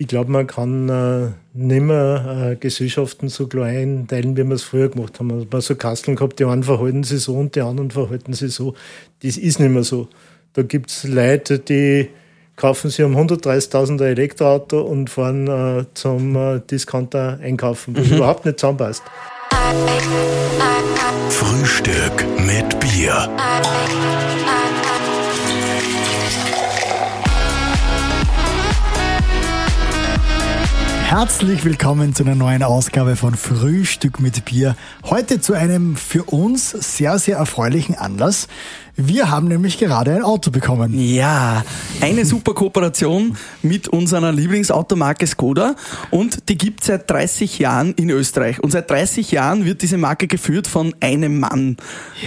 ich 0.00 0.06
glaube, 0.06 0.30
man 0.30 0.46
kann 0.46 0.88
äh, 0.88 1.30
nicht 1.54 1.82
mehr 1.82 2.52
äh, 2.52 2.56
Gesellschaften 2.56 3.28
so 3.28 3.48
klein 3.48 4.06
teilen, 4.06 4.36
wie 4.36 4.44
wir 4.44 4.54
es 4.54 4.62
früher 4.62 4.88
gemacht 4.88 5.18
haben. 5.18 5.26
Man 5.26 5.48
hat 5.50 5.62
so 5.62 5.74
Kasteln 5.74 6.16
gehabt, 6.16 6.38
die 6.38 6.44
einen 6.44 6.62
verhalten 6.62 7.02
sich 7.02 7.20
so 7.20 7.34
und 7.34 7.56
die 7.56 7.60
anderen 7.60 7.90
verhalten 7.90 8.32
sich 8.32 8.54
so. 8.54 8.74
Das 9.22 9.36
ist 9.36 9.58
nicht 9.58 9.70
mehr 9.70 9.82
so. 9.82 10.08
Da 10.52 10.62
gibt 10.62 10.90
es 10.90 11.02
Leute, 11.02 11.58
die 11.58 12.10
kaufen 12.54 12.90
sich 12.90 13.04
um 13.04 13.16
130.000 13.16 13.94
ein 13.94 14.00
Elektroauto 14.00 14.80
und 14.82 15.10
fahren 15.10 15.48
äh, 15.48 15.84
zum 15.94 16.36
äh, 16.36 16.60
Discounter 16.60 17.40
einkaufen, 17.42 17.96
was 17.96 18.06
mhm. 18.06 18.16
überhaupt 18.16 18.44
nicht 18.44 18.60
zusammenpasst. 18.60 19.02
Frühstück 21.28 22.24
mit 22.46 22.78
Bier. 22.78 23.28
Herzlich 31.08 31.64
willkommen 31.64 32.14
zu 32.14 32.22
einer 32.22 32.34
neuen 32.34 32.62
Ausgabe 32.62 33.16
von 33.16 33.34
Frühstück 33.34 34.20
mit 34.20 34.44
Bier. 34.44 34.76
Heute 35.04 35.40
zu 35.40 35.54
einem 35.54 35.96
für 35.96 36.24
uns 36.24 36.70
sehr, 36.70 37.18
sehr 37.18 37.38
erfreulichen 37.38 37.94
Anlass. 37.94 38.46
Wir 38.94 39.30
haben 39.30 39.48
nämlich 39.48 39.78
gerade 39.78 40.14
ein 40.14 40.22
Auto 40.22 40.50
bekommen. 40.50 40.92
Ja, 40.92 41.64
eine 42.02 42.26
super 42.26 42.52
Kooperation 42.52 43.38
mit 43.62 43.88
unserer 43.88 44.32
Lieblingsautomarke 44.32 45.26
Skoda 45.26 45.76
und 46.10 46.50
die 46.50 46.58
gibt 46.58 46.82
es 46.82 46.88
seit 46.88 47.10
30 47.10 47.58
Jahren 47.58 47.94
in 47.94 48.10
Österreich. 48.10 48.62
Und 48.62 48.72
seit 48.72 48.90
30 48.90 49.30
Jahren 49.30 49.64
wird 49.64 49.80
diese 49.80 49.96
Marke 49.96 50.26
geführt 50.26 50.66
von 50.66 50.94
einem 51.00 51.40
Mann. 51.40 51.78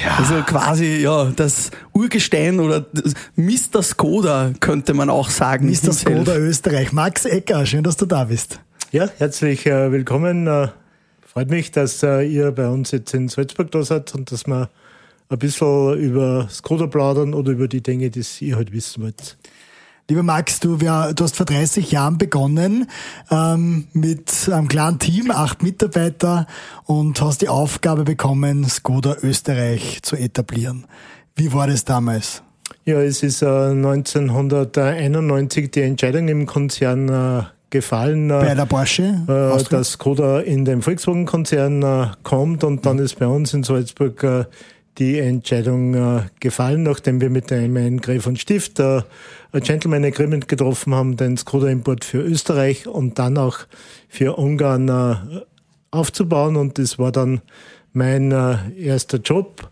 Ja. 0.04 0.16
Also 0.18 0.41
quasi 0.41 1.02
ja 1.02 1.26
das 1.36 1.70
Urgestein 1.94 2.60
oder 2.60 2.88
Mr. 3.36 3.84
Skoda 3.84 4.54
könnte 4.60 4.96
man 4.96 5.12
auch 5.12 5.30
sagen. 5.30 5.70
Mr. 5.70 5.94
Skoda 5.94 6.36
Österreich. 6.36 6.91
Max 6.94 7.26
Ecker, 7.26 7.68
schön, 7.68 7.84
dass 7.84 7.96
du 7.96 8.08
da 8.08 8.24
bist. 8.24 8.60
Ja, 8.94 9.08
herzlich 9.20 9.66
äh, 9.68 9.90
willkommen. 9.94 10.48
Äh, 10.48 10.68
freut 11.26 11.49
mich, 11.49 11.71
dass 11.71 12.04
äh, 12.04 12.24
ihr 12.24 12.52
bei 12.52 12.68
uns 12.68 12.91
jetzt 12.91 13.13
in 13.13 13.29
Salzburg 13.29 13.71
da 13.71 13.84
seid 13.84 14.13
und 14.13 14.34
dass 14.34 14.48
wir 14.48 14.70
ein 15.29 15.40
bisschen 15.40 15.98
über 15.98 16.49
Skoda 16.52 16.88
plaudern 16.88 17.34
oder 17.34 17.54
über 17.54 17.70
die 17.70 17.82
Dinge, 17.82 18.10
die 18.10 18.21
ihr 18.41 18.57
halt 18.57 18.74
wissen 18.74 19.04
wollt. 19.04 19.38
Lieber 20.10 20.24
Max, 20.24 20.60
du, 20.60 20.82
wir, 20.82 21.13
du 21.16 21.24
hast 21.24 21.38
vor 21.38 21.46
30 21.46 21.90
Jahren 21.90 22.18
begonnen 22.18 22.90
ähm, 23.29 23.88
mit 23.93 24.49
einem 24.51 24.68
kleinen 24.68 24.99
Team, 24.99 25.32
acht 25.32 25.63
Mitarbeiter 25.63 26.46
und 26.84 27.21
hast 27.21 27.41
die 27.41 27.48
Aufgabe 27.48 28.04
bekommen, 28.04 28.68
Skoda 28.68 29.16
Österreich 29.23 29.99
zu 30.01 30.18
etablieren. 30.18 30.85
Wie 31.38 31.54
war 31.54 31.68
das 31.68 31.85
damals? 31.85 32.44
Ja, 32.84 33.01
es 33.01 33.23
ist 33.23 33.41
äh, 33.41 33.46
1991 33.46 35.71
die 35.71 35.79
Entscheidung 35.79 36.27
im 36.27 36.46
Konzern 36.46 37.07
äh, 37.07 37.44
gefallen, 37.72 38.30
äh, 38.30 38.34
bei 38.34 38.54
der 38.54 38.68
Porsche, 38.68 39.24
äh, 39.27 39.64
dass 39.70 39.94
Skoda 39.94 40.41
in 40.41 40.66
den 40.66 40.84
Volkswagen-Konzern 40.84 41.82
äh, 41.82 42.08
kommt 42.22 42.63
und 42.63 42.86
dann 42.86 43.00
ist 43.00 43.18
bei 43.18 43.26
uns 43.26 43.54
in 43.55 43.63
Salzburg 43.63 44.24
äh, 44.24 44.46
die 45.00 45.18
Entscheidung 45.18 45.96
äh, 45.96 46.22
gefallen, 46.40 46.84
nachdem 46.84 47.22
wir 47.22 47.32
mit 47.32 47.50
dem 47.50 47.76
Herrn 47.76 48.02
Gräf 48.02 48.28
und 48.28 48.38
Stift 48.38 48.80
äh, 48.80 49.02
ein 49.54 49.62
Gentleman 49.62 50.05
Agreement 50.05 50.48
getroffen 50.48 50.94
haben, 50.94 51.18
den 51.18 51.38
Skoda-Import 51.38 52.05
für 52.05 52.20
Österreich 52.20 52.88
und 52.88 53.18
dann 53.18 53.38
auch 53.38 53.60
für 54.08 54.38
Ungarn 54.38 55.44
aufzubauen 55.90 56.56
und 56.56 56.78
das 56.78 57.00
war 57.00 57.12
dann 57.12 57.41
mein 57.91 58.32
erster 58.78 59.18
Job. 59.18 59.70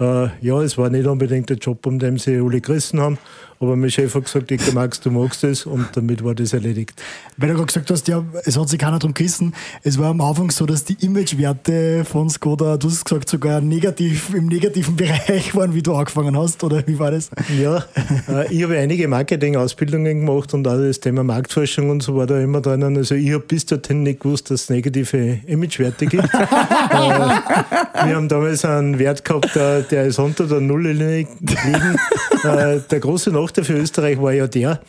Äh, 0.00 0.28
ja, 0.40 0.60
es 0.60 0.76
war 0.76 0.90
nicht 0.90 1.06
unbedingt 1.06 1.50
der 1.50 1.56
Job, 1.56 1.86
um 1.86 1.98
den 1.98 2.18
sie 2.18 2.36
alle 2.38 2.60
gerissen 2.60 3.00
haben, 3.00 3.18
aber 3.60 3.76
mein 3.76 3.90
Chef 3.90 4.14
hat 4.14 4.24
gesagt, 4.24 4.50
ich 4.50 4.72
Max, 4.74 5.00
du 5.00 5.10
magst 5.10 5.44
es 5.44 5.64
und 5.64 5.86
damit 5.94 6.24
war 6.24 6.34
das 6.34 6.52
erledigt. 6.52 7.00
Weil 7.36 7.50
du 7.50 7.54
gerade 7.54 7.66
gesagt 7.66 7.90
hast, 7.90 8.08
ja, 8.08 8.24
es 8.44 8.58
hat 8.58 8.68
sich 8.68 8.78
keiner 8.78 8.98
drum 8.98 9.14
gerissen. 9.14 9.54
Es 9.82 9.98
war 9.98 10.10
am 10.10 10.20
Anfang 10.20 10.50
so, 10.50 10.66
dass 10.66 10.84
die 10.84 10.96
Imagewerte 11.00 12.04
von 12.04 12.28
Skoda, 12.28 12.76
du 12.76 12.88
hast 12.88 13.04
gesagt, 13.04 13.28
sogar 13.28 13.60
negativ, 13.60 14.34
im 14.34 14.46
negativen 14.46 14.96
Bereich 14.96 15.54
waren, 15.54 15.74
wie 15.74 15.82
du 15.82 15.94
angefangen 15.94 16.36
hast, 16.36 16.62
oder 16.64 16.86
wie 16.86 16.98
war 16.98 17.10
das? 17.10 17.30
Ja, 17.58 17.84
äh, 18.28 18.52
ich 18.52 18.64
habe 18.64 18.76
einige 18.76 19.08
Marketing-Ausbildungen 19.08 20.26
gemacht 20.26 20.52
und 20.52 20.66
auch 20.66 20.76
das 20.76 21.00
Thema 21.00 21.22
Marktforschung 21.22 21.90
und 21.90 22.02
so 22.02 22.16
war 22.16 22.26
da 22.26 22.40
immer 22.40 22.60
drinnen. 22.60 22.96
Also 22.96 23.14
ich 23.14 23.32
habe 23.32 23.44
bis 23.44 23.64
dorthin 23.66 24.02
nicht 24.02 24.20
gewusst, 24.20 24.50
dass 24.50 24.64
es 24.64 24.70
negative 24.70 25.40
Imagewerte 25.46 26.06
gibt. 26.06 26.24
äh, 26.34 26.38
wir 26.38 28.16
haben 28.16 28.28
damals 28.28 28.64
einen 28.64 28.98
Wert 28.98 29.24
gehabt, 29.24 29.54
der, 29.54 29.83
der 29.90 30.04
ist 30.04 30.18
unter 30.18 30.46
der 30.46 30.60
Nulllinie 30.60 31.26
liegen. 31.40 31.98
Äh, 32.44 32.80
der 32.90 33.00
große 33.00 33.30
Nachteil 33.30 33.64
für 33.64 33.74
Österreich 33.74 34.20
war 34.20 34.32
ja 34.32 34.46
der, 34.46 34.80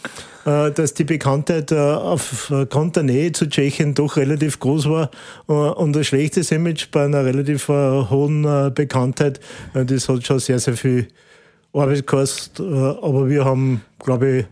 äh, 0.45 0.71
dass 0.71 0.93
die 0.93 1.05
Bekanntheit 1.05 1.71
äh, 1.71 1.75
aufgrund 1.75 2.97
der 2.97 3.03
Nähe 3.03 3.31
zu 3.31 3.47
Tschechien 3.47 3.93
doch 3.93 4.17
relativ 4.17 4.59
groß 4.59 4.89
war 4.89 5.09
und 5.47 5.95
ein 5.95 6.03
schlechtes 6.03 6.51
Image 6.51 6.91
bei 6.91 7.05
einer 7.05 7.23
relativ 7.23 7.69
hohen 7.69 8.43
Bekanntheit, 8.73 9.39
das 9.73 10.09
hat 10.09 10.25
schon 10.25 10.39
sehr, 10.39 10.59
sehr 10.59 10.75
viel 10.75 11.07
Arbeit 11.73 11.97
gekostet. 11.97 12.59
Aber 12.59 13.29
wir 13.29 13.45
haben, 13.45 13.81
glaube 13.99 14.39
ich, 14.39 14.45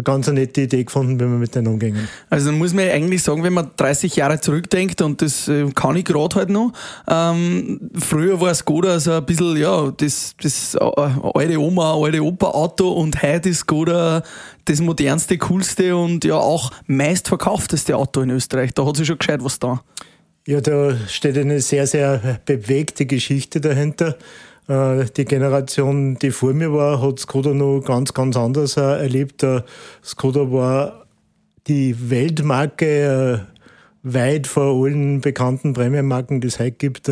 eine 0.00 0.02
ganz 0.02 0.28
nette 0.28 0.62
Idee 0.62 0.84
gefunden, 0.84 1.20
wie 1.20 1.24
wir 1.24 1.38
mit 1.38 1.54
denen 1.54 1.68
umgehen. 1.68 2.08
Also 2.28 2.46
dann 2.46 2.58
muss 2.58 2.72
man 2.72 2.88
eigentlich 2.88 3.22
sagen, 3.22 3.42
wenn 3.42 3.52
man 3.52 3.70
30 3.76 4.16
Jahre 4.16 4.40
zurückdenkt, 4.40 5.02
und 5.02 5.22
das 5.22 5.48
äh, 5.48 5.70
kann 5.74 5.96
ich 5.96 6.04
gerade 6.04 6.34
halt 6.36 6.48
noch, 6.48 6.72
ähm, 7.08 7.90
früher 7.94 8.40
war 8.40 8.54
Skoda 8.54 8.98
so 8.98 9.12
ein 9.12 9.24
bisschen, 9.24 9.56
ja, 9.56 9.90
das, 9.90 10.34
das 10.42 10.74
äh, 10.74 10.78
alte 10.80 11.60
Oma, 11.60 11.94
alte 11.94 12.22
Opa-Auto 12.22 12.90
und 12.90 13.22
heute 13.22 13.50
ist 13.50 13.60
Skoda 13.60 14.22
das 14.64 14.80
modernste, 14.80 15.38
coolste 15.38 15.96
und 15.96 16.24
ja 16.24 16.36
auch 16.36 16.70
meistverkaufteste 16.86 17.96
Auto 17.96 18.20
in 18.22 18.30
Österreich. 18.30 18.72
Da 18.72 18.86
hat 18.86 18.96
sich 18.96 19.06
schon 19.06 19.18
gescheit 19.18 19.42
was 19.42 19.58
da. 19.58 19.82
Ja, 20.46 20.60
da 20.60 20.96
steht 21.08 21.36
eine 21.36 21.60
sehr, 21.60 21.86
sehr 21.86 22.40
bewegte 22.46 23.06
Geschichte 23.06 23.60
dahinter. 23.60 24.16
Äh, 24.70 25.06
die 25.16 25.24
Generation, 25.24 26.16
die 26.16 26.30
vor 26.30 26.52
mir 26.52 26.72
war, 26.72 27.02
hat 27.02 27.18
Skoda 27.18 27.52
noch 27.52 27.80
ganz, 27.80 28.14
ganz 28.14 28.36
anders 28.36 28.76
äh, 28.76 28.80
erlebt. 29.02 29.42
Äh, 29.42 29.62
Skoda 30.04 30.52
war 30.52 31.06
die 31.66 32.08
Weltmarke 32.08 33.46
weit 34.04 34.46
vor 34.46 34.84
allen 34.84 35.20
bekannten 35.20 35.72
Prämienmarken, 35.72 36.40
die 36.40 36.46
es 36.46 36.60
heute 36.60 36.70
gibt. 36.72 37.10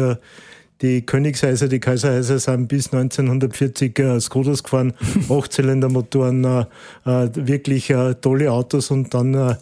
Die 0.80 1.02
Königshäuser, 1.04 1.68
die 1.68 1.80
Kaiserhäuser 1.80 2.38
sind 2.38 2.68
bis 2.68 2.92
1940 2.92 4.20
Skodas 4.20 4.62
gefahren, 4.62 4.94
Achtzylindermotoren, 5.28 6.66
wirklich 7.04 7.90
wirklich 7.90 8.20
tolle 8.22 8.50
Autos 8.50 8.90
und 8.90 9.12
dann 9.12 9.56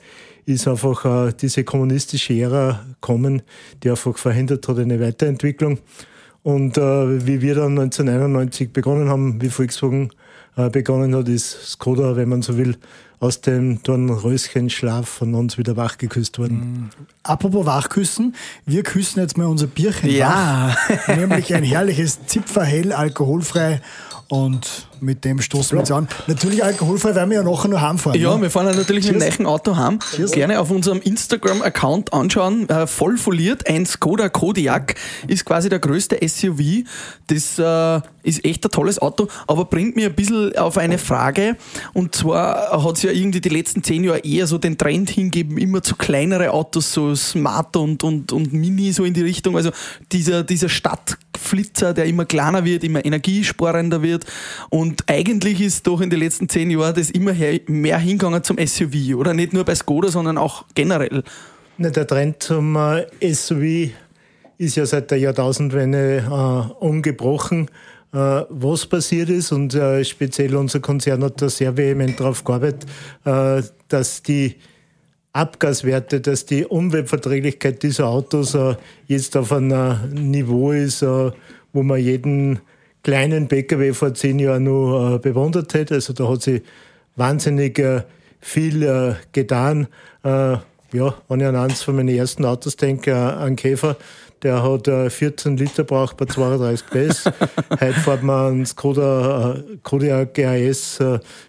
ist 0.45 0.69
einfach 0.69 1.33
diese 1.33 1.65
kommunistische 1.65 2.35
Ära 2.35 2.85
gekommen, 2.89 3.43
die 3.83 3.91
einfach 3.91 4.17
verhindert 4.17 4.69
hat 4.69 4.79
eine 4.79 5.01
Weiterentwicklung. 5.01 5.81
Und 6.47 6.79
äh, 6.79 7.27
wie 7.27 7.43
wir 7.43 7.57
dann 7.57 7.77
1991 7.77 8.73
begonnen 8.73 9.09
haben, 9.09 9.43
wie 9.43 9.49
Volkswagen 9.49 10.11
äh, 10.55 10.71
begonnen 10.71 11.13
hat, 11.17 11.29
ist 11.29 11.73
Skoda, 11.73 12.15
wenn 12.15 12.29
man 12.29 12.43
so 12.43 12.57
will, 12.57 12.77
aus 13.19 13.41
dem 13.41 13.83
Dornröschenschlaf 13.83 15.09
von 15.09 15.35
uns 15.35 15.59
wieder 15.59 15.77
wachgeküsst 15.77 16.39
worden. 16.39 16.59
Mhm. 16.59 16.91
Apropos 17.25 17.67
wachküssen, 17.67 18.37
wir 18.65 18.85
küssen 18.85 19.19
jetzt 19.19 19.37
mal 19.37 19.47
unser 19.47 19.67
Bierchen 19.67 20.09
ja. 20.09 20.77
wach. 20.89 21.09
Nämlich 21.17 21.53
ein 21.53 21.65
herrliches 21.65 22.27
Zipferhell, 22.27 22.93
alkoholfrei 22.93 23.81
und 24.29 24.89
mit 25.01 25.25
dem 25.25 25.41
stoßen 25.41 25.77
wir 25.77 25.81
uns 25.81 25.91
an. 25.91 26.09
Natürlich 26.27 26.65
alkoholfrei, 26.65 27.15
weil 27.15 27.29
wir 27.31 27.37
ja 27.37 27.43
nachher 27.43 27.69
noch 27.69 27.81
heimfahren. 27.81 28.21
Ja, 28.21 28.35
ne? 28.35 28.43
wir 28.43 28.51
fahren 28.51 28.67
ja 28.67 28.75
natürlich 28.75 29.05
Cheers. 29.05 29.23
mit 29.23 29.39
dem 29.39 29.45
neuen 29.45 29.55
Auto 29.55 29.77
heim. 29.77 29.99
Cheers. 30.15 30.33
Gerne 30.33 30.59
auf 30.59 30.71
unserem 30.71 31.01
Instagram-Account 31.01 32.13
anschauen. 32.13 32.69
Äh, 32.69 32.87
voll 32.87 33.19
foliert. 33.19 33.69
Ein 33.69 33.87
Skoda 33.87 34.29
Kodiaq 34.29 34.95
ist 35.29 35.45
quasi 35.45 35.69
der 35.69 35.79
größte 35.79 36.19
SUV. 36.27 36.85
Das 37.29 37.59
äh, 37.59 38.01
ist 38.23 38.45
echt 38.45 38.65
ein 38.65 38.71
tolles 38.71 38.99
Auto, 38.99 39.29
aber 39.47 39.67
bringt 39.67 39.95
mir 39.95 40.07
ein 40.07 40.15
bisschen 40.15 40.57
auf 40.57 40.79
eine 40.79 40.99
Frage. 40.99 41.57
Und 41.93 42.15
zwar 42.15 42.85
hat 42.85 42.97
es 42.97 43.03
ja 43.03 43.13
irgendwie 43.13 43.41
die 43.41 43.49
letzten 43.49 43.85
zehn 43.85 44.03
Jahre 44.03 44.19
eher 44.19 44.47
so 44.47 44.59
den 44.59 44.77
Trend 44.77 45.11
hingeben, 45.11 45.59
immer 45.59 45.83
zu 45.83 45.95
kleinere 45.95 46.51
Autos, 46.51 46.93
so 46.93 47.15
Smart 47.15 47.77
und, 47.77 48.03
und, 48.03 48.33
und 48.33 48.53
Mini 48.53 48.93
so 48.93 49.05
in 49.05 49.15
die 49.15 49.23
Richtung. 49.23 49.57
Also 49.57 49.71
dieser, 50.11 50.43
dieser 50.43 50.69
Stadtflitzer, 51.37 51.95
der 51.95 52.07
immer 52.07 52.25
kleiner 52.25 52.65
wird, 52.65 52.85
immer 52.85 53.05
energiesparender 53.05 54.03
wird. 54.03 54.25
Und 54.71 55.05
eigentlich 55.07 55.61
ist 55.61 55.87
doch 55.87 56.01
in 56.01 56.11
den 56.11 56.21
letzten 56.21 56.49
zehn 56.49 56.71
Jahren 56.71 56.95
das 56.95 57.11
immer 57.11 57.33
mehr 57.67 57.99
hingegangen 57.99 58.43
zum 58.43 58.59
SUV, 58.59 59.15
oder? 59.17 59.35
Nicht 59.35 59.53
nur 59.53 59.65
bei 59.65 59.75
Skoda, 59.75 60.09
sondern 60.09 60.39
auch 60.39 60.65
generell. 60.75 61.23
Der 61.79 62.07
Trend 62.07 62.43
zum 62.43 62.77
äh, 62.77 63.07
SUV 63.33 63.91
ist 64.59 64.77
ja 64.77 64.87
seit 64.87 65.11
der 65.11 65.19
Jahrtausendwende 65.19 66.25
äh, 66.27 66.85
ungebrochen. 66.85 67.69
Äh, 68.13 68.43
was 68.49 68.87
passiert 68.87 69.29
ist, 69.29 69.53
und 69.53 69.75
äh, 69.75 70.03
speziell 70.05 70.57
unser 70.57 70.81
Konzern 70.81 71.23
hat 71.23 71.43
da 71.43 71.51
sehr 71.51 71.77
vehement 71.77 72.19
darauf 72.19 72.45
gearbeitet, 72.45 72.87
dass 73.89 74.23
die 74.23 74.57
Abgaswerte, 75.37 76.21
dass 76.21 76.47
die 76.47 76.65
Umweltverträglichkeit 76.65 77.83
dieser 77.83 78.09
Autos 78.09 78.55
äh, 78.55 78.77
jetzt 79.07 79.37
auf 79.37 79.53
einem 79.53 80.31
Niveau 80.31 80.73
ist, 80.73 81.03
wo 81.03 81.83
man 81.83 82.01
jeden 82.01 82.61
kleinen 83.07 83.47
Pkw 83.47 83.93
vor 83.93 84.15
zehn 84.15 84.41
Jahren 84.41 84.65
noch 84.65 85.15
äh, 85.15 85.19
bewundert 85.21 85.73
hätte. 85.75 85.95
Also 85.95 86.13
da 86.13 86.29
hat 86.29 86.43
sich 86.43 86.63
wahnsinnig 87.15 87.79
äh, 87.79 88.03
viel 88.41 88.83
äh, 88.83 89.15
getan. 89.31 89.87
Äh, 90.25 90.57
ja, 90.93 91.15
wenn 91.29 91.41
ich 91.41 91.47
an 91.47 91.55
eins 91.55 91.83
von 91.83 91.95
meinen 91.95 92.09
ersten 92.09 92.45
Autos 92.45 92.77
denke, 92.77 93.13
äh, 93.13 93.15
an 93.15 93.55
Käfer, 93.55 93.97
der 94.43 94.63
hat 94.63 94.89
14 95.13 95.57
äh, 95.57 95.63
Liter 95.63 95.85
braucht 95.85 96.17
bei 96.17 96.27
32 96.27 96.87
PS. 96.87 97.25
Heute 97.71 97.95
fährt 97.95 98.23
man 98.23 98.53
einen 98.53 98.67
Skoda 98.67 99.55
äh, 99.55 99.77
Kodiaq 99.83 100.35
GAS 100.35 100.99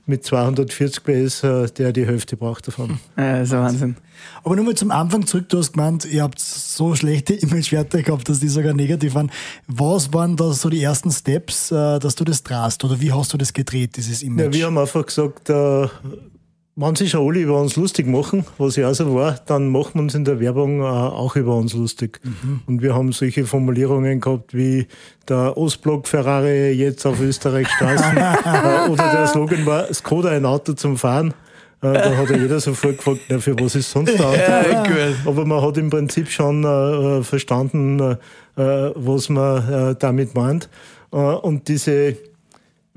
mit 0.05 0.25
240 0.25 1.03
PS, 1.03 1.41
der 1.73 1.91
die 1.91 2.05
Hälfte 2.05 2.37
braucht 2.37 2.67
davon. 2.67 2.99
Ja, 3.17 3.41
ist 3.41 3.51
Wahnsinn. 3.51 3.95
Aber 4.43 4.55
nur 4.55 4.65
mal 4.65 4.75
zum 4.75 4.91
Anfang 4.91 5.25
zurück, 5.25 5.49
du 5.49 5.57
hast 5.57 5.73
gemeint, 5.73 6.05
ihr 6.05 6.23
habt 6.23 6.39
so 6.39 6.95
schlechte 6.95 7.33
Imagewerte 7.33 8.03
gehabt, 8.03 8.29
dass 8.29 8.39
die 8.39 8.47
sogar 8.47 8.73
negativ 8.73 9.15
waren. 9.15 9.31
Was 9.67 10.13
waren 10.13 10.35
da 10.35 10.51
so 10.53 10.69
die 10.69 10.81
ersten 10.81 11.11
Steps, 11.11 11.69
dass 11.69 12.15
du 12.15 12.23
das 12.23 12.43
drast? 12.43 12.83
Oder 12.83 12.99
wie 13.01 13.11
hast 13.11 13.33
du 13.33 13.37
das 13.37 13.53
gedreht, 13.53 13.97
dieses 13.97 14.23
Image? 14.23 14.45
Ja, 14.45 14.53
wir 14.53 14.65
haben 14.67 14.77
einfach 14.77 15.05
gesagt, 15.05 15.49
wenn 16.79 16.95
sich 16.95 17.09
schon 17.09 17.27
alle 17.27 17.39
über 17.39 17.59
uns 17.59 17.75
lustig 17.75 18.05
machen, 18.05 18.45
was 18.59 18.75
ja 18.75 18.87
auch 18.87 18.93
so 18.93 19.15
war, 19.15 19.35
dann 19.47 19.67
machen 19.69 19.95
wir 19.95 20.01
uns 20.03 20.13
in 20.13 20.25
der 20.25 20.39
Werbung 20.39 20.81
äh, 20.81 20.83
auch 20.83 21.35
über 21.35 21.55
uns 21.55 21.73
lustig. 21.73 22.19
Mhm. 22.23 22.61
Und 22.67 22.81
wir 22.83 22.93
haben 22.93 23.11
solche 23.11 23.45
Formulierungen 23.45 24.21
gehabt 24.21 24.53
wie 24.53 24.85
der 25.27 25.57
Ostblock 25.57 26.07
Ferrari 26.07 26.71
jetzt 26.71 27.03
auf 27.07 27.19
Österreich 27.19 27.67
Straßen 27.67 28.17
äh, 28.17 28.89
oder 28.91 29.11
der 29.11 29.25
Slogan 29.25 29.65
war 29.65 29.91
Skoda 29.91 30.29
ein 30.29 30.45
Auto 30.45 30.73
zum 30.73 30.97
Fahren. 30.97 31.33
Äh, 31.81 31.93
da 31.93 32.15
hat 32.15 32.29
ja 32.29 32.37
jeder 32.37 32.59
sofort 32.59 32.97
gefragt, 32.97 33.21
na, 33.29 33.39
für 33.39 33.59
was 33.59 33.73
ist 33.73 33.89
sonst 33.89 34.13
ein 34.13 34.21
Auto? 34.21 34.37
Ja, 34.37 34.83
Aber 35.25 35.45
man 35.45 35.63
hat 35.63 35.77
im 35.77 35.89
Prinzip 35.89 36.29
schon 36.29 36.63
äh, 36.63 37.23
verstanden, 37.23 37.99
äh, 37.99 38.15
was 38.55 39.29
man 39.29 39.95
damit 39.99 40.35
meint. 40.35 40.69
und 41.11 41.67
diese 41.67 42.17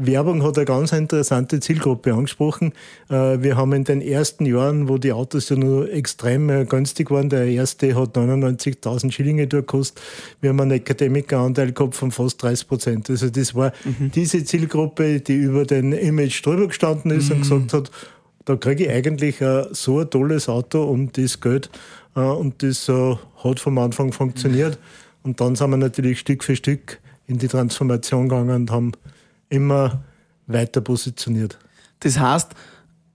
Werbung 0.07 0.43
hat 0.43 0.57
eine 0.57 0.65
ganz 0.65 0.93
interessante 0.93 1.61
Zielgruppe 1.61 2.15
angesprochen. 2.15 2.73
Äh, 3.11 3.43
wir 3.43 3.57
haben 3.57 3.75
in 3.75 3.85
den 3.85 4.01
ersten 4.01 4.47
Jahren, 4.47 4.89
wo 4.89 4.97
die 4.97 5.13
Autos 5.13 5.51
ja 5.51 5.57
nur 5.57 5.93
extrem 5.93 6.49
äh, 6.49 6.65
günstig 6.65 7.11
waren, 7.11 7.29
der 7.29 7.47
erste 7.47 7.95
hat 7.95 8.17
99.000 8.17 9.13
Schillinge 9.13 9.47
durchgekostet. 9.47 10.03
Wir 10.41 10.51
haben 10.51 10.61
einen 10.61 10.73
Akademikeranteil 10.73 11.73
gehabt 11.73 11.95
von 11.95 12.11
fast 12.13 12.43
30 12.43 12.67
Prozent. 12.67 13.11
Also 13.11 13.29
das 13.29 13.55
war 13.55 13.73
mhm. 13.85 14.11
diese 14.11 14.43
Zielgruppe, 14.43 15.21
die 15.21 15.37
über 15.37 15.67
den 15.67 15.93
Image 15.93 16.45
drüber 16.45 16.69
gestanden 16.69 17.11
ist 17.11 17.29
mhm. 17.29 17.37
und 17.37 17.43
gesagt 17.43 17.73
hat, 17.75 17.91
da 18.47 18.57
kriege 18.57 18.85
ich 18.85 18.91
eigentlich 18.91 19.41
äh, 19.43 19.67
so 19.73 20.01
ein 20.01 20.09
tolles 20.09 20.49
Auto 20.49 20.83
um 20.83 21.13
das 21.13 21.41
Geld. 21.41 21.71
Und 22.13 22.65
das 22.65 22.89
hat 22.89 23.61
vom 23.61 23.79
Anfang 23.79 24.13
funktioniert. 24.13 24.79
Und 25.23 25.41
dann 25.41 25.55
sind 25.55 25.71
wir 25.71 25.77
natürlich 25.77 26.19
Stück 26.19 26.43
für 26.43 26.57
Stück 26.57 26.99
in 27.29 27.39
die 27.39 27.47
Transformation 27.47 28.29
gegangen 28.29 28.63
und 28.63 28.71
haben 28.73 28.93
immer 29.51 30.03
weiter 30.47 30.81
positioniert. 30.81 31.59
Das 32.01 32.19
heißt, 32.19 32.55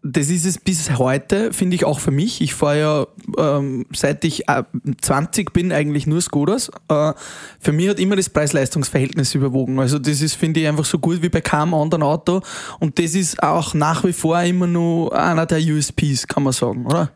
das 0.08 0.30
ist 0.30 0.46
es 0.46 0.60
bis 0.60 1.00
heute, 1.00 1.52
finde 1.52 1.76
ich 1.76 1.84
auch 1.84 2.00
für 2.00 2.12
mich. 2.12 2.40
Ich 2.40 2.54
fahre 2.54 2.80
ja 2.80 3.08
ähm, 3.40 3.88
seit 3.92 4.24
ich 4.24 4.48
äh, 4.48 4.64
20 5.02 5.52
bin 5.52 5.72
eigentlich 5.72 6.06
nur 6.06 6.22
Skodas. 6.22 6.70
Äh, 6.90 7.14
für 7.60 7.72
mich 7.72 7.90
hat 7.90 8.00
immer 8.00 8.16
das 8.16 8.30
Preis-Leistungs-Verhältnis 8.30 9.34
überwogen. 9.34 9.80
Also 9.80 9.98
das 9.98 10.22
ist, 10.22 10.36
finde 10.36 10.60
ich, 10.60 10.68
einfach 10.68 10.86
so 10.86 11.00
gut 11.00 11.24
wie 11.24 11.30
bei 11.30 11.42
keinem 11.42 11.74
anderen 11.74 12.04
Auto. 12.04 12.42
Und 12.80 13.00
das 13.00 13.16
ist 13.16 13.42
auch 13.42 13.74
nach 13.74 14.04
wie 14.04 14.14
vor 14.14 14.40
immer 14.42 14.68
nur 14.68 15.18
einer 15.18 15.48
der 15.48 15.60
USPs, 15.60 16.28
kann 16.28 16.44
man 16.44 16.54
sagen, 16.54 16.86
oder? 16.86 17.10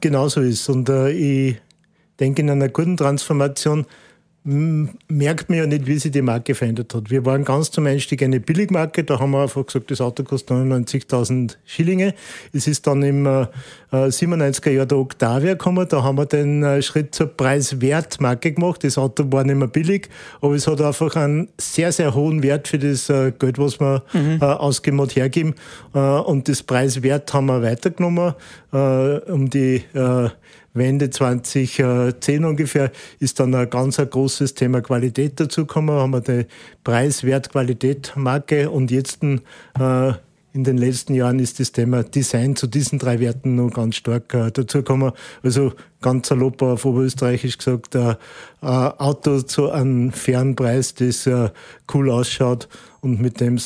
Genau 0.00 0.28
so 0.28 0.40
ist. 0.40 0.68
Und 0.68 0.88
äh, 0.88 1.10
ich 1.10 1.56
denke, 2.18 2.42
in 2.42 2.50
einer 2.50 2.68
guten 2.68 2.96
Transformation 2.96 3.86
merkt 4.44 5.50
man 5.50 5.58
ja 5.58 5.66
nicht, 5.66 5.86
wie 5.86 5.98
sich 5.98 6.10
die 6.10 6.20
Marke 6.20 6.56
verändert 6.56 6.92
hat. 6.94 7.10
Wir 7.10 7.24
waren 7.24 7.44
ganz 7.44 7.70
zum 7.70 7.86
Einstieg 7.86 8.24
eine 8.24 8.40
Billigmarke, 8.40 9.04
da 9.04 9.20
haben 9.20 9.30
wir 9.30 9.42
einfach 9.42 9.64
gesagt, 9.64 9.92
das 9.92 10.00
Auto 10.00 10.24
kostet 10.24 10.56
99.000 10.56 11.56
Schillinge. 11.64 12.14
Es 12.52 12.66
ist 12.66 12.88
dann 12.88 13.02
im 13.02 13.24
äh, 13.24 13.46
97er 13.92 14.70
Jahr 14.70 14.86
der 14.86 14.98
Octavia 14.98 15.52
gekommen, 15.52 15.86
da 15.88 16.02
haben 16.02 16.18
wir 16.18 16.26
den 16.26 16.64
äh, 16.64 16.82
Schritt 16.82 17.14
zur 17.14 17.28
Preis-Wert-Marke 17.28 18.52
gemacht. 18.52 18.82
Das 18.82 18.98
Auto 18.98 19.30
war 19.30 19.44
nicht 19.44 19.54
mehr 19.54 19.68
billig, 19.68 20.08
aber 20.40 20.54
es 20.54 20.66
hat 20.66 20.80
einfach 20.80 21.14
einen 21.14 21.48
sehr, 21.58 21.92
sehr 21.92 22.12
hohen 22.12 22.42
Wert 22.42 22.66
für 22.66 22.80
das 22.80 23.08
äh, 23.10 23.30
Geld, 23.38 23.58
was 23.58 23.78
wir 23.78 24.02
mhm. 24.12 24.38
äh, 24.40 24.44
ausgeben 24.44 24.98
und 24.98 25.14
hergeben. 25.14 25.54
Äh, 25.94 25.98
und 25.98 26.48
das 26.48 26.64
Preis-Wert 26.64 27.32
haben 27.32 27.46
wir 27.46 27.62
weitergenommen, 27.62 28.34
äh, 28.72 28.76
um 29.30 29.48
die 29.48 29.84
äh, 29.94 30.30
Wende 30.74 31.10
2010 31.10 32.44
ungefähr 32.44 32.90
ist 33.18 33.40
dann 33.40 33.54
ein 33.54 33.68
ganz 33.68 33.98
ein 33.98 34.08
großes 34.08 34.54
Thema 34.54 34.80
Qualität 34.80 35.38
dazugekommen. 35.38 35.94
Haben 35.94 36.12
wir 36.12 36.20
die 36.20 36.46
Preis-Wert-Qualität-Marke 36.84 38.70
und 38.70 38.90
jetzt 38.90 39.22
äh, 39.22 40.12
in 40.54 40.64
den 40.64 40.76
letzten 40.76 41.14
Jahren 41.14 41.38
ist 41.38 41.60
das 41.60 41.72
Thema 41.72 42.02
Design 42.02 42.56
zu 42.56 42.66
diesen 42.66 42.98
drei 42.98 43.20
Werten 43.20 43.54
noch 43.54 43.70
ganz 43.70 43.96
stark 43.96 44.34
äh, 44.34 44.50
dazugekommen. 44.50 45.12
Also 45.42 45.72
ganz 46.00 46.28
salopp 46.28 46.60
auf 46.62 46.84
Oberösterreichisch 46.84 47.58
gesagt, 47.58 47.94
äh, 47.94 48.16
ein 48.60 48.92
Auto 48.98 49.40
zu 49.42 49.70
einem 49.70 50.12
fairen 50.12 50.54
Preis, 50.54 50.94
das 50.94 51.26
äh, 51.26 51.50
cool 51.92 52.10
ausschaut 52.10 52.68
und 53.00 53.20
mit 53.20 53.40
dem 53.40 53.56
du 53.56 53.62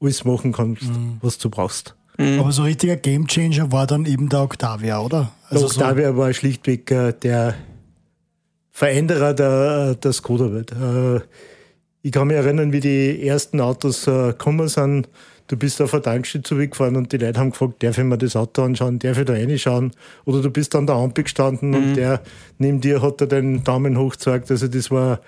alles 0.00 0.24
machen 0.24 0.52
kannst, 0.52 0.84
mhm. 0.84 1.18
was 1.22 1.38
du 1.38 1.48
brauchst. 1.48 1.94
Mhm. 2.18 2.40
Aber 2.40 2.52
so 2.52 2.62
richtiger 2.62 2.96
Gamechanger 2.96 3.72
war 3.72 3.86
dann 3.86 4.06
eben 4.06 4.28
der 4.28 4.42
Octavia, 4.42 5.00
oder? 5.00 5.32
Also 5.48 5.66
der 5.66 5.70
Octavia 5.70 6.08
so 6.10 6.16
war 6.16 6.32
schlichtweg 6.32 6.90
äh, 6.90 7.12
der 7.12 7.54
Veränderer 8.70 9.34
der, 9.34 9.94
der 9.94 10.12
Skoda-Welt. 10.12 10.72
Äh, 10.72 11.20
ich 12.02 12.12
kann 12.12 12.28
mich 12.28 12.36
erinnern, 12.36 12.72
wie 12.72 12.80
die 12.80 13.26
ersten 13.26 13.60
Autos 13.60 14.06
äh, 14.06 14.28
gekommen 14.28 14.68
sind. 14.68 15.08
Du 15.48 15.56
bist 15.56 15.82
auf 15.82 15.90
der 15.90 16.02
Tankstelle 16.02 16.44
zurückgefahren 16.44 16.96
und 16.96 17.12
die 17.12 17.16
Leute 17.16 17.38
haben 17.38 17.50
gefragt, 17.50 17.82
darf 17.82 17.98
ich 17.98 18.04
mir 18.04 18.16
das 18.16 18.36
Auto 18.36 18.62
anschauen, 18.62 18.98
darf 19.00 19.18
ich 19.18 19.24
da 19.24 19.32
reinschauen? 19.32 19.90
Oder 20.24 20.42
du 20.42 20.50
bist 20.50 20.74
an 20.76 20.86
der 20.86 20.94
Ampel 20.94 21.24
gestanden 21.24 21.70
mhm. 21.70 21.76
und 21.76 21.94
der 21.96 22.20
neben 22.58 22.80
dir 22.80 23.02
hat 23.02 23.20
er 23.20 23.26
den 23.26 23.64
Daumen 23.64 23.98
hoch 23.98 24.12
gezeigt. 24.12 24.50
Also 24.50 24.68
das 24.68 24.90
war 24.90 25.20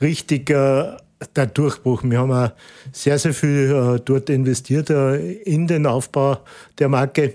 richtig 0.00 0.50
äh, 0.50 0.92
der 1.36 1.46
Durchbruch. 1.46 2.02
Wir 2.04 2.18
haben 2.18 2.32
auch 2.32 2.50
sehr, 2.92 3.18
sehr 3.18 3.34
viel 3.34 3.70
äh, 3.70 4.00
dort 4.04 4.30
investiert 4.30 4.90
äh, 4.90 5.32
in 5.32 5.66
den 5.66 5.86
Aufbau 5.86 6.38
der 6.78 6.88
Marke. 6.88 7.34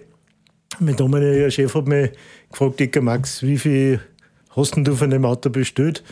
Mein 0.80 0.96
damaliger 0.96 1.50
Chef 1.50 1.74
hat 1.74 1.88
mich 1.88 2.12
gefragt, 2.52 2.80
Dicker 2.80 3.02
Max, 3.02 3.42
wie 3.44 3.58
viel 3.58 4.00
hast 4.56 4.76
denn 4.76 4.84
du 4.84 4.96
von 4.96 5.10
dem 5.10 5.26
Auto 5.26 5.50
bestellt? 5.50 6.04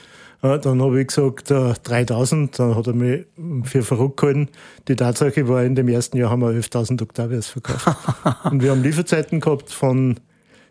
Äh, 0.41 0.59
dann 0.59 0.81
habe 0.81 1.01
ich 1.01 1.07
gesagt, 1.07 1.49
3000. 1.49 2.59
Dann 2.59 2.75
hat 2.75 2.87
er 2.87 2.93
mich 2.93 3.25
für 3.63 3.83
verrückt 3.83 4.17
gehalten. 4.17 4.49
Die 4.87 4.95
Tatsache 4.95 5.47
war, 5.47 5.63
in 5.63 5.75
dem 5.75 5.87
ersten 5.87 6.17
Jahr 6.17 6.29
haben 6.29 6.41
wir 6.41 6.49
11.000 6.49 7.01
Octavias 7.01 7.47
verkauft. 7.47 7.87
Und 8.51 8.61
wir 8.61 8.71
haben 8.71 8.83
Lieferzeiten 8.83 9.39
gehabt 9.39 9.71
von 9.71 10.19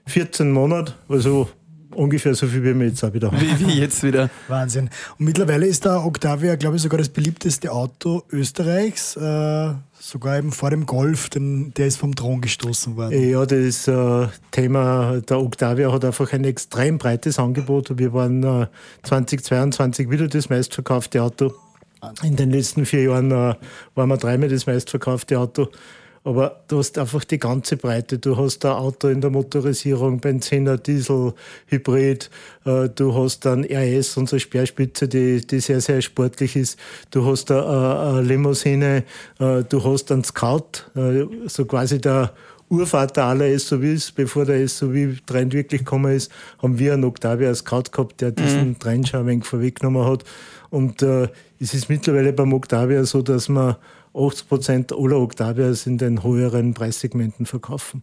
14 0.07 0.51
Monaten, 0.53 0.93
also 1.09 1.49
ungefähr 1.95 2.35
so 2.35 2.47
viel 2.47 2.63
wie 2.65 2.79
wir 2.79 2.87
jetzt 2.87 3.03
auch 3.05 3.13
wieder 3.13 3.31
haben. 3.31 3.41
Wie, 3.41 3.67
wie 3.67 3.81
jetzt 3.81 4.03
wieder. 4.03 4.31
Wahnsinn. 4.49 4.91
Und 5.19 5.27
mittlerweile 5.27 5.67
ist 5.67 5.85
der 5.85 6.05
Octavia, 6.05 6.57
glaube 6.57 6.77
ich, 6.77 6.83
sogar 6.83 6.99
das 6.99 7.09
beliebteste 7.09 7.73
Auto 7.73 8.23
Österreichs. 8.31 9.17
Äh, 9.17 9.75
sogar 10.01 10.37
eben 10.37 10.53
vor 10.53 10.71
dem 10.71 10.85
Golf, 10.85 11.31
denn 11.31 11.73
der 11.77 11.87
ist 11.87 11.97
vom 11.97 12.15
Thron 12.15 12.43
gestoßen 12.43 12.97
worden. 12.97 13.31
Ja, 13.31 13.47
das 13.47 13.89
äh, 13.89 14.29
Thema, 14.51 15.21
der 15.21 15.41
Octavia 15.41 15.91
hat 15.91 16.05
einfach 16.05 16.31
ein 16.33 16.45
extrem 16.45 16.99
breites 16.99 17.39
Angebot. 17.39 17.99
Wir 17.99 18.13
waren 18.13 18.43
äh, 18.43 18.67
2022 19.05 20.11
wieder 20.11 20.29
das 20.29 20.51
meistverkaufte 20.51 21.23
Auto. 21.23 21.55
In 22.23 22.37
den 22.37 22.51
letzten 22.51 22.85
vier 22.85 23.05
Jahren 23.05 23.31
äh, 23.31 23.55
waren 23.95 24.09
wir 24.09 24.19
dreimal 24.19 24.51
das 24.51 24.67
meistverkaufte 24.67 25.39
Auto. 25.39 25.69
Aber 26.27 26.63
du 26.69 26.79
hast 26.79 26.97
einfach 26.97 27.23
die 27.25 27.39
ganze 27.39 27.77
Breite. 27.77 28.19
Du 28.19 28.37
hast 28.39 28.65
ein 28.65 28.73
Auto 28.73 29.09
in 29.09 29.21
der 29.21 29.29
Motorisierung, 29.29 30.21
Benziner, 30.21 30.79
Diesel, 30.79 31.35
Hybrid. 31.67 32.31
Äh, 32.65 32.89
du 32.89 33.15
hast 33.15 33.45
dann 33.45 33.63
RS, 33.63 34.17
unsere 34.17 34.41
Speerspitze, 34.41 35.07
die, 35.07 35.47
die 35.47 35.61
sehr, 35.61 35.83
sehr 35.83 36.01
sportlich 36.01 36.57
ist. 36.57 36.79
Du 37.11 37.27
hast 37.27 37.51
eine, 37.51 38.23
Limousine. 38.23 39.05
Äh, 39.39 39.65
du 39.65 39.85
hast 39.85 40.11
einen 40.11 40.25
Scout, 40.25 40.87
äh, 40.97 41.27
so 41.47 41.67
quasi 41.67 42.01
der 42.01 42.33
Urvater 42.71 43.25
aller 43.25 43.59
SUVs, 43.59 44.11
bevor 44.13 44.47
der 44.47 44.67
SUV-Trend 44.67 45.53
wirklich 45.53 45.81
gekommen 45.81 46.15
ist, 46.15 46.33
haben 46.63 46.79
wir 46.79 46.95
einen 46.95 47.05
Octavia 47.05 47.55
Scout 47.55 47.85
gehabt, 47.93 48.23
der 48.23 48.33
diesen 48.33 48.69
mhm. 48.69 48.79
Trend 48.79 49.09
schon 49.09 49.21
ein 49.21 49.27
wenig 49.27 49.45
vorweggenommen 49.45 50.07
hat. 50.07 50.25
Und 50.71 51.03
äh, 51.03 51.29
es 51.61 51.75
ist 51.75 51.91
mittlerweile 51.91 52.33
beim 52.33 52.55
Octavia 52.55 53.05
so, 53.05 53.21
dass 53.21 53.51
man 53.51 53.77
80 54.15 54.49
Prozent 54.49 54.93
aller 54.93 55.19
Octavias 55.19 55.87
in 55.87 55.99
den 55.99 56.23
höheren 56.23 56.75
Preissegmenten 56.75 57.47
verkaufen. 57.47 58.03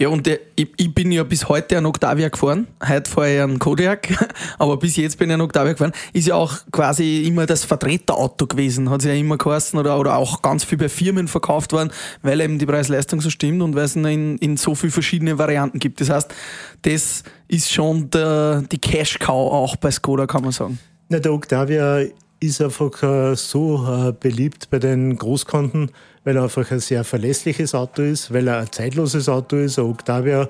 Ja, 0.00 0.08
und 0.08 0.24
der, 0.24 0.38
ich, 0.56 0.68
ich, 0.78 0.94
bin 0.94 1.12
ja 1.12 1.24
bis 1.24 1.46
heute 1.50 1.76
ein 1.76 1.84
Octavia 1.84 2.30
gefahren. 2.30 2.68
Heute 2.88 3.10
fahre 3.10 3.34
ich 3.34 3.42
einen 3.42 3.58
Kodiak, 3.58 4.08
aber 4.58 4.78
bis 4.78 4.96
jetzt 4.96 5.18
bin 5.18 5.28
ich 5.28 5.34
ein 5.34 5.42
Octavia 5.42 5.72
gefahren. 5.72 5.92
Ist 6.14 6.26
ja 6.26 6.36
auch 6.36 6.54
quasi 6.72 7.24
immer 7.26 7.44
das 7.44 7.66
Vertreterauto 7.66 8.46
gewesen, 8.46 8.88
hat 8.88 9.00
es 9.00 9.06
ja 9.06 9.12
immer 9.12 9.36
geheißen 9.36 9.78
oder, 9.78 10.00
oder 10.00 10.16
auch 10.16 10.40
ganz 10.40 10.64
viel 10.64 10.78
bei 10.78 10.88
Firmen 10.88 11.28
verkauft 11.28 11.74
worden, 11.74 11.90
weil 12.22 12.40
eben 12.40 12.58
die 12.58 12.64
Preis-Leistung 12.64 13.20
so 13.20 13.28
stimmt 13.28 13.60
und 13.60 13.76
weil 13.76 13.84
es 13.84 13.94
in, 13.94 14.38
in 14.38 14.56
so 14.56 14.74
viele 14.74 14.90
verschiedene 14.90 15.36
Varianten 15.36 15.78
gibt. 15.78 16.00
Das 16.00 16.08
heißt, 16.08 16.34
das 16.80 17.22
ist 17.48 17.70
schon 17.70 18.08
der, 18.08 18.62
die 18.72 18.78
Cash-Cow 18.78 19.52
auch 19.52 19.76
bei 19.76 19.90
Skoda, 19.90 20.26
kann 20.26 20.40
man 20.40 20.52
sagen. 20.52 20.78
Na, 21.10 21.18
der 21.18 21.34
Octavia 21.34 22.04
ist 22.40 22.60
einfach 22.62 23.02
äh, 23.02 23.36
so 23.36 23.86
äh, 23.86 24.12
beliebt 24.12 24.70
bei 24.70 24.78
den 24.78 25.16
Großkunden, 25.16 25.90
weil 26.24 26.36
er 26.36 26.44
einfach 26.44 26.70
ein 26.70 26.80
sehr 26.80 27.04
verlässliches 27.04 27.74
Auto 27.74 28.02
ist, 28.02 28.32
weil 28.32 28.48
er 28.48 28.58
ein 28.58 28.72
zeitloses 28.72 29.28
Auto 29.28 29.56
ist. 29.56 29.78
Ein 29.78 29.84
Octavia, 29.84 30.42
äh, 30.42 30.48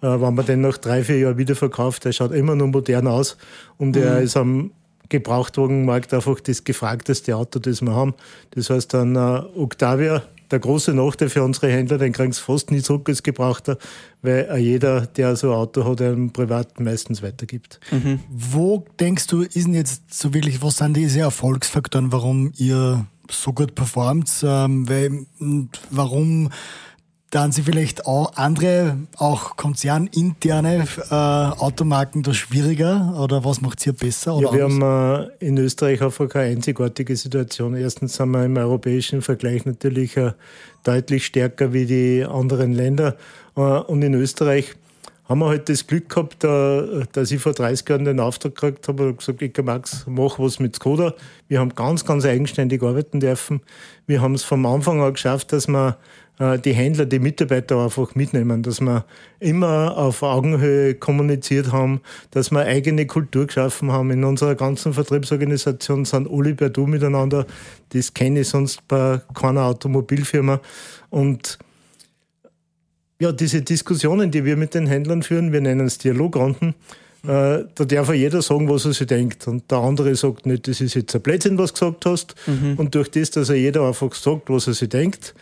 wenn 0.00 0.34
man 0.34 0.46
den 0.46 0.62
nach 0.62 0.78
drei, 0.78 1.04
vier 1.04 1.18
Jahren 1.18 1.38
wieder 1.38 1.54
verkauft, 1.54 2.06
der 2.06 2.12
schaut 2.12 2.32
immer 2.32 2.56
noch 2.56 2.68
modern 2.68 3.06
aus 3.06 3.36
und 3.76 3.96
mhm. 3.96 4.02
er 4.02 4.20
ist 4.22 4.36
am 4.36 4.72
Gebrauchtwagenmarkt 5.08 6.12
einfach 6.14 6.40
das 6.40 6.64
gefragteste 6.64 7.36
Auto, 7.36 7.58
das 7.60 7.80
wir 7.82 7.94
haben. 7.94 8.14
Das 8.50 8.70
heißt, 8.70 8.94
ein 8.96 9.16
Octavia 9.16 10.22
der 10.50 10.58
große 10.58 10.94
Nachteil 10.94 11.28
für 11.28 11.42
unsere 11.42 11.68
Händler, 11.68 11.98
den 11.98 12.12
kriegen 12.12 12.32
sie 12.32 12.40
fast 12.40 12.70
nie 12.70 12.82
zurück 12.82 13.08
als 13.08 13.22
Gebrauchter, 13.22 13.78
weil 14.22 14.56
jeder, 14.58 15.06
der 15.06 15.36
so 15.36 15.50
ein 15.50 15.56
Auto 15.56 15.84
hat, 15.84 16.00
einem 16.00 16.32
privat 16.32 16.80
meistens 16.80 17.22
weitergibt. 17.22 17.80
Mhm. 17.90 18.20
Wo 18.28 18.84
denkst 19.00 19.26
du, 19.26 19.42
ist 19.42 19.66
denn 19.66 19.74
jetzt 19.74 20.12
so 20.12 20.32
wirklich, 20.34 20.62
was 20.62 20.78
sind 20.78 20.96
diese 20.96 21.20
Erfolgsfaktoren, 21.20 22.12
warum 22.12 22.52
ihr 22.56 23.06
so 23.30 23.52
gut 23.52 23.74
performt? 23.74 24.30
Ähm, 24.44 24.88
weil, 24.88 25.26
warum 25.90 26.50
dann 27.30 27.50
sie 27.50 27.62
vielleicht 27.62 28.06
auch 28.06 28.36
andere, 28.36 28.98
auch 29.16 29.56
konzerninterne 29.56 30.86
äh, 31.10 31.14
Automarken 31.14 32.22
da 32.22 32.32
schwieriger 32.32 33.18
oder 33.20 33.44
was 33.44 33.60
macht 33.60 33.84
ihr 33.86 33.92
besser? 33.92 34.38
ja, 34.40 34.52
wir 34.52 34.64
anders? 34.66 34.88
haben 34.88 35.30
äh, 35.40 35.46
in 35.46 35.58
Österreich 35.58 36.02
einfach 36.02 36.32
eine 36.34 36.44
einzigartige 36.44 37.16
Situation. 37.16 37.74
Erstens 37.74 38.14
sind 38.14 38.30
wir 38.30 38.44
im 38.44 38.56
europäischen 38.56 39.22
Vergleich 39.22 39.64
natürlich 39.66 40.16
äh, 40.16 40.32
deutlich 40.84 41.26
stärker 41.26 41.72
wie 41.72 41.86
die 41.86 42.24
anderen 42.24 42.72
Länder. 42.72 43.16
Äh, 43.56 43.60
und 43.60 44.02
in 44.02 44.14
Österreich 44.14 44.76
haben 45.28 45.40
wir 45.40 45.48
halt 45.48 45.68
das 45.68 45.86
Glück 45.86 46.08
gehabt, 46.08 46.44
äh, 46.44 47.04
dass 47.12 47.32
ich 47.32 47.40
vor 47.40 47.52
30 47.52 47.88
Jahren 47.88 48.04
den 48.04 48.20
Auftrag 48.20 48.54
gekriegt 48.54 48.86
habe 48.86 49.08
und 49.08 49.18
gesagt, 49.18 49.42
ich 49.42 49.56
Max, 49.64 50.04
mach 50.06 50.38
was 50.38 50.60
mit 50.60 50.76
Skoda. 50.76 51.14
Wir 51.48 51.58
haben 51.58 51.74
ganz, 51.74 52.04
ganz 52.04 52.24
eigenständig 52.24 52.82
arbeiten 52.82 53.18
dürfen. 53.18 53.60
Wir 54.06 54.22
haben 54.22 54.34
es 54.34 54.44
vom 54.44 54.64
Anfang 54.64 55.00
an 55.02 55.12
geschafft, 55.12 55.52
dass 55.52 55.66
wir 55.66 55.96
die 56.38 56.74
Händler, 56.74 57.06
die 57.06 57.18
Mitarbeiter 57.18 57.82
einfach 57.82 58.14
mitnehmen, 58.14 58.62
dass 58.62 58.80
wir 58.80 59.06
immer 59.40 59.96
auf 59.96 60.22
Augenhöhe 60.22 60.94
kommuniziert 60.94 61.72
haben, 61.72 62.02
dass 62.30 62.50
wir 62.50 62.60
eigene 62.60 63.06
Kultur 63.06 63.46
geschaffen 63.46 63.90
haben. 63.90 64.10
In 64.10 64.22
unserer 64.22 64.54
ganzen 64.54 64.92
Vertriebsorganisation 64.92 66.04
sind 66.04 66.28
alle 66.30 66.54
per 66.54 66.68
Du 66.68 66.86
miteinander. 66.86 67.46
Das 67.90 68.12
kenne 68.12 68.40
ich 68.40 68.48
sonst 68.48 68.86
bei 68.86 69.22
keiner 69.34 69.64
Automobilfirma. 69.64 70.60
Und 71.08 71.58
ja, 73.18 73.32
diese 73.32 73.62
Diskussionen, 73.62 74.30
die 74.30 74.44
wir 74.44 74.58
mit 74.58 74.74
den 74.74 74.86
Händlern 74.86 75.22
führen, 75.22 75.52
wir 75.52 75.62
nennen 75.62 75.86
es 75.86 75.96
Dialogrunden, 75.96 76.74
äh, 77.24 77.64
da 77.74 77.84
darf 77.86 78.08
ja 78.08 78.14
jeder 78.14 78.42
sagen, 78.42 78.68
was 78.68 78.84
er 78.84 78.92
sich 78.92 79.06
denkt. 79.06 79.48
Und 79.48 79.70
der 79.70 79.78
andere 79.78 80.14
sagt 80.16 80.44
nicht, 80.44 80.68
das 80.68 80.82
ist 80.82 80.94
jetzt 80.94 81.14
ein 81.14 81.22
Blödsinn, 81.22 81.56
was 81.56 81.72
du 81.72 81.86
gesagt 81.86 82.04
hast. 82.04 82.34
Mhm. 82.46 82.74
Und 82.76 82.94
durch 82.94 83.10
das, 83.10 83.30
dass 83.30 83.48
er 83.48 83.56
jeder 83.56 83.86
einfach 83.86 84.12
sagt, 84.12 84.50
was 84.50 84.66
er 84.66 84.74
sich 84.74 84.90
denkt, 84.90 85.34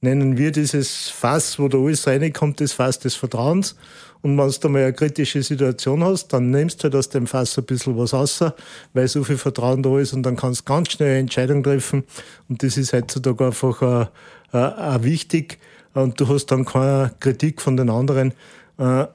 nennen 0.00 0.36
wir 0.36 0.52
dieses 0.52 1.08
Fass, 1.08 1.58
wo 1.58 1.68
da 1.68 1.78
alles 1.78 2.06
reinkommt, 2.06 2.60
das 2.60 2.72
Fass 2.72 2.98
des 2.98 3.14
Vertrauens. 3.14 3.76
Und 4.22 4.36
wenn 4.38 4.50
du 4.50 4.68
mal 4.68 4.82
eine 4.82 4.92
kritische 4.92 5.42
Situation 5.42 6.02
hast, 6.02 6.28
dann 6.32 6.50
nimmst 6.50 6.80
du 6.80 6.84
halt 6.84 6.96
aus 6.96 7.08
dem 7.08 7.26
Fass 7.26 7.56
ein 7.58 7.64
bisschen 7.64 7.96
was 7.96 8.12
raus, 8.12 8.44
weil 8.92 9.08
so 9.08 9.22
viel 9.22 9.38
Vertrauen 9.38 9.82
da 9.82 9.98
ist 9.98 10.12
und 10.12 10.22
dann 10.24 10.36
kannst 10.36 10.62
du 10.62 10.64
ganz 10.64 10.90
schnell 10.92 11.10
eine 11.10 11.18
Entscheidung 11.20 11.62
treffen. 11.62 12.04
Und 12.48 12.62
das 12.62 12.76
ist 12.76 12.92
heutzutage 12.92 13.46
einfach 13.46 13.82
auch, 13.82 14.08
äh, 14.52 14.58
auch 14.58 15.02
wichtig. 15.02 15.58
Und 15.94 16.20
du 16.20 16.28
hast 16.28 16.46
dann 16.46 16.64
keine 16.64 17.12
Kritik 17.20 17.62
von 17.62 17.76
den 17.76 17.88
anderen. 17.88 18.34
Äh, 18.78 19.06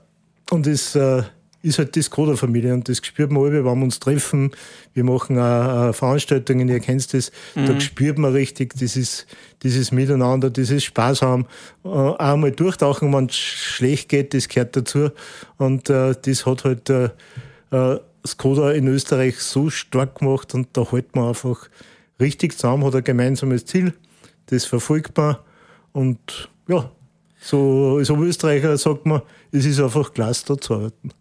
und 0.49 0.65
das 0.65 0.95
äh, 0.95 1.23
ist 1.61 1.77
halt 1.77 1.95
die 1.95 2.01
Skoda-Familie 2.01 2.73
und 2.73 2.89
das 2.89 2.97
spürt 2.97 3.31
man 3.31 3.43
alle, 3.43 3.63
wenn 3.63 3.77
wir 3.77 3.83
uns 3.83 3.99
treffen. 3.99 4.51
Wir 4.93 5.03
machen 5.03 5.37
auch 5.37 5.93
Veranstaltungen, 5.93 6.67
ihr 6.69 6.79
kennt 6.79 7.13
das, 7.13 7.31
mhm. 7.55 7.65
da 7.67 7.79
spürt 7.79 8.17
man 8.17 8.33
richtig 8.33 8.73
dieses, 8.75 9.27
dieses 9.63 9.91
Miteinander, 9.91 10.49
dieses 10.49 10.83
Spaß 10.83 11.21
haben. 11.21 11.45
Äh, 11.83 11.89
auch 11.89 12.19
einmal 12.19 12.51
durchtauchen, 12.51 13.13
wenn 13.13 13.25
es 13.25 13.35
schlecht 13.35 14.09
geht, 14.09 14.33
das 14.33 14.47
gehört 14.47 14.75
dazu. 14.75 15.09
Und 15.57 15.89
äh, 15.89 16.15
das 16.21 16.45
hat 16.45 16.63
halt 16.63 16.89
äh, 16.89 17.09
äh, 17.71 17.99
Skoda 18.25 18.71
in 18.71 18.87
Österreich 18.87 19.39
so 19.39 19.69
stark 19.69 20.19
gemacht 20.19 20.53
und 20.53 20.69
da 20.73 20.89
hält 20.91 21.15
man 21.15 21.29
einfach 21.29 21.69
richtig 22.19 22.53
zusammen, 22.53 22.85
hat 22.85 22.95
ein 22.95 23.03
gemeinsames 23.03 23.65
Ziel, 23.65 23.93
das 24.47 24.65
verfolgt 24.65 25.17
man 25.17 25.37
und 25.91 26.49
ja, 26.67 26.91
so 27.41 27.97
als 27.97 28.09
Österreicher 28.09 28.77
sagt 28.77 29.05
man, 29.05 29.23
es 29.51 29.65
ist 29.65 29.79
einfach 29.79 30.13
klasse, 30.13 30.45
da 30.47 30.57
zu 30.57 30.75
arbeiten. 30.75 31.11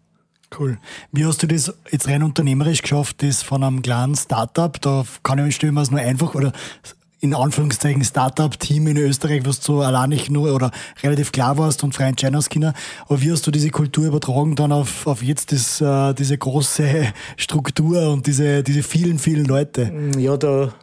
Cool. 0.57 0.77
Wie 1.11 1.25
hast 1.25 1.41
du 1.43 1.47
das 1.47 1.73
jetzt 1.91 2.07
rein 2.07 2.23
unternehmerisch 2.23 2.81
geschafft, 2.81 3.23
das 3.23 3.41
von 3.41 3.63
einem 3.63 3.81
kleinen 3.81 4.15
Startup, 4.15 4.79
da 4.81 5.05
kann 5.23 5.39
ich 5.39 5.45
mir 5.45 5.51
stellen, 5.51 5.75
was 5.75 5.91
nur 5.91 6.01
einfach 6.01 6.35
oder 6.35 6.51
in 7.21 7.35
Anführungszeichen 7.35 8.03
Startup-Team 8.03 8.87
in 8.87 8.97
Österreich, 8.97 9.45
was 9.45 9.59
du 9.61 9.81
allein 9.81 10.09
nicht 10.09 10.29
nur 10.29 10.53
oder 10.53 10.71
relativ 11.03 11.31
klar 11.31 11.57
warst 11.57 11.83
und 11.83 11.93
frei 11.93 12.05
entscheiden 12.05 12.35
hast 12.35 12.49
können. 12.49 12.73
Aber 13.05 13.21
wie 13.21 13.31
hast 13.31 13.45
du 13.45 13.51
diese 13.51 13.69
Kultur 13.69 14.07
übertragen 14.07 14.55
dann 14.55 14.71
auf, 14.71 15.05
auf 15.05 15.21
jetzt 15.21 15.51
das, 15.51 15.79
äh, 15.79 16.13
diese 16.15 16.37
große 16.37 17.13
Struktur 17.37 18.09
und 18.11 18.25
diese, 18.25 18.63
diese 18.63 18.81
vielen, 18.81 19.19
vielen 19.19 19.45
Leute? 19.45 19.91
Ja, 20.17 20.35
da, 20.35 20.73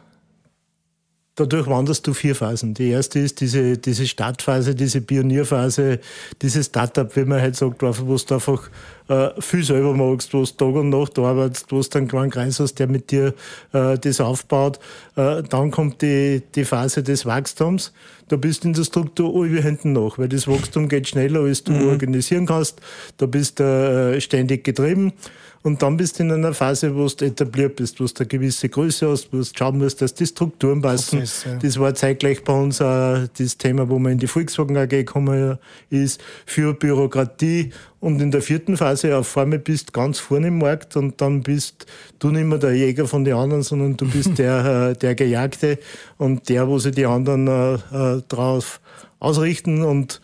da 1.39 1.45
durchwanderst 1.45 2.05
du 2.05 2.13
vier 2.13 2.35
Phasen. 2.35 2.73
Die 2.73 2.89
erste 2.89 3.19
ist 3.19 3.39
diese, 3.39 3.77
diese 3.77 4.05
Startphase, 4.05 4.75
diese 4.75 4.99
Pionierphase, 4.99 5.99
dieses 6.41 6.65
Startup, 6.65 7.15
wie 7.15 7.23
man 7.23 7.41
halt 7.41 7.55
sagt, 7.55 7.81
wo 7.81 8.17
du 8.17 8.33
einfach 8.33 8.69
äh, 9.07 9.29
viel 9.39 9.63
selber 9.63 9.93
magst, 9.93 10.33
wo 10.33 10.43
du 10.43 10.45
Tag 10.45 10.75
und 10.75 10.89
Nacht 10.89 11.17
arbeitest, 11.17 11.71
wo 11.71 11.81
du 11.81 11.97
einen 11.97 12.07
kleinen 12.07 12.29
Kreis 12.29 12.59
hast, 12.59 12.75
der 12.75 12.87
mit 12.87 13.11
dir 13.11 13.33
äh, 13.71 13.97
das 13.97 14.19
aufbaut. 14.19 14.79
Äh, 15.15 15.43
dann 15.43 15.71
kommt 15.71 16.01
die, 16.01 16.41
die 16.55 16.65
Phase 16.65 17.03
des 17.03 17.25
Wachstums. 17.25 17.93
Da 18.27 18.35
bist 18.35 18.63
du 18.63 18.67
in 18.67 18.73
der 18.73 18.83
Struktur 18.83 19.33
alle 19.33 19.61
hinten 19.61 19.93
nach, 19.93 20.17
weil 20.17 20.29
das 20.29 20.47
Wachstum 20.47 20.89
geht 20.89 21.07
schneller, 21.07 21.41
als 21.41 21.63
du 21.63 21.71
mhm. 21.71 21.87
organisieren 21.87 22.45
kannst. 22.45 22.81
Da 23.17 23.25
bist 23.25 23.59
du 23.59 23.63
äh, 23.63 24.21
ständig 24.21 24.63
getrieben. 24.63 25.13
Und 25.61 25.81
dann 25.81 25.97
bist 25.97 26.17
du 26.17 26.23
in 26.23 26.31
einer 26.31 26.53
Phase, 26.53 26.95
wo 26.95 27.07
du 27.07 27.25
etabliert 27.25 27.75
bist, 27.75 27.99
wo 27.99 28.05
du 28.05 28.13
eine 28.17 28.27
gewisse 28.27 28.69
Größe 28.69 29.09
hast, 29.09 29.33
wo 29.33 29.37
du 29.37 29.43
schauen 29.43 29.77
musst, 29.77 30.01
dass 30.01 30.13
die 30.13 30.25
Strukturen 30.25 30.81
passen. 30.81 31.19
Prozess, 31.19 31.43
ja. 31.45 31.55
Das 31.55 31.79
war 31.79 31.93
zeitgleich 31.93 32.43
bei 32.43 32.53
uns 32.53 32.81
auch 32.81 33.27
das 33.37 33.57
Thema, 33.57 33.89
wo 33.89 33.99
man 33.99 34.13
in 34.13 34.17
die 34.19 34.27
Volkswagen 34.27 34.77
AG 34.77 34.89
gekommen 34.89 35.57
ist, 35.89 36.21
für 36.45 36.73
Bürokratie. 36.73 37.71
Und 37.99 38.21
in 38.21 38.31
der 38.31 38.41
vierten 38.41 38.77
Phase 38.77 39.17
auf 39.17 39.37
einmal 39.37 39.59
bist 39.59 39.91
ganz 39.91 40.19
vorne 40.19 40.47
im 40.47 40.59
Markt 40.59 40.95
und 40.95 41.19
dann 41.19 41.41
bist 41.43 41.85
du 42.19 42.29
nicht 42.29 42.45
mehr 42.45 42.57
der 42.57 42.73
Jäger 42.73 43.05
von 43.07 43.25
den 43.25 43.35
anderen, 43.35 43.63
sondern 43.63 43.97
du 43.97 44.09
bist 44.09 44.37
der, 44.37 44.91
äh, 44.91 44.97
der 44.97 45.15
Gejagte 45.15 45.77
und 46.17 46.47
der, 46.47 46.69
wo 46.69 46.79
sich 46.79 46.95
die 46.95 47.05
anderen 47.05 47.47
äh, 47.47 47.73
äh 47.73 48.21
drauf 48.29 48.79
ausrichten 49.19 49.83
und 49.83 50.21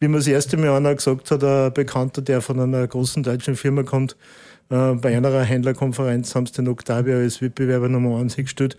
wie 0.00 0.08
mir 0.08 0.18
das 0.18 0.26
erste 0.26 0.56
Mal 0.56 0.70
einer 0.70 0.94
gesagt 0.94 1.30
hat, 1.30 1.44
ein 1.44 1.72
Bekannter, 1.72 2.22
der 2.22 2.40
von 2.40 2.58
einer 2.58 2.86
großen 2.86 3.22
deutschen 3.22 3.56
Firma 3.56 3.82
kommt, 3.82 4.16
äh, 4.70 4.94
bei 4.94 5.16
einer 5.16 5.42
Händlerkonferenz 5.42 6.34
haben 6.34 6.46
sie 6.46 6.52
den 6.52 6.68
Octavia 6.68 7.16
als 7.16 7.40
Wettbewerber 7.42 7.88
Nummer 7.88 8.18
1 8.18 8.34
hingestellt. 8.34 8.76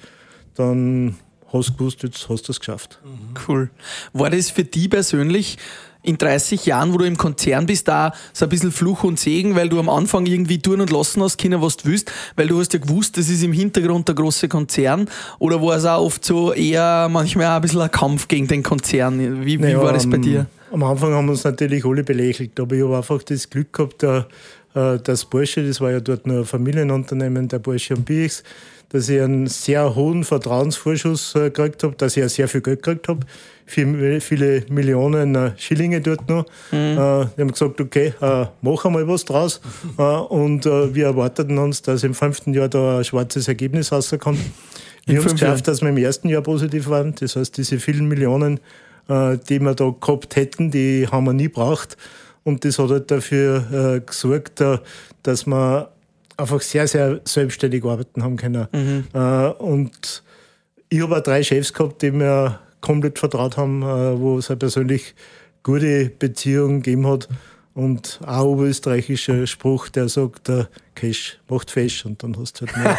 Dann 0.55 1.15
hast 1.51 1.69
du 1.69 1.73
gewusst, 1.73 2.03
jetzt 2.03 2.29
hast 2.29 2.47
du 2.47 2.51
es 2.51 2.59
geschafft. 2.59 2.99
Cool. 3.47 3.69
War 4.13 4.29
das 4.29 4.49
für 4.49 4.63
dich 4.63 4.89
persönlich 4.89 5.57
in 6.05 6.17
30 6.17 6.65
Jahren, 6.65 6.93
wo 6.93 6.97
du 6.99 7.05
im 7.05 7.17
Konzern 7.17 7.65
bist, 7.65 7.87
da 7.87 8.13
so 8.31 8.45
ein 8.45 8.49
bisschen 8.49 8.71
Fluch 8.71 9.03
und 9.03 9.19
Segen, 9.19 9.55
weil 9.55 9.69
du 9.69 9.79
am 9.79 9.89
Anfang 9.89 10.25
irgendwie 10.25 10.59
tun 10.59 10.79
und 10.81 10.91
lassen 10.91 11.21
hast 11.21 11.37
können, 11.37 11.61
was 11.61 11.77
du 11.77 11.89
willst, 11.89 12.11
weil 12.35 12.47
du 12.47 12.59
hast 12.59 12.73
ja 12.73 12.79
gewusst, 12.79 13.17
das 13.17 13.29
ist 13.29 13.43
im 13.43 13.51
Hintergrund 13.51 14.07
der 14.07 14.15
große 14.15 14.47
Konzern 14.47 15.09
oder 15.39 15.61
war 15.61 15.77
es 15.77 15.85
auch 15.85 16.03
oft 16.03 16.23
so 16.23 16.53
eher 16.53 17.09
manchmal 17.09 17.47
auch 17.47 17.55
ein 17.55 17.61
bisschen 17.61 17.81
ein 17.81 17.91
Kampf 17.91 18.27
gegen 18.27 18.47
den 18.47 18.61
Konzern? 18.61 19.45
Wie, 19.45 19.57
naja, 19.57 19.81
war 19.81 19.93
das 19.93 20.09
bei 20.09 20.17
dir? 20.17 20.45
Am 20.71 20.83
Anfang 20.83 21.13
haben 21.13 21.25
wir 21.25 21.31
uns 21.31 21.43
natürlich 21.43 21.85
alle 21.85 22.03
belächelt, 22.03 22.59
aber 22.59 22.75
ich 22.75 22.83
habe 22.83 22.97
einfach 22.97 23.23
das 23.23 23.49
Glück 23.49 23.73
gehabt, 23.73 24.03
das 24.75 25.23
Porsche, 25.23 25.65
das 25.65 25.79
war 25.79 25.91
ja 25.91 26.01
dort 26.01 26.27
nur 26.27 26.39
ein 26.39 26.45
Familienunternehmen, 26.45 27.47
der 27.47 27.59
Porsche 27.59 27.95
und 27.95 28.03
BX, 28.03 28.43
dass 28.89 29.07
ich 29.07 29.21
einen 29.21 29.47
sehr 29.47 29.95
hohen 29.95 30.23
Vertrauensvorschuss 30.23 31.35
äh, 31.35 31.49
gekriegt 31.49 31.83
habe, 31.83 31.95
dass 31.95 32.17
ich 32.17 32.23
auch 32.23 32.29
sehr 32.29 32.47
viel 32.47 32.61
Geld 32.61 32.83
gekriegt 32.83 33.07
habe. 33.07 33.21
Viele, 33.65 34.21
viele 34.21 34.63
Millionen 34.69 35.33
äh, 35.35 35.51
Schillinge 35.57 36.01
dort 36.01 36.29
noch. 36.29 36.45
Mhm. 36.71 37.29
die 37.35 37.41
haben 37.41 37.51
gesagt, 37.51 37.81
okay, 37.81 38.13
mach 38.61 38.85
einmal 38.85 39.07
was 39.07 39.25
draus. 39.25 39.59
und 39.97 40.65
wir 40.65 41.05
erwarteten 41.05 41.57
uns, 41.57 41.81
dass 41.81 42.03
im 42.03 42.13
fünften 42.13 42.53
Jahr 42.53 42.69
da 42.69 42.99
ein 42.99 43.03
schwarzes 43.03 43.47
Ergebnis 43.47 43.91
rauskommt. 43.91 44.39
Wir 45.05 45.17
haben 45.17 45.25
es 45.25 45.33
geschafft, 45.33 45.67
dass 45.67 45.81
wir 45.81 45.89
im 45.89 45.97
ersten 45.97 46.29
Jahr 46.29 46.41
positiv 46.41 46.89
waren. 46.89 47.15
Das 47.19 47.35
heißt, 47.35 47.57
diese 47.57 47.79
vielen 47.79 48.07
Millionen, 48.07 48.59
die 49.09 49.59
wir 49.59 49.73
da 49.73 49.95
gehabt 49.99 50.35
hätten, 50.35 50.69
die 50.69 51.07
haben 51.09 51.25
wir 51.25 51.33
nie 51.33 51.47
braucht. 51.47 51.97
Und 52.45 52.63
das 52.63 52.79
hat 52.79 52.91
halt 52.91 53.11
dafür 53.11 53.95
äh, 53.97 53.99
gesorgt, 53.99 54.63
dass 55.23 55.45
wir 55.47 55.89
einfach 56.37 56.61
sehr, 56.61 56.87
sehr 56.87 57.19
selbstständig 57.25 57.83
arbeiten 57.83 58.23
haben 58.23 58.37
können. 58.37 58.67
Mhm. 58.71 59.05
Äh, 59.13 59.47
und 59.47 60.23
ich 60.89 61.01
habe 61.01 61.17
auch 61.17 61.21
drei 61.21 61.41
Chefs 61.41 61.73
gehabt, 61.73 62.03
die 62.03 62.11
mir 62.11 62.59
komplett 62.81 63.17
vertraut 63.17 63.57
haben, 63.57 63.81
äh, 63.81 64.19
wo 64.19 64.37
es 64.37 64.49
eine 64.49 64.57
persönlich 64.57 65.15
gute 65.63 66.09
Beziehung 66.09 66.83
gegeben 66.83 67.07
hat. 67.07 67.27
Und 67.75 68.19
ein 68.25 68.39
oberösterreichischer 68.39 69.45
Spruch, 69.45 69.89
der 69.89 70.07
sagt, 70.07 70.47
der 70.47 70.69
Cash 70.95 71.39
macht 71.49 71.69
Fesch 71.69 72.05
und 72.05 72.23
dann 72.23 72.37
hast 72.39 72.61
du 72.61 72.67
halt 72.67 72.77
mehr. 72.77 72.95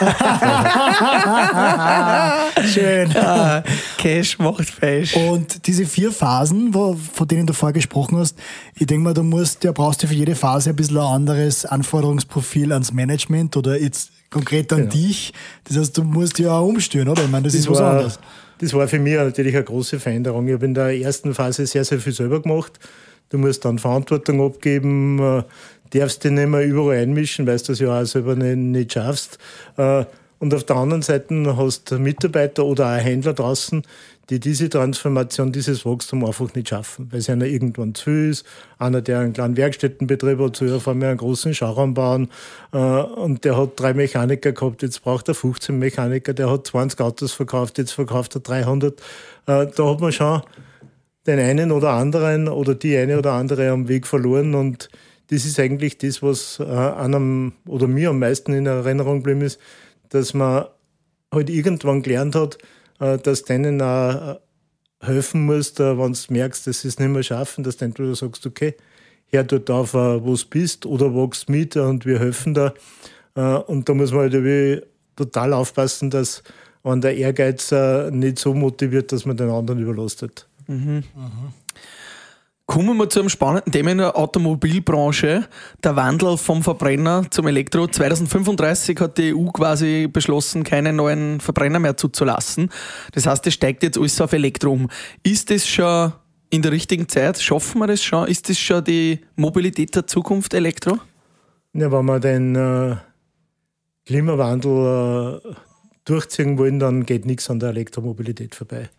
Schön. 2.68 3.11
Ja, 3.11 3.64
Cash 3.97 4.38
macht 4.38 4.68
Fesch. 4.68 5.16
Und 5.16 5.66
diese 5.66 5.87
vier 5.87 6.12
Phasen, 6.12 6.75
wo, 6.75 6.95
von 6.95 7.26
denen 7.26 7.47
du 7.47 7.54
vorher 7.54 7.73
gesprochen 7.73 8.18
hast, 8.18 8.38
ich 8.75 8.87
denke 8.87 9.02
mal, 9.02 9.14
du 9.14 9.23
musst, 9.23 9.64
ja, 9.64 9.73
brauchst 9.73 10.02
du 10.02 10.09
für 10.09 10.14
jede 10.14 10.35
Phase 10.35 10.68
ein 10.68 10.76
bisschen 10.76 10.99
ein 10.99 11.04
anderes 11.04 11.64
Anforderungsprofil 11.64 12.71
ans 12.71 12.92
Management 12.92 13.56
oder 13.56 13.80
jetzt 13.80 14.11
konkret 14.28 14.71
an 14.75 14.80
genau. 14.80 14.92
dich. 14.92 15.33
Das 15.64 15.78
heißt, 15.78 15.97
du 15.97 16.02
musst 16.04 16.38
ja 16.38 16.50
auch 16.50 16.66
umstellen, 16.68 17.09
oder? 17.09 17.25
Ich 17.25 17.30
meine, 17.30 17.45
das, 17.45 17.54
das 17.54 17.62
ist 17.62 17.71
was 17.71 17.80
anderes. 17.80 18.18
Das 18.59 18.75
war 18.75 18.87
für 18.88 18.99
mich 18.99 19.14
natürlich 19.14 19.54
eine 19.54 19.64
große 19.64 19.99
Veränderung. 19.99 20.47
Ich 20.49 20.52
habe 20.52 20.66
in 20.66 20.75
der 20.75 21.00
ersten 21.00 21.33
Phase 21.33 21.64
sehr, 21.64 21.87
sehr 21.87 21.99
viel 21.99 22.12
selber 22.12 22.42
gemacht 22.42 22.78
Du 23.28 23.38
musst 23.38 23.64
dann 23.64 23.78
Verantwortung 23.78 24.40
abgeben, 24.40 25.18
äh, 25.18 25.42
darfst 25.90 26.25
dich 26.25 26.33
nicht 26.33 26.49
mehr 26.49 26.64
überall 26.64 26.99
einmischen, 26.99 27.47
weil 27.47 27.59
du 27.59 27.64
das 27.64 27.80
ja 27.80 28.00
auch 28.00 28.04
selber 28.04 28.37
nicht, 28.37 28.56
nicht 28.56 28.92
schaffst. 28.92 29.38
Äh, 29.76 30.04
und 30.38 30.52
auf 30.52 30.64
der 30.64 30.76
anderen 30.76 31.02
Seite 31.02 31.56
hast 31.56 31.90
du 31.90 31.99
Mitarbeiter 31.99 32.64
oder 32.64 32.95
auch 32.95 33.00
Händler 33.00 33.33
draußen, 33.33 33.83
die 34.28 34.40
diese 34.40 34.68
Transformation, 34.68 35.52
dieses 35.52 35.87
Wachstum 35.87 36.25
einfach 36.25 36.52
nicht 36.54 36.68
schaffen, 36.68 37.09
weil 37.11 37.21
es 37.21 37.30
einer 37.30 37.47
irgendwann 37.47 37.95
zu 37.95 38.04
viel 38.04 38.30
ist. 38.30 38.45
Einer, 38.78 39.00
der 39.00 39.21
einen 39.21 39.33
kleinen 39.33 39.56
Werkstättenbetrieb 39.56 40.38
hat, 40.40 40.56
soll 40.56 40.75
auf 40.75 40.88
einmal 40.88 41.11
einen 41.11 41.18
großen 41.18 41.54
Schauraum 41.54 41.95
bauen 41.95 42.28
äh, 42.73 42.76
und 42.76 43.45
der 43.45 43.56
hat 43.56 43.71
drei 43.76 43.95
Mechaniker 43.95 44.52
gehabt, 44.52 44.83
jetzt 44.83 45.02
braucht 45.02 45.28
er 45.28 45.35
15 45.35 45.78
Mechaniker, 45.78 46.35
der 46.35 46.50
hat 46.50 46.66
20 46.66 47.00
Autos 47.00 47.33
verkauft, 47.33 47.78
jetzt 47.78 47.92
verkauft 47.92 48.35
er 48.35 48.40
300. 48.40 49.00
Äh, 49.47 49.66
da 49.75 49.90
hat 49.90 50.00
man 50.00 50.12
schon 50.12 50.42
den 51.26 51.38
einen 51.38 51.73
oder 51.73 51.90
anderen 51.90 52.49
oder 52.49 52.75
die 52.75 52.97
eine 52.97 53.18
oder 53.18 53.33
andere 53.33 53.71
am 53.71 53.88
Weg 53.88 54.06
verloren 54.06 54.54
und 54.54 54.88
das 55.28 55.45
ist 55.45 55.59
eigentlich 55.59 55.99
das, 55.99 56.23
was 56.23 56.61
äh, 56.61 56.64
einem 56.64 57.52
oder 57.66 57.88
mir 57.88 58.11
am 58.11 58.18
meisten 58.18 58.52
in 58.52 58.66
Erinnerung 58.66 59.18
geblieben 59.18 59.40
ist, 59.40 59.59
dass 60.11 60.35
man 60.35 60.66
halt 61.33 61.50
irgendwann 61.50 62.02
gelernt 62.02 62.35
hat, 62.37 62.59
äh, 63.00 63.18
dass 63.18 63.42
denen 63.42 63.83
auch 63.83 64.38
helfen 65.00 65.45
musst, 65.45 65.78
wenn 65.78 66.12
du 66.12 66.18
merkst, 66.33 66.66
dass 66.66 66.80
sie 66.80 66.88
es 66.88 66.99
nicht 66.99 67.09
mehr 67.09 67.23
schaffen, 67.23 67.64
dass 67.64 67.76
du 67.76 67.85
entweder 67.85 68.14
sagst, 68.14 68.47
okay, 68.47 68.75
hör 69.28 69.45
dort 69.45 69.71
auf, 69.71 69.95
wo 69.95 70.35
du 70.35 70.49
bist 70.49 70.87
oder 70.87 71.14
wachst 71.14 71.49
mit 71.49 71.76
und 71.76 72.06
wir 72.06 72.18
helfen 72.18 72.54
da. 72.54 72.73
Und 73.66 73.88
da 73.88 73.95
muss 73.95 74.12
man 74.12 74.33
halt 74.33 74.87
total 75.14 75.52
aufpassen, 75.52 76.09
dass 76.09 76.42
wenn 76.83 77.02
der 77.02 77.14
Ehrgeiz 77.14 77.75
nicht 78.11 78.38
so 78.38 78.54
motiviert, 78.54 79.12
dass 79.12 79.26
man 79.26 79.37
den 79.37 79.50
anderen 79.50 79.80
überlastet. 79.80 80.46
Mhm. 80.66 81.04
Kommen 82.66 82.96
wir 82.96 83.08
zu 83.08 83.20
einem 83.20 83.28
spannenden 83.28 83.73
Thema 83.73 83.92
in 83.92 83.99
der 83.99 84.16
Automobilbranche. 84.16 85.46
Der 85.85 85.96
Wandel 85.96 86.37
vom 86.37 86.64
Verbrenner 86.64 87.25
zum 87.30 87.46
Elektro. 87.46 87.87
2035 87.87 88.99
hat 88.99 89.18
die 89.18 89.32
EU 89.32 89.46
quasi 89.50 90.08
beschlossen, 90.12 90.64
keine 90.64 90.92
neuen 90.92 91.40
Verbrenner 91.40 91.78
mehr 91.78 91.96
zuzulassen. 91.96 92.70
Das 93.12 93.26
heißt, 93.26 93.46
es 93.46 93.54
steigt 93.54 93.85
jetzt 93.85 93.96
alles 93.96 94.20
auf 94.20 94.32
Elektro 94.32 94.73
um. 94.73 94.90
Ist 95.23 95.50
das 95.50 95.68
schon 95.68 96.12
in 96.50 96.62
der 96.62 96.73
richtigen 96.73 97.08
Zeit? 97.08 97.40
Schaffen 97.40 97.78
wir 97.78 97.87
das 97.87 98.02
schon? 98.02 98.26
Ist 98.26 98.49
das 98.49 98.58
schon 98.58 98.82
die 98.82 99.20
Mobilität 99.37 99.94
der 99.94 100.08
Zukunft, 100.08 100.52
Elektro? 100.52 100.99
Ja, 101.73 101.92
wenn 101.92 102.04
wir 102.04 102.18
den 102.18 102.56
äh, 102.56 102.96
Klimawandel 104.06 105.40
äh, 105.44 105.54
durchziehen 106.04 106.58
wollen, 106.58 106.80
dann 106.80 107.06
geht 107.06 107.26
nichts 107.26 107.49
an 107.49 107.61
der 107.61 107.68
Elektromobilität 107.68 108.56
vorbei. 108.56 108.90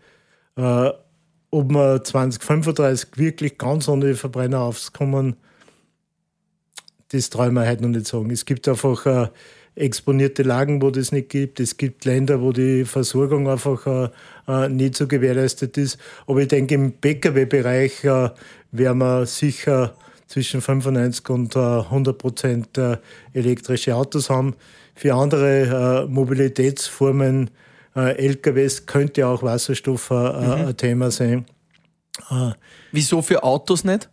Äh, 0.55 0.91
ob 1.50 1.72
wir 1.72 2.04
2035 2.04 3.10
wirklich 3.16 3.58
ganz 3.58 3.88
ohne 3.88 4.16
Verbrenner 4.16 4.62
aufkommen, 4.62 5.36
das 7.10 7.30
trauen 7.30 7.54
wir 7.54 7.68
heute 7.68 7.84
noch 7.84 7.89
nicht 7.89 8.08
sagen. 8.08 8.30
Es 8.32 8.46
gibt 8.46 8.68
einfach 8.68 9.06
äh, 9.06 9.30
exponierte 9.75 10.44
Lagen, 10.44 10.82
wo 10.82 10.92
das 10.92 11.12
nicht 11.12 11.30
gibt. 11.30 11.60
Es 11.60 11.77
gibt 11.77 12.04
Länder, 12.06 12.42
wo 12.42 12.51
die 12.51 12.84
Versorgung 12.84 13.48
einfach 13.48 13.88
äh, 13.88 14.10
äh 14.48 14.70
nicht 14.70 14.96
so 14.98 15.08
gewährleistet 15.08 15.77
ist. 15.77 15.98
Aber 16.25 16.42
ich 16.42 16.50
denke, 16.50 16.75
im 16.75 16.92
Pkw-Bereich 16.94 18.04
äh, 18.04 18.30
werden 18.72 18.98
wir 18.98 19.25
sicher 19.25 19.96
zwischen 20.27 20.62
95 20.62 21.30
und 21.30 21.56
100 21.56 22.13
äh, 22.13 22.18
Prozent 22.18 22.77
äh, 22.77 22.98
elektrische 23.34 23.96
Autos 23.96 24.30
haben. 24.30 24.56
Für 24.96 25.13
andere 25.13 26.08
Mobilitätsformen 26.10 27.48
äh, 27.48 27.52
LKWs 28.01 28.86
könnte 28.86 29.27
auch 29.27 29.43
Wasserstoff 29.43 30.10
äh, 30.10 30.13
mhm. 30.13 30.67
ein 30.67 30.77
Thema 30.77 31.12
sein. 31.12 31.45
Äh, 32.29 32.51
Wieso 32.91 33.21
für 33.21 33.43
Autos 33.43 33.83
nicht? 33.83 34.10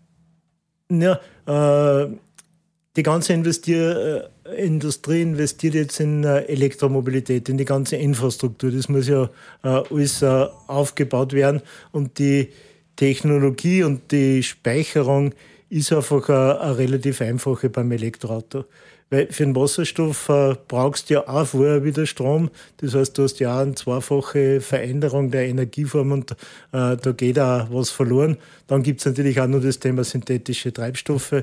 Ja, 0.90 1.18
die 1.46 3.02
ganze 3.02 3.32
Investier 3.32 4.30
Industrie 4.56 5.22
investiert 5.22 5.74
jetzt 5.74 5.98
in 5.98 6.24
Elektromobilität, 6.24 7.48
in 7.48 7.56
die 7.56 7.64
ganze 7.64 7.96
Infrastruktur. 7.96 8.70
Das 8.70 8.88
muss 8.88 9.08
ja 9.08 9.30
alles 9.62 10.22
aufgebaut 10.22 11.32
werden 11.32 11.62
und 11.90 12.18
die 12.18 12.50
Technologie 12.96 13.82
und 13.82 14.12
die 14.12 14.42
Speicherung 14.42 15.34
ist 15.70 15.92
einfach 15.92 16.28
eine 16.28 16.78
relativ 16.78 17.20
einfache 17.20 17.68
beim 17.70 17.90
Elektroauto. 17.90 18.64
Weil 19.10 19.28
für 19.30 19.44
den 19.44 19.54
Wasserstoff 19.54 20.28
äh, 20.28 20.54
brauchst 20.66 21.08
du 21.08 21.14
ja 21.14 21.28
auch 21.28 21.46
vorher 21.46 21.84
wieder 21.84 22.06
Strom. 22.06 22.50
Das 22.78 22.94
heißt, 22.94 23.16
du 23.16 23.22
hast 23.22 23.38
ja 23.38 23.60
eine 23.60 23.74
zweifache 23.74 24.60
Veränderung 24.60 25.30
der 25.30 25.46
Energieform 25.46 26.12
und 26.12 26.32
äh, 26.32 26.96
da 26.96 27.12
geht 27.16 27.38
auch 27.38 27.68
was 27.70 27.90
verloren. 27.90 28.38
Dann 28.66 28.82
gibt 28.82 29.00
es 29.00 29.06
natürlich 29.06 29.40
auch 29.40 29.46
noch 29.46 29.60
das 29.60 29.78
Thema 29.78 30.04
synthetische 30.04 30.72
Treibstoffe. 30.72 31.32
Äh, 31.32 31.42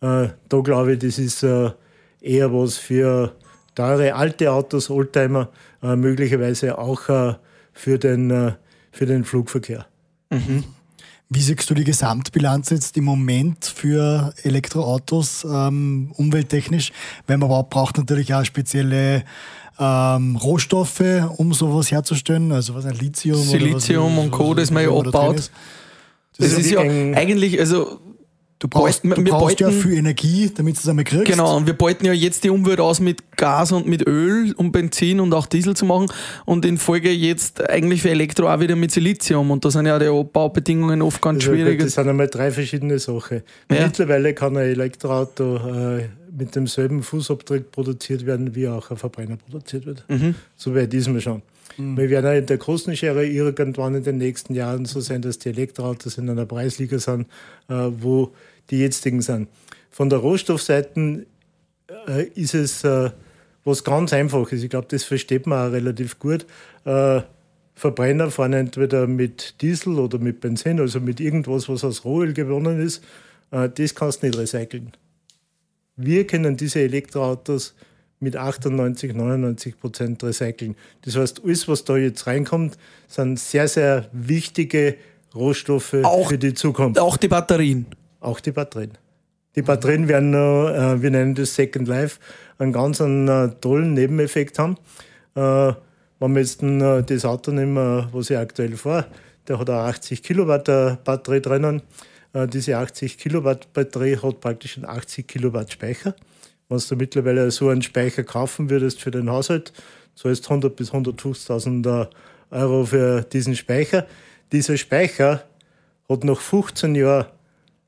da 0.00 0.60
glaube 0.62 0.94
ich, 0.94 0.98
das 1.00 1.18
ist 1.18 1.42
äh, 1.42 1.70
eher 2.20 2.52
was 2.52 2.78
für 2.78 3.34
teure 3.74 4.14
alte 4.14 4.50
Autos, 4.50 4.90
Oldtimer, 4.90 5.50
äh, 5.82 5.96
möglicherweise 5.96 6.78
auch 6.78 7.08
äh, 7.08 7.34
für, 7.72 7.98
den, 7.98 8.54
für 8.92 9.06
den 9.06 9.24
Flugverkehr. 9.24 9.86
Mhm. 10.30 10.64
Wie 11.30 11.40
siehst 11.40 11.68
du 11.68 11.74
die 11.74 11.84
Gesamtbilanz 11.84 12.70
jetzt 12.70 12.96
im 12.96 13.04
Moment 13.04 13.64
für 13.64 14.34
Elektroautos 14.42 15.44
ähm, 15.44 16.12
umwelttechnisch? 16.16 16.92
Weil 17.26 17.38
man 17.38 17.48
braucht 17.70 17.96
natürlich 17.98 18.34
auch 18.34 18.44
spezielle 18.44 19.24
ähm, 19.78 20.36
Rohstoffe, 20.36 21.02
um 21.36 21.52
sowas 21.52 21.90
herzustellen, 21.90 22.52
also 22.52 22.74
was 22.74 22.84
ein 22.84 22.94
Lithium 22.94 23.42
Silizium 23.42 24.18
und 24.18 24.30
Co., 24.30 24.54
das 24.54 24.70
man 24.70 24.84
ja 24.84 24.90
abbaut. 24.90 25.38
Das, 25.38 25.50
das 26.36 26.46
ist, 26.48 26.58
ist 26.58 26.70
ja 26.70 26.80
eigentlich, 26.80 27.58
also 27.58 28.00
Du 28.64 28.68
brauchst, 28.68 29.04
du 29.04 29.10
brauchst 29.10 29.58
beuten, 29.58 29.62
ja 29.62 29.70
viel 29.70 29.92
Energie, 29.92 30.50
damit 30.56 30.76
du 30.76 30.80
es 30.80 30.88
einmal 30.88 31.04
kriegst. 31.04 31.26
Genau, 31.26 31.54
und 31.54 31.66
wir 31.66 31.74
beuten 31.74 32.06
ja 32.06 32.14
jetzt 32.14 32.44
die 32.44 32.48
Umwelt 32.48 32.80
aus 32.80 32.98
mit 32.98 33.36
Gas 33.36 33.72
und 33.72 33.86
mit 33.86 34.06
Öl, 34.06 34.54
um 34.56 34.72
Benzin 34.72 35.20
und 35.20 35.34
auch 35.34 35.44
Diesel 35.44 35.76
zu 35.76 35.84
machen. 35.84 36.06
Und 36.46 36.64
in 36.64 36.78
Folge 36.78 37.10
jetzt 37.10 37.68
eigentlich 37.68 38.00
für 38.00 38.08
Elektro 38.08 38.48
auch 38.48 38.60
wieder 38.60 38.74
mit 38.74 38.90
Silizium. 38.90 39.50
Und 39.50 39.66
da 39.66 39.70
sind 39.70 39.84
ja 39.84 39.98
die 39.98 40.06
Abbaubedingungen 40.06 41.02
oft 41.02 41.20
ganz 41.20 41.42
also 41.42 41.52
schwierig. 41.52 41.78
Das 41.78 41.92
sind 41.92 42.08
einmal 42.08 42.28
drei 42.28 42.50
verschiedene 42.50 42.98
Sachen. 42.98 43.42
Ja. 43.70 43.84
Mittlerweile 43.84 44.32
kann 44.32 44.56
ein 44.56 44.64
Elektroauto 44.64 45.56
äh, 45.56 46.08
mit 46.34 46.56
demselben 46.56 47.02
Fußabdruck 47.02 47.70
produziert 47.70 48.24
werden, 48.24 48.54
wie 48.54 48.66
auch 48.68 48.90
ein 48.90 48.96
Verbrenner 48.96 49.36
produziert 49.36 49.84
wird. 49.84 50.04
Mhm. 50.08 50.36
So 50.56 50.74
weit 50.74 50.94
ist 50.94 51.08
man 51.08 51.20
schon. 51.20 51.42
Mhm. 51.76 51.98
Wir 51.98 52.08
werden 52.08 52.34
in 52.34 52.46
der 52.46 52.56
großen 52.56 52.96
Schere 52.96 53.26
irgendwann 53.26 53.94
in 53.94 54.04
den 54.04 54.16
nächsten 54.16 54.54
Jahren 54.54 54.86
so 54.86 55.00
sein, 55.00 55.20
dass 55.20 55.38
die 55.38 55.50
Elektroautos 55.50 56.16
in 56.16 56.30
einer 56.30 56.46
Preisliga 56.46 56.98
sind, 56.98 57.26
äh, 57.68 57.90
wo 58.00 58.32
die 58.70 58.78
jetzigen 58.78 59.22
sind. 59.22 59.48
Von 59.90 60.10
der 60.10 60.18
Rohstoffseite 60.18 61.26
äh, 62.08 62.24
ist 62.34 62.54
es 62.54 62.84
äh, 62.84 63.10
was 63.64 63.84
ganz 63.84 64.12
Einfaches. 64.12 64.62
Ich 64.62 64.70
glaube, 64.70 64.88
das 64.90 65.04
versteht 65.04 65.46
man 65.46 65.68
auch 65.68 65.72
relativ 65.72 66.18
gut. 66.18 66.46
Äh, 66.84 67.22
Verbrenner 67.74 68.30
fahren 68.30 68.52
entweder 68.52 69.06
mit 69.06 69.60
Diesel 69.60 69.98
oder 69.98 70.18
mit 70.18 70.40
Benzin, 70.40 70.78
also 70.78 71.00
mit 71.00 71.20
irgendwas, 71.20 71.68
was 71.68 71.82
aus 71.84 72.04
Rohöl 72.04 72.32
gewonnen 72.32 72.80
ist. 72.80 73.02
Äh, 73.50 73.68
das 73.68 73.94
kannst 73.94 74.22
du 74.22 74.26
nicht 74.26 74.38
recyceln. 74.38 74.92
Wir 75.96 76.26
können 76.26 76.56
diese 76.56 76.80
Elektroautos 76.80 77.74
mit 78.20 78.36
98, 78.36 79.14
99 79.14 79.78
Prozent 79.78 80.22
recyceln. 80.24 80.76
Das 81.02 81.16
heißt, 81.16 81.42
alles, 81.44 81.68
was 81.68 81.84
da 81.84 81.96
jetzt 81.96 82.26
reinkommt, 82.26 82.78
sind 83.06 83.38
sehr, 83.38 83.68
sehr 83.68 84.08
wichtige 84.12 84.96
Rohstoffe 85.34 85.94
auch, 86.02 86.30
für 86.30 86.38
die 86.38 86.54
Zukunft. 86.54 86.98
Auch 86.98 87.16
die 87.16 87.28
Batterien. 87.28 87.86
Auch 88.24 88.40
die 88.40 88.52
Batterien. 88.52 88.92
Die 89.54 89.60
Batterien 89.60 90.08
werden 90.08 90.32
äh, 90.32 91.02
wir 91.02 91.10
nennen 91.10 91.34
das 91.34 91.54
Second 91.54 91.86
Life, 91.86 92.18
einen 92.58 92.72
ganz 92.72 93.00
einen, 93.02 93.28
äh, 93.28 93.50
tollen 93.60 93.92
Nebeneffekt 93.92 94.58
haben. 94.58 94.78
Äh, 95.34 95.74
wenn 96.20 96.34
wir 96.34 96.40
jetzt 96.40 96.62
äh, 96.62 97.02
das 97.02 97.24
Auto 97.26 97.52
nehmen, 97.52 97.76
was 98.12 98.30
ich 98.30 98.38
aktuell 98.38 98.76
fahre, 98.76 99.06
der 99.46 99.58
hat 99.58 99.68
eine 99.68 99.80
80 99.80 100.22
Kilowatt 100.22 100.68
äh, 100.70 100.96
Batterie 101.04 101.42
drinnen. 101.42 101.82
Äh, 102.32 102.48
diese 102.48 102.78
80 102.78 103.18
Kilowatt 103.18 103.72
Batterie 103.74 104.16
hat 104.16 104.40
praktisch 104.40 104.78
einen 104.78 104.86
80 104.86 105.28
Kilowatt 105.28 105.70
Speicher. 105.70 106.14
Wenn 106.70 106.78
du 106.78 106.96
mittlerweile 106.96 107.50
so 107.50 107.68
einen 107.68 107.82
Speicher 107.82 108.24
kaufen 108.24 108.70
würdest 108.70 109.02
für 109.02 109.10
den 109.10 109.30
Haushalt, 109.30 109.74
zahlst 110.14 110.44
100 110.44 110.74
bis 110.74 110.92
150.000 110.92 112.08
Euro 112.50 112.86
für 112.86 113.20
diesen 113.20 113.54
Speicher. 113.54 114.06
Dieser 114.50 114.78
Speicher 114.78 115.44
hat 116.08 116.24
nach 116.24 116.40
15 116.40 116.94
Jahren 116.94 117.26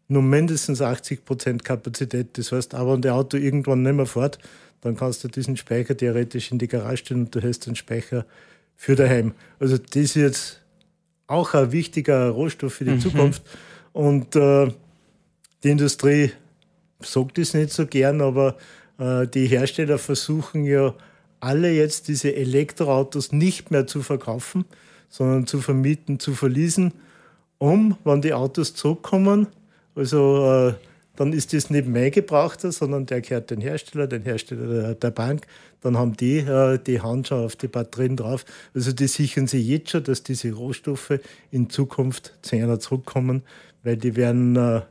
nur 0.09 0.23
mindestens 0.23 0.81
80 0.81 1.25
Prozent 1.25 1.64
Kapazität. 1.64 2.38
Das 2.38 2.53
heißt, 2.53 2.75
auch 2.75 2.92
wenn 2.92 3.03
der 3.03 3.14
Auto 3.14 3.37
irgendwann 3.37 3.83
nicht 3.83 3.95
mehr 3.95 4.07
fährt, 4.07 4.38
dann 4.81 4.97
kannst 4.97 5.25
du 5.25 5.29
diesen 5.29 5.57
Speicher 5.57 5.97
theoretisch 5.97 6.53
in 6.53 6.59
die 6.59 6.69
Garage 6.69 6.99
stellen 6.99 7.25
und 7.25 7.35
du 7.35 7.42
hast 7.42 7.66
den 7.66 7.77
Speicher 7.77 8.25
für 8.77 8.95
daheim. 8.95 9.35
Also 9.59 9.79
das 9.79 9.97
ist 9.97 10.14
jetzt 10.14 10.62
auch 11.27 11.55
ein 11.55 11.73
wichtiger 11.73 12.29
Rohstoff 12.31 12.75
für 12.75 12.85
die 12.85 12.92
mhm. 12.92 13.01
Zukunft. 13.01 13.42
Und 13.92 14.37
äh, 14.37 14.71
die 15.64 15.71
Industrie 15.71 16.33
sagt 17.01 17.38
das 17.38 17.55
nicht 17.55 17.73
so 17.73 17.87
gern, 17.87 18.21
aber 18.21 18.57
äh, 18.99 19.27
die 19.27 19.47
Hersteller 19.47 19.99
versuchen 19.99 20.64
ja 20.64 20.95
alle 21.40 21.73
jetzt 21.73 22.09
diese 22.09 22.35
Elektroautos 22.35 23.33
nicht 23.33 23.71
mehr 23.71 23.87
zu 23.87 24.03
verkaufen, 24.03 24.64
sondern 25.09 25.47
zu 25.47 25.61
vermieten, 25.61 26.19
zu 26.19 26.35
verließen, 26.35 26.92
um, 27.59 27.97
wenn 28.05 28.23
die 28.23 28.35
Autos 28.35 28.75
zurückkommen, 28.75 29.49
also 29.96 30.68
äh, 30.68 30.74
dann 31.16 31.32
ist 31.32 31.52
das 31.52 31.70
nicht 31.70 31.88
mein 31.88 32.11
Gebrauchter, 32.11 32.70
sondern 32.70 33.06
der 33.06 33.22
gehört 33.22 33.50
den 33.50 33.61
Hersteller, 33.61 34.06
den 34.06 34.22
Hersteller 34.22 34.66
der, 34.66 34.94
der 34.94 35.11
Bank. 35.11 35.46
Dann 35.80 35.96
haben 35.96 36.16
die 36.16 36.38
äh, 36.38 36.78
die 36.78 37.00
Hand 37.00 37.28
schon 37.28 37.44
auf 37.44 37.56
die 37.56 37.68
Batterien 37.68 38.16
drauf. 38.16 38.44
Also 38.74 38.92
die 38.92 39.06
sichern 39.06 39.46
sich 39.46 39.66
jetzt 39.66 39.90
schon, 39.90 40.04
dass 40.04 40.22
diese 40.22 40.52
Rohstoffe 40.52 41.18
in 41.50 41.70
Zukunft 41.70 42.35
zu 42.42 42.56
einer 42.56 42.78
zurückkommen, 42.78 43.42
weil 43.82 43.96
die 43.96 44.14
werden 44.16 44.56
äh, 44.56 44.82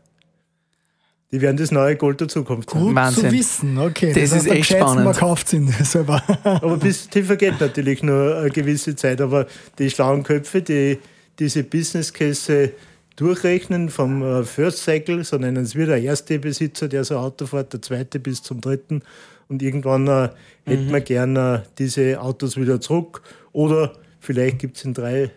die 1.32 1.42
werden 1.42 1.58
das 1.58 1.72
neue 1.72 1.96
Gold 1.96 2.22
der 2.22 2.28
Zukunft 2.28 2.70
sein. 2.70 2.82
Gut 2.82 2.96
Wahnsinn. 2.96 3.30
zu 3.30 3.32
wissen, 3.32 3.78
okay. 3.78 4.14
Das, 4.14 4.30
das 4.30 4.46
ist 4.46 4.52
echt 4.52 4.72
spannend. 4.72 5.06
Man 5.06 5.14
kauft 5.14 5.52
ihn 5.54 5.68
selber. 5.84 6.24
aber 6.44 6.78
bis 6.78 7.10
tiefer 7.10 7.36
geht 7.36 7.60
natürlich 7.60 8.04
nur 8.04 8.38
eine 8.38 8.50
gewisse 8.50 8.96
Zeit. 8.96 9.20
Aber 9.22 9.48
die 9.78 9.90
schlauen 9.90 10.24
Köpfe, 10.24 10.62
die 10.62 10.98
diese 11.38 11.64
Business 11.64 12.14
Case 12.14 12.72
durchrechnen 13.16 13.90
vom 13.90 14.22
äh, 14.22 14.44
First 14.44 14.80
Cycle, 14.80 15.24
so 15.24 15.38
nennen 15.38 15.64
es 15.64 15.76
wir, 15.76 15.86
der 15.86 16.02
erste 16.02 16.40
Besitzer, 16.40 16.88
der 16.88 17.04
so 17.04 17.18
ein 17.18 17.24
Auto 17.24 17.46
fährt, 17.46 17.74
der 17.74 17.82
zweite 17.82 18.20
bis 18.20 18.44
zum 18.44 18.62
dritten. 18.62 19.02
Und 19.48 19.62
irgendwann 19.62 20.08
äh, 20.08 20.28
mhm. 20.28 20.30
hätten 20.66 20.92
wir 20.92 21.02
gerne 21.02 21.64
äh, 21.64 21.70
diese 21.78 22.22
Autos 22.22 22.58
wieder 22.58 22.82
zurück. 22.82 23.22
Oder 23.52 23.94
vielleicht 24.20 24.60
gibt 24.60 24.78
es 24.78 24.86
in 24.86 24.94
drei, 24.94 25.32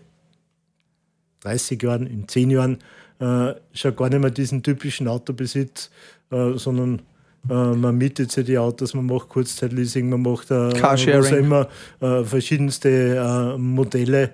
30 1.41 1.83
Jahren, 1.83 2.07
in 2.07 2.27
10 2.27 2.51
Jahren 2.51 2.79
äh, 3.21 3.55
schon 3.73 3.97
gar 3.97 4.09
nicht 4.09 4.21
mehr 4.21 4.31
diesen 4.31 4.63
typischen 4.63 5.09
Autobesitz, 5.09 5.91
äh, 6.31 6.53
sondern 6.55 7.03
äh, 7.49 7.53
man 7.53 7.97
mietet 7.97 8.33
sich 8.33 8.47
die 8.47 8.59
Autos, 8.59 8.95
man 8.95 9.07
macht 9.07 9.29
Kurzzeitleasing, 9.29 10.09
man 10.09 10.23
macht 10.23 10.51
äh, 10.51 11.39
immer 11.39 11.69
verschiedenste 12.01 13.57
Modelle 13.59 14.31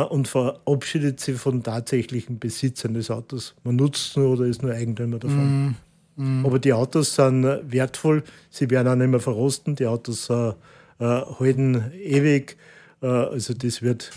und 0.00 0.28
verabschiedet 0.28 1.20
sich 1.20 1.36
von 1.36 1.62
tatsächlichen 1.62 2.38
Besitzern 2.38 2.94
des 2.94 3.10
Autos. 3.10 3.54
Man 3.64 3.76
nutzt 3.76 4.10
es 4.10 4.16
nur 4.16 4.30
oder 4.30 4.46
ist 4.46 4.62
nur 4.62 4.72
Eigentümer 4.72 5.18
davon. 5.18 5.76
Mm, 6.16 6.40
mm. 6.40 6.46
Aber 6.46 6.58
die 6.58 6.72
Autos 6.72 7.14
sind 7.14 7.44
wertvoll, 7.44 8.22
sie 8.50 8.70
werden 8.70 8.88
auch 8.88 8.96
nicht 8.96 9.08
mehr 9.08 9.20
verrosten, 9.20 9.76
die 9.76 9.86
Autos 9.86 10.30
äh, 10.30 10.52
halten 10.98 11.92
ewig. 11.92 12.56
Äh, 13.02 13.06
also 13.06 13.54
das 13.54 13.82
wird 13.82 14.12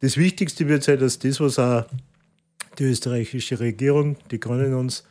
das 0.00 0.16
Wichtigste 0.16 0.68
wird 0.68 0.84
sein, 0.84 1.00
dass 1.00 1.18
das, 1.18 1.40
was 1.40 1.58
auch 1.58 1.84
die 2.78 2.84
österreichische 2.84 3.58
Regierung, 3.58 4.16
die 4.30 4.38
Grünen 4.38 4.74
uns 4.74 5.04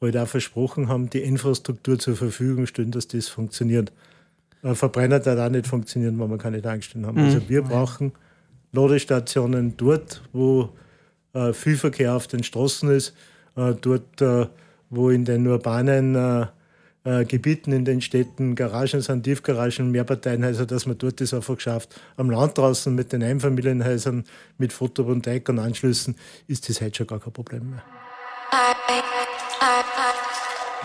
heute 0.00 0.22
auch 0.22 0.28
versprochen 0.28 0.88
haben, 0.88 1.08
die 1.08 1.20
Infrastruktur 1.20 1.98
zur 1.98 2.14
Verfügung 2.16 2.66
stellen, 2.66 2.90
dass 2.90 3.08
das 3.08 3.28
funktioniert. 3.28 3.90
Ein 4.62 4.74
Verbrenner 4.74 5.20
darf 5.20 5.38
auch 5.38 5.50
nicht 5.50 5.66
funktionieren, 5.66 6.18
wenn 6.18 6.28
wir 6.28 6.36
keine 6.36 6.60
Tankstellen 6.60 7.06
haben. 7.06 7.18
Mhm. 7.20 7.24
Also 7.24 7.48
wir 7.48 7.62
brauchen 7.62 8.12
Ladestationen 8.74 9.76
dort, 9.76 10.22
wo 10.32 10.70
äh, 11.32 11.52
viel 11.52 11.76
Verkehr 11.76 12.14
auf 12.14 12.26
den 12.26 12.42
Straßen 12.42 12.90
ist, 12.90 13.14
äh, 13.56 13.74
dort, 13.80 14.20
äh, 14.20 14.46
wo 14.90 15.10
in 15.10 15.24
den 15.24 15.46
urbanen 15.46 16.14
äh, 16.14 16.46
äh, 17.04 17.24
Gebieten, 17.24 17.72
in 17.72 17.84
den 17.84 18.00
Städten 18.00 18.54
Garagen 18.54 19.00
sind, 19.00 19.24
Tiefgaragen, 19.24 19.90
Mehrparteienhäuser, 19.90 20.66
dass 20.66 20.86
man 20.86 20.96
dort 20.96 21.20
das 21.20 21.34
einfach 21.34 21.60
schafft. 21.60 22.00
Am 22.16 22.30
Land 22.30 22.56
draußen 22.56 22.94
mit 22.94 23.12
den 23.12 23.22
Einfamilienhäusern, 23.22 24.24
mit 24.58 24.72
Photovoltaik 24.72 25.48
und 25.48 25.58
Anschlüssen 25.58 26.16
ist 26.48 26.68
das 26.68 26.80
heute 26.80 26.96
schon 26.96 27.06
gar 27.06 27.20
kein 27.20 27.32
Problem 27.32 27.70
mehr. 27.70 27.82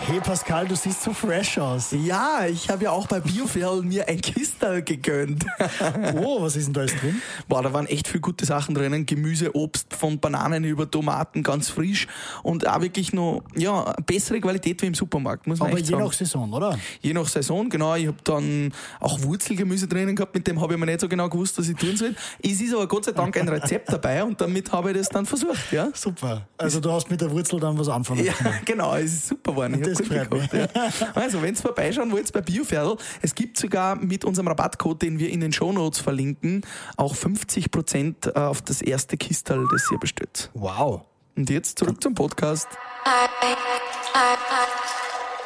Hey 0.02 0.18
Pascal, 0.18 0.66
du 0.66 0.74
siehst 0.74 1.02
so 1.02 1.12
fresh 1.12 1.58
aus. 1.58 1.92
Ja, 1.92 2.46
ich 2.46 2.68
habe 2.68 2.84
ja 2.84 2.90
auch 2.90 3.06
bei 3.06 3.20
Bioferl 3.20 3.82
mir 3.82 4.08
ein 4.08 4.20
Kistel 4.20 4.82
gegönnt. 4.82 5.44
oh, 6.16 6.42
was 6.42 6.56
ist 6.56 6.66
denn 6.66 6.72
da 6.72 6.80
alles 6.80 6.96
drin? 6.96 7.20
Boah, 7.48 7.62
da 7.62 7.72
waren 7.72 7.86
echt 7.86 8.08
viele 8.08 8.22
gute 8.22 8.44
Sachen 8.44 8.74
drinnen. 8.74 9.06
Gemüse, 9.06 9.54
Obst, 9.54 9.94
von 9.94 10.18
Bananen 10.18 10.64
über 10.64 10.90
Tomaten, 10.90 11.42
ganz 11.42 11.68
frisch. 11.68 12.08
Und 12.42 12.66
auch 12.66 12.80
wirklich 12.80 13.12
noch, 13.12 13.42
ja, 13.54 13.94
bessere 14.04 14.40
Qualität 14.40 14.80
wie 14.82 14.86
im 14.86 14.94
Supermarkt, 14.94 15.46
muss 15.46 15.58
man 15.58 15.68
Aber 15.68 15.78
echt 15.78 15.86
je 15.88 15.92
sagen. 15.92 16.04
nach 16.04 16.12
Saison, 16.12 16.52
oder? 16.52 16.78
Je 17.02 17.12
nach 17.12 17.28
Saison, 17.28 17.68
genau. 17.68 17.94
Ich 17.94 18.06
habe 18.06 18.18
dann 18.24 18.72
auch 19.00 19.22
Wurzelgemüse 19.22 19.86
drinnen 19.86 20.16
gehabt, 20.16 20.34
mit 20.34 20.46
dem 20.46 20.60
habe 20.60 20.74
ich 20.74 20.80
mir 20.80 20.86
nicht 20.86 21.00
so 21.02 21.08
genau 21.08 21.28
gewusst, 21.28 21.58
was 21.58 21.68
ich 21.68 21.76
tun 21.76 21.96
soll. 21.96 22.16
Es 22.42 22.60
ist 22.60 22.74
aber 22.74 22.88
Gott 22.88 23.04
sei 23.04 23.12
Dank 23.12 23.36
ein 23.36 23.48
Rezept 23.48 23.88
dabei 23.92 24.24
und 24.24 24.40
damit 24.40 24.72
habe 24.72 24.90
ich 24.90 24.96
das 24.96 25.08
dann 25.10 25.26
versucht, 25.26 25.70
ja. 25.72 25.90
Super. 25.94 26.48
Also 26.56 26.80
du 26.80 26.90
hast 26.90 27.10
mit 27.10 27.20
der 27.20 27.30
Wurzel 27.30 27.60
dann 27.60 27.78
was 27.78 27.88
anfangen 27.88 28.24
Ja, 28.24 28.32
genau. 28.64 28.94
Es 28.96 29.12
ist 29.12 29.28
super 29.28 29.50
geworden 29.60 29.89
das 29.90 30.06
freut 30.06 30.32
mich. 30.32 30.52
Ja. 30.52 30.68
Also, 31.14 31.42
wenn 31.42 31.54
ihr 31.54 31.60
vorbeischauen 31.60 32.12
wollt 32.12 32.32
bei 32.32 32.40
Bioferdl, 32.40 32.96
es 33.22 33.34
gibt 33.34 33.56
sogar 33.58 33.96
mit 33.96 34.24
unserem 34.24 34.48
Rabattcode, 34.48 35.02
den 35.02 35.18
wir 35.18 35.30
in 35.30 35.40
den 35.40 35.52
Shownotes 35.52 36.00
verlinken, 36.00 36.62
auch 36.96 37.14
50% 37.14 38.28
äh, 38.28 38.38
auf 38.38 38.62
das 38.62 38.82
erste 38.82 39.16
Kistal, 39.16 39.66
das 39.70 39.90
ihr 39.90 39.98
bestellt. 39.98 40.50
Wow. 40.54 41.02
Und 41.36 41.48
jetzt 41.50 41.78
zurück 41.78 42.02
zum 42.02 42.14
Podcast. 42.14 42.68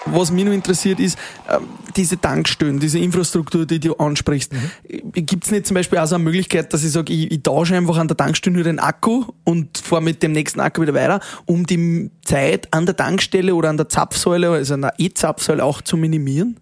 Was 0.06 0.30
mich 0.30 0.44
noch 0.44 0.52
interessiert 0.52 1.00
ist, 1.00 1.18
ähm, 1.48 1.68
diese 1.96 2.20
Tankstellen, 2.20 2.78
diese 2.78 2.98
Infrastruktur, 2.98 3.66
die 3.66 3.80
du 3.80 3.94
ansprichst. 3.94 4.52
Mhm. 4.52 5.12
Gibt 5.12 5.44
es 5.44 5.50
nicht 5.50 5.66
zum 5.66 5.74
Beispiel 5.74 5.98
auch 5.98 6.06
so 6.06 6.16
eine 6.16 6.24
Möglichkeit, 6.24 6.72
dass 6.72 6.84
ich 6.84 6.92
sage, 6.92 7.12
ich, 7.12 7.30
ich 7.30 7.42
tausche 7.42 7.76
einfach 7.76 7.96
an 7.96 8.08
der 8.08 8.16
Tankstelle 8.16 8.54
nur 8.54 8.64
den 8.64 8.78
Akku 8.78 9.24
und 9.44 9.78
fahre 9.78 10.02
mit 10.02 10.22
dem 10.22 10.32
nächsten 10.32 10.60
Akku 10.60 10.82
wieder 10.82 10.94
weiter, 10.94 11.20
um 11.46 11.66
die 11.66 12.10
Zeit 12.24 12.72
an 12.72 12.86
der 12.86 12.96
Tankstelle 12.96 13.54
oder 13.54 13.70
an 13.70 13.76
der 13.76 13.88
Zapfsäule, 13.88 14.50
also 14.50 14.74
an 14.74 14.82
der 14.82 14.94
E-Zapfsäule 14.98 15.64
auch 15.64 15.80
zu 15.80 15.96
minimieren? 15.96 16.60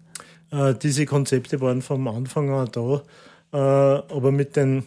Äh, 0.51 0.75
diese 0.75 1.05
Konzepte 1.05 1.59
waren 1.61 1.81
vom 1.81 2.07
Anfang 2.07 2.49
an 2.51 2.69
da, 2.71 3.01
äh, 3.51 3.57
aber 3.57 4.31
mit 4.31 4.55
den 4.55 4.83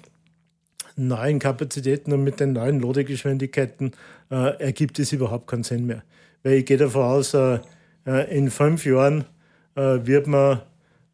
neuen 0.96 1.38
Kapazitäten 1.38 2.12
und 2.12 2.24
mit 2.24 2.40
den 2.40 2.52
neuen 2.52 2.80
Ladegeschwindigkeiten 2.80 3.92
äh, 4.30 4.58
ergibt 4.58 4.98
es 4.98 5.12
überhaupt 5.12 5.46
keinen 5.46 5.62
Sinn 5.62 5.86
mehr. 5.86 6.02
Weil 6.42 6.54
ich 6.54 6.66
gehe 6.66 6.78
davon 6.78 7.02
aus, 7.02 7.34
äh, 7.34 7.58
in 8.06 8.50
fünf 8.50 8.86
Jahren 8.86 9.24
äh, 9.74 10.06
wird 10.06 10.26
man, 10.26 10.60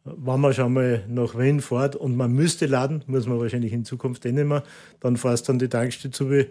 wenn 0.03 0.39
man 0.39 0.53
schon 0.53 0.73
mal 0.73 1.03
nach 1.07 1.37
Wien 1.37 1.61
fährt 1.61 1.95
und 1.95 2.15
man 2.15 2.31
müsste 2.31 2.65
laden, 2.65 3.03
muss 3.07 3.27
man 3.27 3.39
wahrscheinlich 3.39 3.73
in 3.73 3.85
Zukunft 3.85 4.25
eh 4.25 4.31
nicht 4.31 4.47
mehr, 4.47 4.63
dann 4.99 5.17
fährst 5.17 5.47
du 5.47 5.53
an 5.53 5.59
die 5.59 5.69
Tankstelle 5.69 6.11
zu, 6.11 6.29
äh, 6.31 6.47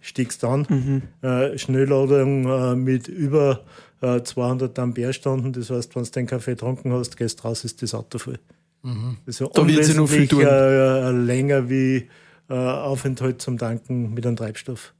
stiegst 0.00 0.44
an, 0.44 0.66
mhm. 0.68 1.02
äh, 1.28 1.56
Schnellladung 1.58 2.46
äh, 2.46 2.76
mit 2.76 3.08
über 3.08 3.64
äh, 4.02 4.22
200 4.22 4.78
Ampere-Stunden, 4.78 5.52
das 5.52 5.70
heißt, 5.70 5.96
wenn 5.96 6.04
du 6.04 6.10
den 6.10 6.26
Kaffee 6.26 6.52
getrunken 6.52 6.92
hast, 6.92 7.16
gehst 7.16 7.44
raus, 7.44 7.64
ist 7.64 7.82
das 7.82 7.94
Auto 7.94 8.18
voll. 8.18 8.38
Mhm. 8.82 9.16
Also 9.26 9.50
da 9.52 9.66
wird 9.66 9.84
sie 9.84 9.94
noch 9.94 10.08
viel 10.08 10.28
tun. 10.28 10.42
Äh, 10.42 11.10
länger 11.10 11.68
wie 11.68 12.08
äh, 12.48 12.54
Aufenthalt 12.54 13.42
zum 13.42 13.58
Tanken 13.58 14.14
mit 14.14 14.26
einem 14.26 14.36
Treibstoff. 14.36 14.92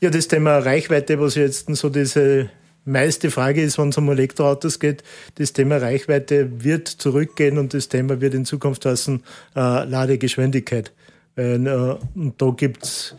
Ja, 0.00 0.10
das 0.10 0.28
Thema 0.28 0.58
Reichweite, 0.58 1.20
was 1.20 1.34
jetzt 1.34 1.74
so 1.74 1.88
diese 1.88 2.50
meiste 2.84 3.30
Frage 3.30 3.62
ist, 3.62 3.78
wenn 3.78 3.88
es 3.88 3.98
um 3.98 4.08
Elektroautos 4.10 4.78
geht, 4.78 5.02
das 5.36 5.52
Thema 5.52 5.78
Reichweite 5.78 6.64
wird 6.64 6.88
zurückgehen 6.88 7.58
und 7.58 7.74
das 7.74 7.88
Thema 7.88 8.20
wird 8.20 8.34
in 8.34 8.44
Zukunft 8.44 8.84
heißen 8.84 9.22
äh, 9.56 9.84
Ladegeschwindigkeit. 9.84 10.92
Äh, 11.36 11.54
und 11.54 12.34
da 12.38 12.50
gibt 12.50 12.84
es 12.84 13.14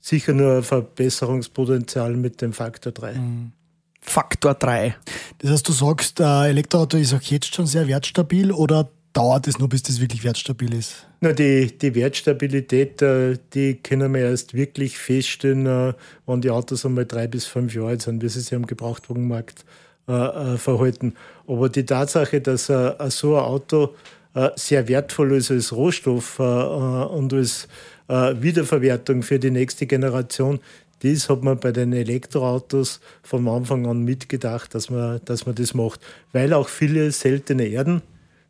sicher 0.00 0.32
nur 0.32 0.56
ein 0.56 0.62
Verbesserungspotenzial 0.62 2.16
mit 2.16 2.40
dem 2.40 2.52
Faktor 2.52 2.92
3. 2.92 3.14
Mhm. 3.14 3.52
Faktor 4.00 4.54
3. 4.54 4.94
Das 5.38 5.50
heißt, 5.50 5.68
du 5.68 5.72
sagst, 5.72 6.20
äh, 6.20 6.48
Elektroauto 6.48 6.96
ist 6.96 7.12
auch 7.12 7.22
jetzt 7.22 7.54
schon 7.54 7.66
sehr 7.66 7.88
wertstabil 7.88 8.52
oder 8.52 8.88
dauert 9.12 9.48
es 9.48 9.58
nur, 9.58 9.68
bis 9.68 9.82
das 9.82 10.00
wirklich 10.00 10.22
wertstabil 10.22 10.72
ist? 10.74 11.05
Na, 11.20 11.32
die, 11.32 11.76
die 11.78 11.94
Wertstabilität, 11.94 13.00
äh, 13.00 13.38
die 13.54 13.76
können 13.76 14.12
wir 14.12 14.20
erst 14.20 14.52
wirklich 14.52 14.98
feststellen, 14.98 15.66
äh, 15.66 15.94
wenn 16.26 16.42
die 16.42 16.50
Autos 16.50 16.84
einmal 16.84 17.06
drei 17.06 17.26
bis 17.26 17.46
fünf 17.46 17.74
Jahre 17.74 17.88
alt 17.88 18.02
sind, 18.02 18.22
wie 18.22 18.28
sie 18.28 18.40
sich 18.40 18.54
am 18.54 18.66
Gebrauchtwagenmarkt 18.66 19.64
äh, 20.08 20.58
verhalten. 20.58 21.14
Aber 21.46 21.70
die 21.70 21.86
Tatsache, 21.86 22.40
dass 22.42 22.66
so 22.66 23.36
ein 23.36 23.42
Auto 23.42 23.94
sehr 24.56 24.86
wertvoll 24.86 25.32
ist 25.32 25.50
als 25.50 25.72
Rohstoff 25.72 26.38
und 26.38 27.32
als 27.32 27.68
Wiederverwertung 28.06 29.22
für 29.22 29.38
die 29.38 29.50
nächste 29.50 29.86
Generation, 29.86 30.60
das 31.02 31.30
hat 31.30 31.42
man 31.42 31.58
bei 31.58 31.72
den 31.72 31.94
Elektroautos 31.94 33.00
von 33.22 33.48
Anfang 33.48 33.86
an 33.86 34.04
mitgedacht, 34.04 34.74
dass 34.74 34.90
man, 34.90 35.20
dass 35.24 35.46
man 35.46 35.54
das 35.54 35.72
macht. 35.72 36.00
Weil 36.32 36.52
auch 36.52 36.68
viele 36.68 37.12
seltene 37.12 37.64
Erden, 37.66 38.02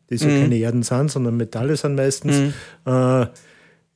die 0.09 0.17
so 0.17 0.27
mhm. 0.27 0.41
keine 0.41 0.57
Erden 0.57 0.83
sind, 0.83 1.11
sondern 1.11 1.37
Metalle 1.37 1.75
sind 1.75 1.95
meistens, 1.95 2.37
mhm. 2.37 2.53
äh, 2.85 3.27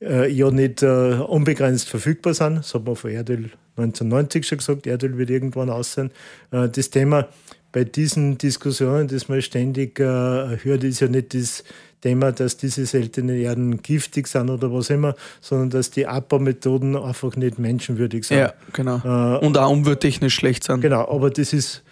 äh, 0.02 0.30
ja 0.30 0.50
nicht 0.50 0.82
äh, 0.82 1.14
unbegrenzt 1.14 1.88
verfügbar 1.88 2.34
sind. 2.34 2.58
Das 2.58 2.74
hat 2.74 2.84
man 2.84 2.96
von 2.96 3.10
Erdöl 3.10 3.50
1990 3.76 4.46
schon 4.46 4.58
gesagt, 4.58 4.86
Erdöl 4.86 5.16
wird 5.16 5.30
irgendwann 5.30 5.70
aussehen. 5.70 6.10
Äh, 6.50 6.68
das 6.68 6.90
Thema 6.90 7.28
bei 7.70 7.84
diesen 7.84 8.36
Diskussionen, 8.36 9.08
das 9.08 9.28
man 9.28 9.40
ständig 9.40 9.98
äh, 9.98 10.04
hört, 10.04 10.84
ist 10.84 11.00
ja 11.00 11.08
nicht 11.08 11.32
das 11.34 11.64
Thema, 12.02 12.32
dass 12.32 12.56
diese 12.56 12.84
seltenen 12.84 13.36
Erden 13.36 13.80
giftig 13.80 14.26
sind 14.26 14.50
oder 14.50 14.72
was 14.72 14.90
immer, 14.90 15.14
sondern 15.40 15.70
dass 15.70 15.90
die 15.90 16.06
Abbaumethoden 16.06 16.96
einfach 16.96 17.36
nicht 17.36 17.58
menschenwürdig 17.58 18.24
sind. 18.24 18.38
Ja, 18.38 18.54
genau. 18.72 19.38
Und 19.38 19.56
auch 19.56 19.70
umwelttechnisch 19.70 20.34
schlecht 20.34 20.64
sind. 20.64 20.80
Genau, 20.80 21.08
aber 21.08 21.30
das 21.30 21.52
ist 21.52 21.84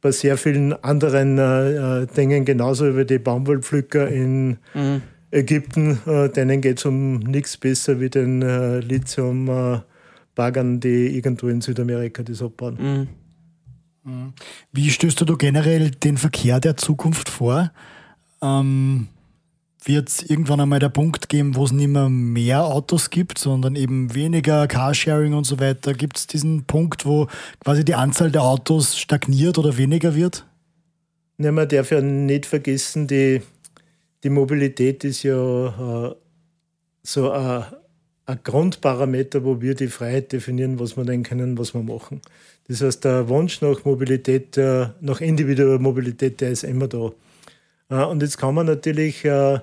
bei 0.00 0.10
sehr 0.10 0.36
vielen 0.36 0.72
anderen 0.84 1.38
äh, 1.38 2.02
äh 2.02 2.06
Dingen 2.06 2.44
genauso 2.44 2.96
wie 2.96 3.04
die 3.04 3.18
Baumwollpflücker 3.18 4.08
in 4.08 4.58
mhm. 4.74 5.02
Ägypten. 5.30 5.98
Äh, 6.06 6.28
denen 6.30 6.60
geht 6.60 6.78
es 6.78 6.84
um 6.84 7.18
nichts 7.18 7.56
besser 7.56 8.00
wie 8.00 8.10
den 8.10 8.42
äh, 8.42 8.80
Lithium-Baggern, 8.80 10.80
die 10.80 11.16
irgendwo 11.16 11.48
in 11.48 11.60
Südamerika 11.60 12.22
das 12.22 12.42
abbauen. 12.42 13.08
Mhm. 14.04 14.12
mhm. 14.12 14.32
Wie 14.72 14.90
stößt 14.90 15.20
du 15.20 15.36
generell 15.36 15.90
den 15.90 16.16
Verkehr 16.16 16.60
der 16.60 16.76
Zukunft 16.76 17.28
vor? 17.28 17.72
Ähm, 18.42 19.08
wird 19.84 20.08
es 20.08 20.22
irgendwann 20.22 20.60
einmal 20.60 20.78
der 20.78 20.88
Punkt 20.88 21.28
geben, 21.28 21.54
wo 21.54 21.64
es 21.64 21.72
nicht 21.72 21.88
mehr 21.88 22.08
mehr 22.08 22.64
Autos 22.64 23.10
gibt, 23.10 23.38
sondern 23.38 23.76
eben 23.76 24.14
weniger 24.14 24.66
Carsharing 24.66 25.34
und 25.34 25.44
so 25.44 25.60
weiter? 25.60 25.94
Gibt 25.94 26.18
es 26.18 26.26
diesen 26.26 26.64
Punkt, 26.64 27.06
wo 27.06 27.28
quasi 27.62 27.84
die 27.84 27.94
Anzahl 27.94 28.30
der 28.30 28.42
Autos 28.42 28.98
stagniert 28.98 29.58
oder 29.58 29.76
weniger 29.76 30.14
wird? 30.14 30.44
Ja, 31.38 31.52
man 31.52 31.68
darf 31.68 31.90
ja 31.90 32.00
nicht 32.00 32.46
vergessen, 32.46 33.06
die, 33.06 33.42
die 34.24 34.30
Mobilität 34.30 35.04
ist 35.04 35.22
ja 35.22 36.08
äh, 36.08 36.14
so 37.02 37.30
ein, 37.30 37.64
ein 38.24 38.38
Grundparameter, 38.42 39.44
wo 39.44 39.60
wir 39.60 39.74
die 39.74 39.88
Freiheit 39.88 40.32
definieren, 40.32 40.80
was 40.80 40.96
wir 40.96 41.04
denn 41.04 41.22
können, 41.22 41.58
was 41.58 41.74
wir 41.74 41.82
machen. 41.82 42.22
Das 42.68 42.80
heißt, 42.80 43.04
der 43.04 43.28
Wunsch 43.28 43.60
nach 43.60 43.84
Mobilität, 43.84 44.56
äh, 44.56 44.88
nach 45.00 45.20
individueller 45.20 45.78
Mobilität, 45.78 46.40
der 46.40 46.50
ist 46.50 46.64
immer 46.64 46.88
da. 46.88 47.12
Äh, 47.88 48.04
und 48.04 48.22
jetzt 48.22 48.38
kann 48.38 48.54
man 48.54 48.66
natürlich 48.66 49.24
äh, 49.24 49.60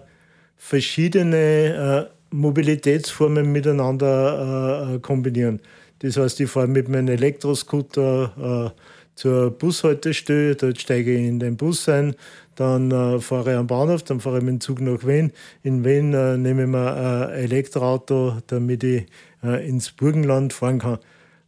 verschiedene 0.55 2.09
äh, 2.09 2.36
Mobilitätsformen 2.36 3.51
miteinander 3.51 4.97
kombinieren. 5.03 5.59
Das 5.99 6.17
heißt, 6.17 6.39
ich 6.39 6.49
fahre 6.49 6.67
mit 6.67 6.89
meinem 6.89 7.09
Elektroscooter 7.09 8.73
zur 9.13 9.51
Bushaltestelle, 9.51 10.55
dort 10.55 10.81
steige 10.81 11.13
ich 11.13 11.27
in 11.27 11.39
den 11.39 11.57
Bus 11.57 11.88
ein, 11.88 12.15
dann 12.55 12.89
äh, 12.89 13.19
fahre 13.19 13.51
ich 13.51 13.57
am 13.57 13.67
Bahnhof, 13.67 14.01
dann 14.01 14.19
fahre 14.19 14.39
ich 14.39 14.43
mit 14.43 14.53
dem 14.53 14.62
Zug 14.62 14.81
nach 14.81 15.05
Wien. 15.05 15.31
In 15.62 15.86
Wien 15.86 16.15
äh, 16.15 16.38
nehme 16.38 16.63
ich 16.63 16.69
mir 16.69 16.95
ein 16.95 17.29
Elektroauto, 17.33 18.38
damit 18.47 18.83
ich 18.83 19.05
ins 19.43 19.91
Burgenland 19.91 20.53
fahren 20.53 20.79
kann. 20.79 20.99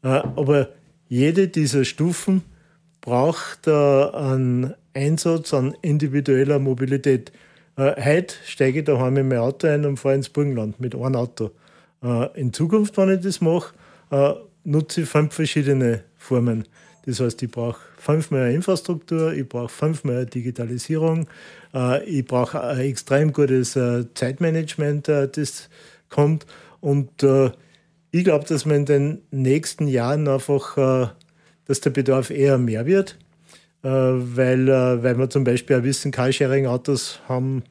Aber 0.01 0.69
jede 1.07 1.47
dieser 1.47 1.85
Stufen 1.85 2.43
braucht 2.99 3.67
einen 3.67 4.75
Einsatz 4.95 5.53
an 5.53 5.75
individueller 5.81 6.58
Mobilität. 6.58 7.31
Äh, 7.77 8.01
heute 8.03 8.36
steige 8.45 8.79
ich 8.79 8.86
daheim 8.86 9.17
in 9.17 9.27
mein 9.27 9.39
Auto 9.39 9.67
ein 9.67 9.86
und 9.86 9.97
fahre 9.97 10.15
ins 10.15 10.29
Burgenland 10.29 10.79
mit 10.79 10.95
einem 10.95 11.15
Auto. 11.15 11.51
Äh, 12.01 12.39
in 12.39 12.53
Zukunft, 12.53 12.97
wenn 12.97 13.13
ich 13.13 13.21
das 13.21 13.41
mache, 13.41 13.73
äh, 14.12 14.34
nutze 14.63 15.01
ich 15.01 15.10
fünf 15.10 15.34
verschiedene 15.34 16.03
Formen. 16.17 16.65
Das 17.05 17.19
heißt, 17.19 17.43
ich 17.43 17.51
brauche 17.51 17.79
fünfmal 17.97 18.51
Infrastruktur, 18.51 19.34
ich 19.34 19.47
brauche 19.47 19.69
fünfmal 19.69 20.25
Digitalisierung, 20.25 21.27
äh, 21.73 22.03
ich 22.05 22.25
brauche 22.25 22.63
ein 22.63 22.79
extrem 22.79 23.31
gutes 23.31 23.75
äh, 23.75 24.05
Zeitmanagement, 24.13 25.08
äh, 25.10 25.27
das 25.27 25.69
kommt. 26.10 26.45
Und 26.81 27.25
ich 28.12 28.23
glaube, 28.23 28.45
dass 28.45 28.65
man 28.65 28.75
in 28.77 28.86
den 28.86 29.21
nächsten 29.31 29.88
Jahren 29.88 30.27
einfach, 30.27 31.15
dass 31.65 31.81
der 31.81 31.89
Bedarf 31.89 32.29
eher 32.29 32.60
mehr 32.60 32.86
wird. 32.86 33.17
Äh, 33.86 34.36
weil, 34.36 34.67
äh, 34.67 35.04
weil 35.04 35.15
wir 35.19 35.30
zum 35.30 35.43
Beispiel 35.43 35.76
auch 35.76 35.84
wissen, 35.84 36.12
Carsharing-Autos 36.12 37.19
haben 37.30 37.62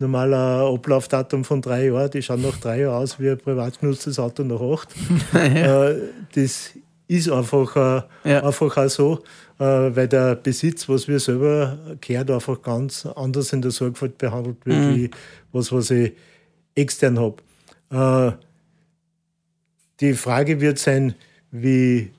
normal 0.00 0.34
ein 0.34 0.74
Ablaufdatum 0.74 1.44
von 1.44 1.62
drei 1.62 1.86
Jahren. 1.86 2.10
Die 2.10 2.20
schauen 2.20 2.42
nach 2.42 2.58
drei 2.58 2.80
Jahren 2.80 3.00
aus 3.00 3.20
wie 3.20 3.30
ein 3.30 3.38
privat 3.38 3.78
genutztes 3.78 4.18
Auto 4.18 4.42
nach 4.42 4.60
acht. 4.60 4.88
ja. 5.32 5.90
Äh, 5.90 6.00
das 6.34 6.72
ist 7.06 7.30
einfach, 7.30 8.04
ja. 8.24 8.44
einfach 8.44 8.76
auch 8.76 8.88
so, 8.88 9.22
weil 9.58 10.08
der 10.08 10.34
Besitz, 10.34 10.88
was 10.88 11.06
wir 11.06 11.20
selber 11.20 11.78
gehört, 12.00 12.32
einfach 12.32 12.60
ganz 12.60 13.06
anders 13.06 13.52
in 13.52 13.62
der 13.62 13.70
Sorgfalt 13.70 14.18
behandelt 14.18 14.56
wird, 14.64 14.76
mhm. 14.76 14.96
wie 14.96 15.10
was, 15.52 15.70
was 15.70 15.92
ich 15.92 16.14
extern 16.74 17.20
habe. 17.20 18.38
Die 20.00 20.14
Frage 20.14 20.60
wird 20.60 20.80
sein, 20.80 21.14
wie, 21.52 22.10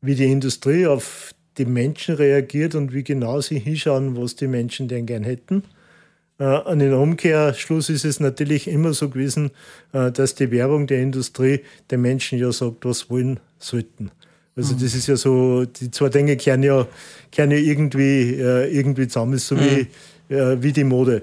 wie 0.00 0.16
die 0.16 0.32
Industrie 0.32 0.88
auf 0.88 1.32
die 1.58 1.66
Menschen 1.66 2.16
reagiert 2.16 2.74
und 2.74 2.92
wie 2.92 3.04
genau 3.04 3.40
sie 3.40 3.58
hinschauen, 3.58 4.16
was 4.16 4.36
die 4.36 4.48
Menschen 4.48 4.88
denn 4.88 5.06
gern 5.06 5.24
hätten. 5.24 5.62
Äh, 6.38 6.44
an 6.44 6.80
den 6.80 6.92
Umkehrschluss 6.92 7.90
ist 7.90 8.04
es 8.04 8.18
natürlich 8.18 8.66
immer 8.66 8.92
so 8.92 9.08
gewesen, 9.08 9.52
äh, 9.92 10.10
dass 10.10 10.34
die 10.34 10.50
Werbung 10.50 10.86
der 10.86 11.00
Industrie 11.00 11.60
den 11.90 12.00
Menschen 12.00 12.38
ja 12.38 12.50
sagt, 12.50 12.84
was 12.84 13.08
wollen 13.08 13.38
sollten. 13.58 14.10
Also 14.56 14.74
mhm. 14.74 14.80
das 14.80 14.94
ist 14.94 15.06
ja 15.06 15.16
so, 15.16 15.64
die 15.64 15.90
zwei 15.90 16.08
Dinge 16.08 16.36
kehren 16.36 16.62
ja, 16.62 16.86
kehren 17.30 17.52
ja 17.52 17.58
irgendwie, 17.58 18.34
äh, 18.34 18.68
irgendwie 18.76 19.06
zusammen, 19.06 19.38
so 19.38 19.54
mhm. 19.54 19.60
wie, 19.60 19.86
wie 20.28 20.72
die 20.72 20.84
Mode. 20.84 21.22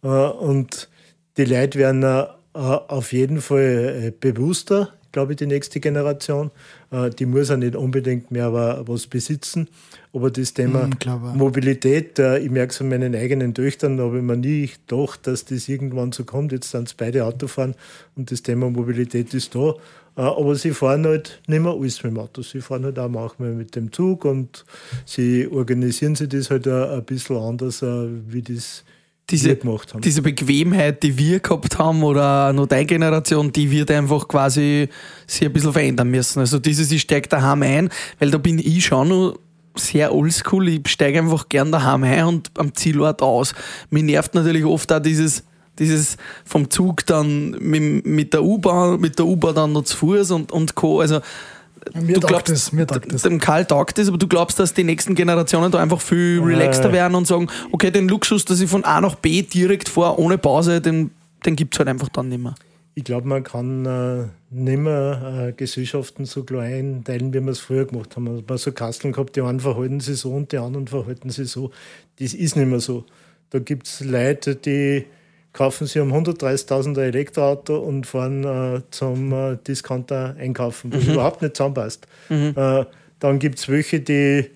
Und 0.00 0.88
die 1.36 1.44
Leute 1.44 1.76
werden 1.76 2.04
auf 2.52 3.12
jeden 3.12 3.40
Fall 3.40 4.12
bewusster, 4.20 4.94
glaube 5.10 5.32
ich, 5.32 5.38
die 5.38 5.46
nächste 5.46 5.80
Generation. 5.80 6.52
Äh, 6.90 7.10
die 7.10 7.26
muss 7.26 7.50
auch 7.50 7.56
nicht 7.56 7.76
unbedingt 7.76 8.30
mehr 8.30 8.52
was 8.52 9.06
besitzen. 9.06 9.68
Aber 10.12 10.30
das 10.30 10.54
Thema 10.54 10.86
mhm, 10.86 11.36
Mobilität, 11.36 12.18
äh, 12.18 12.38
ich 12.38 12.50
merke 12.50 12.70
es 12.70 12.78
von 12.78 12.88
meinen 12.88 13.14
eigenen 13.14 13.54
Töchtern, 13.54 13.96
da 13.98 14.04
habe 14.04 14.18
ich 14.18 14.22
mir 14.22 14.36
nie 14.36 14.68
gedacht, 14.68 15.26
dass 15.26 15.44
das 15.44 15.68
irgendwann 15.68 16.12
so 16.12 16.24
kommt. 16.24 16.52
Jetzt 16.52 16.70
sind 16.70 16.88
es 16.88 16.94
beide 16.94 17.24
Autofahren 17.24 17.74
und 18.16 18.30
das 18.30 18.42
Thema 18.42 18.70
Mobilität 18.70 19.34
ist 19.34 19.54
da. 19.54 19.74
Äh, 20.16 20.22
aber 20.22 20.54
sie 20.54 20.70
fahren 20.70 21.04
halt 21.04 21.42
nicht 21.46 21.60
mehr 21.60 21.72
alles 21.72 22.02
mit 22.02 22.12
dem 22.12 22.18
Auto. 22.18 22.42
Sie 22.42 22.60
fahren 22.60 22.84
halt 22.84 22.98
auch 22.98 23.08
manchmal 23.08 23.52
mit 23.52 23.76
dem 23.76 23.92
Zug 23.92 24.24
und 24.24 24.64
sie 25.04 25.46
organisieren 25.46 26.14
sich 26.14 26.30
das 26.30 26.50
halt 26.50 26.66
ein 26.66 27.04
bisschen 27.04 27.36
anders, 27.36 27.82
wie 27.82 28.42
das 28.42 28.84
diese, 29.30 29.56
gemacht 29.56 29.92
haben. 29.92 30.00
diese 30.00 30.22
Bequemheit, 30.22 31.02
die 31.02 31.18
wir 31.18 31.40
gehabt 31.40 31.78
haben 31.78 32.02
oder 32.02 32.52
noch 32.52 32.66
deine 32.66 32.86
Generation, 32.86 33.52
die 33.52 33.70
wird 33.70 33.90
einfach 33.90 34.26
quasi 34.26 34.88
sich 35.26 35.46
ein 35.46 35.52
bisschen 35.52 35.72
verändern 35.72 36.10
müssen. 36.10 36.40
Also 36.40 36.58
dieses, 36.58 36.90
ich 36.90 37.02
steige 37.02 37.28
daheim 37.28 37.62
ein, 37.62 37.90
weil 38.18 38.30
da 38.30 38.38
bin 38.38 38.58
ich 38.58 38.86
schon 38.86 39.08
noch 39.08 39.38
sehr 39.76 40.14
oldschool. 40.14 40.68
Ich 40.68 40.88
steige 40.88 41.18
einfach 41.18 41.48
gern 41.48 41.70
daheim 41.70 42.04
ein 42.04 42.24
und 42.24 42.50
am 42.58 42.74
Zielort 42.74 43.22
aus. 43.22 43.54
Mir 43.90 44.02
nervt 44.02 44.34
natürlich 44.34 44.64
oft 44.64 44.92
auch 44.92 45.00
dieses, 45.00 45.44
dieses 45.78 46.16
vom 46.44 46.70
Zug 46.70 47.06
dann 47.06 47.50
mit, 47.60 48.06
mit 48.06 48.32
der 48.32 48.42
U-Bahn, 48.42 49.00
mit 49.00 49.18
der 49.18 49.26
U-Bahn 49.26 49.54
dann 49.54 49.72
noch 49.72 49.84
zu 49.84 49.96
Fuß 49.96 50.30
und, 50.32 50.52
und 50.52 50.74
Co. 50.74 51.00
Also 51.00 51.20
mir 51.94 52.14
du 52.14 52.20
glaubst, 52.20 52.48
das, 52.48 52.72
mir 52.72 52.86
das. 52.86 53.22
Dem 53.22 53.38
Karl 53.38 53.64
taugt 53.64 53.98
das, 53.98 54.08
aber 54.08 54.18
du 54.18 54.26
glaubst, 54.26 54.58
dass 54.58 54.74
die 54.74 54.84
nächsten 54.84 55.14
Generationen 55.14 55.70
da 55.70 55.78
einfach 55.78 56.00
viel 56.00 56.40
relaxter 56.42 56.92
werden 56.92 57.14
und 57.14 57.26
sagen, 57.26 57.48
okay, 57.72 57.90
den 57.90 58.08
Luxus, 58.08 58.44
dass 58.44 58.60
ich 58.60 58.70
von 58.70 58.84
A 58.84 59.00
nach 59.00 59.14
B 59.16 59.42
direkt 59.42 59.88
fahre, 59.88 60.18
ohne 60.18 60.38
Pause, 60.38 60.80
den, 60.80 61.10
den 61.44 61.56
gibt 61.56 61.74
es 61.74 61.78
halt 61.78 61.88
einfach 61.88 62.08
dann 62.08 62.28
nicht 62.28 62.42
mehr. 62.42 62.54
Ich 62.94 63.04
glaube, 63.04 63.28
man 63.28 63.44
kann 63.44 63.86
äh, 63.86 64.24
nicht 64.50 64.78
mehr 64.78 65.48
äh, 65.48 65.52
Gesellschaften 65.52 66.24
so 66.24 66.42
klein 66.42 67.02
teilen, 67.04 67.32
wie 67.32 67.40
wir 67.40 67.52
es 67.52 67.60
früher 67.60 67.84
gemacht 67.84 68.16
haben. 68.16 68.24
Man 68.24 68.38
hat 68.38 68.58
so 68.58 68.72
Kasteln 68.72 69.12
gehabt, 69.12 69.36
die 69.36 69.40
einen 69.40 69.60
verhalten 69.60 70.00
sich 70.00 70.18
so 70.18 70.32
und 70.32 70.50
die 70.50 70.58
anderen 70.58 70.88
verhalten 70.88 71.30
sich 71.30 71.48
so. 71.48 71.70
Das 72.18 72.34
ist 72.34 72.56
nicht 72.56 72.66
mehr 72.66 72.80
so. 72.80 73.04
Da 73.50 73.60
gibt 73.60 73.86
es 73.86 74.00
Leute, 74.00 74.56
die 74.56 75.04
kaufen 75.58 75.88
sie 75.88 75.98
um 75.98 76.12
130.000 76.12 76.90
ein 76.90 76.96
Elektroauto 76.96 77.78
und 77.78 78.06
fahren 78.06 78.44
äh, 78.44 78.80
zum 78.92 79.32
äh, 79.32 79.56
Discounter 79.56 80.36
einkaufen, 80.38 80.92
was 80.92 81.02
mhm. 81.02 81.14
überhaupt 81.14 81.42
nicht 81.42 81.56
zusammenpasst. 81.56 82.06
Mhm. 82.28 82.54
Äh, 82.54 82.84
dann 83.18 83.40
gibt 83.40 83.58
es 83.58 83.68
welche, 83.68 83.98
die 83.98 84.50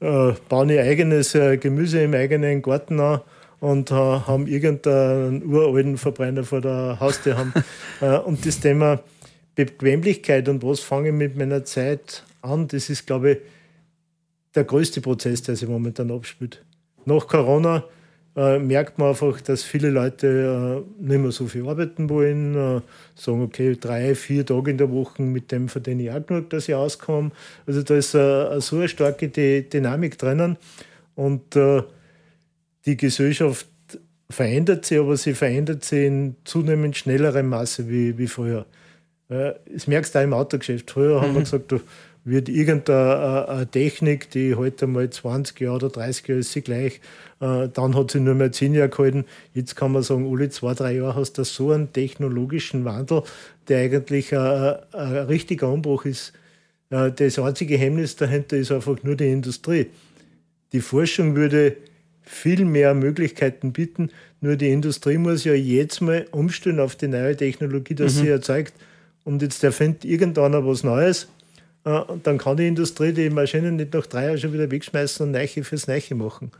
äh, 0.00 0.32
bauen 0.50 0.68
ihr 0.68 0.82
eigenes 0.82 1.34
äh, 1.34 1.56
Gemüse 1.56 2.02
im 2.02 2.12
eigenen 2.12 2.60
Garten 2.60 3.00
an 3.00 3.22
und 3.60 3.90
äh, 3.90 3.94
haben 3.94 4.46
irgendeinen 4.46 5.42
uralten 5.42 5.96
Verbrenner 5.96 6.44
vor 6.44 6.60
der 6.60 7.00
Haustür 7.00 7.38
haben. 7.38 7.54
und 8.26 8.44
das 8.44 8.60
Thema 8.60 9.00
Bequemlichkeit 9.54 10.50
und 10.50 10.62
was 10.62 10.80
fange 10.80 11.08
ich 11.08 11.14
mit 11.14 11.34
meiner 11.34 11.64
Zeit 11.64 12.24
an, 12.42 12.68
das 12.68 12.90
ist, 12.90 13.06
glaube 13.06 13.30
ich, 13.30 13.38
der 14.54 14.64
größte 14.64 15.00
Prozess, 15.00 15.40
der 15.44 15.56
sich 15.56 15.66
momentan 15.66 16.10
abspielt. 16.10 16.62
Nach 17.06 17.26
Corona 17.26 17.84
äh, 18.36 18.58
merkt 18.58 18.98
man 18.98 19.10
einfach, 19.10 19.40
dass 19.40 19.62
viele 19.62 19.90
Leute 19.90 20.84
äh, 20.86 21.02
nicht 21.02 21.20
mehr 21.20 21.32
so 21.32 21.46
viel 21.46 21.68
arbeiten 21.68 22.08
wollen, 22.08 22.54
äh, 22.54 22.80
sagen, 23.14 23.42
okay, 23.42 23.76
drei, 23.78 24.14
vier 24.14 24.46
Tage 24.46 24.70
in 24.70 24.78
der 24.78 24.90
Woche, 24.90 25.22
mit 25.22 25.52
dem 25.52 25.68
verdiene 25.68 26.04
ich 26.04 26.10
auch 26.10 26.24
genug, 26.26 26.50
dass 26.50 26.68
ich 26.68 26.74
auskomme. 26.74 27.30
Also 27.66 27.82
da 27.82 27.94
ist 27.96 28.14
äh, 28.14 28.60
so 28.60 28.76
eine 28.76 28.88
starke 28.88 29.28
D 29.28 29.62
Dynamik 29.62 30.18
drinnen 30.18 30.56
und 31.14 31.56
äh, 31.56 31.82
die 32.86 32.96
Gesellschaft 32.96 33.66
verändert 34.30 34.86
sich, 34.86 34.98
aber 34.98 35.16
sie 35.16 35.34
verändert 35.34 35.84
sich 35.84 36.06
in 36.06 36.36
zunehmend 36.44 36.96
schnellerem 36.96 37.48
Maße 37.48 37.88
wie, 37.88 38.16
wie 38.16 38.26
früher. 38.26 38.64
Äh, 39.28 39.52
das 39.70 39.86
merkst 39.86 40.14
du 40.14 40.18
auch 40.20 40.24
im 40.24 40.32
Autogeschäft. 40.32 40.90
Früher 40.90 41.20
haben 41.20 41.34
wir 41.34 41.40
Mhm. 41.40 41.44
gesagt, 41.44 41.70
da 41.72 41.80
wird 42.24 42.48
irgendeine 42.48 43.48
eine 43.48 43.70
Technik, 43.70 44.30
die 44.30 44.54
heute 44.54 44.86
mal 44.86 45.10
20 45.10 45.60
Jahre 45.60 45.76
oder 45.76 45.88
30 45.88 46.28
Jahre 46.28 46.40
ist 46.40 46.52
sie 46.52 46.60
gleich, 46.62 47.00
äh, 47.40 47.68
dann 47.68 47.96
hat 47.96 48.12
sie 48.12 48.20
nur 48.20 48.34
mehr 48.34 48.52
10 48.52 48.74
Jahre 48.74 48.88
gehalten. 48.88 49.24
Jetzt 49.54 49.74
kann 49.74 49.92
man 49.92 50.02
sagen, 50.02 50.30
alle 50.30 50.48
zwei, 50.50 50.74
drei 50.74 50.94
Jahre 50.94 51.16
hast 51.16 51.38
du 51.38 51.44
so 51.44 51.72
einen 51.72 51.92
technologischen 51.92 52.84
Wandel, 52.84 53.22
der 53.68 53.80
eigentlich 53.80 54.34
ein, 54.34 54.76
ein 54.92 55.16
richtiger 55.26 55.68
Umbruch 55.72 56.04
ist. 56.04 56.32
Äh, 56.90 57.10
Das 57.10 57.38
einzige 57.38 57.76
Hemmnis 57.76 58.16
dahinter 58.16 58.56
ist 58.56 58.70
einfach 58.70 59.02
nur 59.02 59.16
die 59.16 59.30
Industrie. 59.30 59.86
Die 60.72 60.80
Forschung 60.80 61.34
würde 61.34 61.76
viel 62.22 62.64
mehr 62.64 62.94
Möglichkeiten 62.94 63.72
bieten, 63.72 64.10
nur 64.40 64.56
die 64.56 64.70
Industrie 64.70 65.18
muss 65.18 65.44
ja 65.44 65.54
jetzt 65.54 66.00
mal 66.00 66.26
umstellen 66.30 66.80
auf 66.80 66.96
die 66.96 67.08
neue 67.08 67.36
Technologie, 67.36 67.94
dass 67.94 68.16
sie 68.16 68.28
erzeugt. 68.28 68.72
Und 69.24 69.40
jetzt 69.40 69.62
erfindet 69.62 70.04
irgendeiner 70.04 70.66
was 70.66 70.82
Neues. 70.82 71.28
Äh, 71.84 71.90
Und 71.90 72.26
dann 72.26 72.38
kann 72.38 72.56
die 72.56 72.68
Industrie 72.68 73.12
die 73.12 73.30
Maschinen 73.30 73.76
nicht 73.76 73.94
nach 73.94 74.06
drei 74.06 74.26
Jahren 74.26 74.38
schon 74.38 74.52
wieder 74.52 74.70
wegschmeißen 74.70 75.26
und 75.26 75.32
Neiche 75.32 75.64
fürs 75.64 75.86
Neiche 75.86 76.14
machen. 76.14 76.50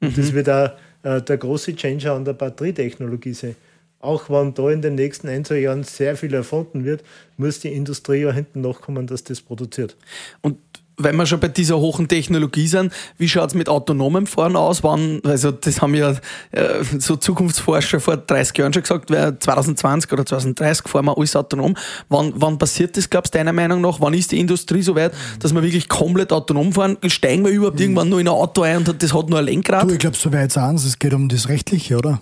Und 0.00 0.16
das 0.16 0.32
wird 0.32 0.48
auch 0.48 0.70
äh, 1.02 1.20
der 1.20 1.36
große 1.36 1.74
Changer 1.74 2.12
an 2.12 2.24
der 2.24 2.34
Batterietechnologie 2.34 3.34
sein. 3.34 3.56
Auch 4.00 4.30
wenn 4.30 4.54
da 4.54 4.70
in 4.70 4.80
den 4.80 4.94
nächsten 4.94 5.28
ein, 5.28 5.44
zwei 5.44 5.58
Jahren 5.58 5.82
sehr 5.82 6.16
viel 6.16 6.32
erfunden 6.32 6.84
wird, 6.84 7.02
muss 7.36 7.58
die 7.58 7.72
Industrie 7.72 8.22
ja 8.22 8.32
hinten 8.32 8.60
nachkommen, 8.60 9.08
dass 9.08 9.24
das 9.24 9.40
produziert. 9.40 9.96
Und 10.40 10.58
wenn 10.98 11.16
wir 11.16 11.26
schon 11.26 11.40
bei 11.40 11.48
dieser 11.48 11.78
hohen 11.78 12.08
Technologie 12.08 12.66
sind, 12.66 12.92
wie 13.16 13.28
schaut 13.28 13.50
es 13.50 13.54
mit 13.54 13.68
autonomem 13.68 14.26
Fahren 14.26 14.56
aus? 14.56 14.82
Wann, 14.82 15.20
also 15.24 15.50
das 15.50 15.80
haben 15.80 15.94
ja 15.94 16.10
äh, 16.50 16.84
so 16.98 17.16
Zukunftsforscher 17.16 18.00
vor 18.00 18.16
30 18.16 18.58
Jahren 18.58 18.72
schon 18.72 18.82
gesagt, 18.82 19.10
wer 19.10 19.38
2020 19.38 20.12
oder 20.12 20.26
2030 20.26 20.88
fahren 20.88 21.06
wir 21.06 21.16
alles 21.16 21.36
autonom. 21.36 21.76
Wann, 22.08 22.32
wann 22.36 22.58
passiert 22.58 22.96
das, 22.96 23.08
glaubst 23.08 23.34
du, 23.34 23.38
deiner 23.38 23.52
Meinung 23.52 23.80
nach? 23.80 24.00
Wann 24.00 24.14
ist 24.14 24.32
die 24.32 24.40
Industrie 24.40 24.82
so 24.82 24.94
weit, 24.96 25.12
dass 25.40 25.54
wir 25.54 25.62
wirklich 25.62 25.88
komplett 25.88 26.32
autonom 26.32 26.72
fahren? 26.72 26.98
Steigen 27.06 27.44
wir 27.44 27.52
überhaupt 27.52 27.80
irgendwann 27.80 28.08
nur 28.08 28.20
in 28.20 28.28
ein 28.28 28.34
Auto 28.34 28.62
ein 28.62 28.78
und 28.78 29.02
das 29.02 29.14
hat 29.14 29.28
nur 29.30 29.38
ein 29.38 29.44
Lenkrad? 29.44 29.88
Du, 29.88 29.92
ich 29.92 29.98
glaube, 29.98 30.16
so 30.16 30.32
weit 30.32 30.52
sind 30.52 30.74
es 30.76 30.98
geht 30.98 31.14
um 31.14 31.28
das 31.28 31.48
Rechtliche, 31.48 31.96
oder? 31.96 32.20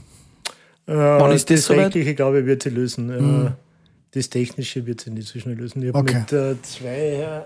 Wann 0.86 1.32
ist 1.32 1.50
das 1.50 1.60
das 1.60 1.66
soweit? 1.66 1.86
Rechtliche, 1.86 2.14
glaube 2.14 2.40
ich, 2.40 2.46
wird 2.46 2.62
sie 2.62 2.70
lösen. 2.70 3.46
Äh, 3.46 3.50
Das 4.12 4.30
Technische 4.30 4.86
wird 4.86 5.00
sie 5.00 5.10
nicht 5.10 5.28
so 5.28 5.38
schnell 5.40 5.56
lösen. 5.56 5.82
Ich 5.82 5.88
habe 5.88 5.98
Okay. 5.98 6.20
mit 6.20 6.32
äh, 6.32 6.54
zwei 6.62 6.88
äh, 6.88 7.40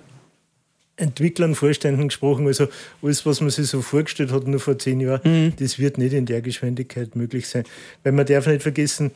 Entwicklern, 1.01 1.55
Vorständen 1.55 2.09
gesprochen. 2.09 2.47
Also 2.47 2.69
alles, 3.03 3.25
was 3.27 3.41
man 3.41 3.51
sich 3.51 3.69
so 3.69 3.83
vorgestellt 3.83 4.33
hat, 4.33 4.47
nur 4.47 4.61
vor 4.61 4.79
zehn 4.79 5.01
Jahren, 5.01 5.55
das 5.59 5.79
wird 5.79 5.99
nicht 5.99 6.13
in 6.13 6.27
der 6.27 6.43
Geschwindigkeit 6.43 7.17
möglich 7.17 7.49
sein. 7.49 7.65
Weil 8.03 8.13
man 8.13 8.27
darf 8.27 8.47
nicht 8.47 8.63
vergessen, 8.63 9.11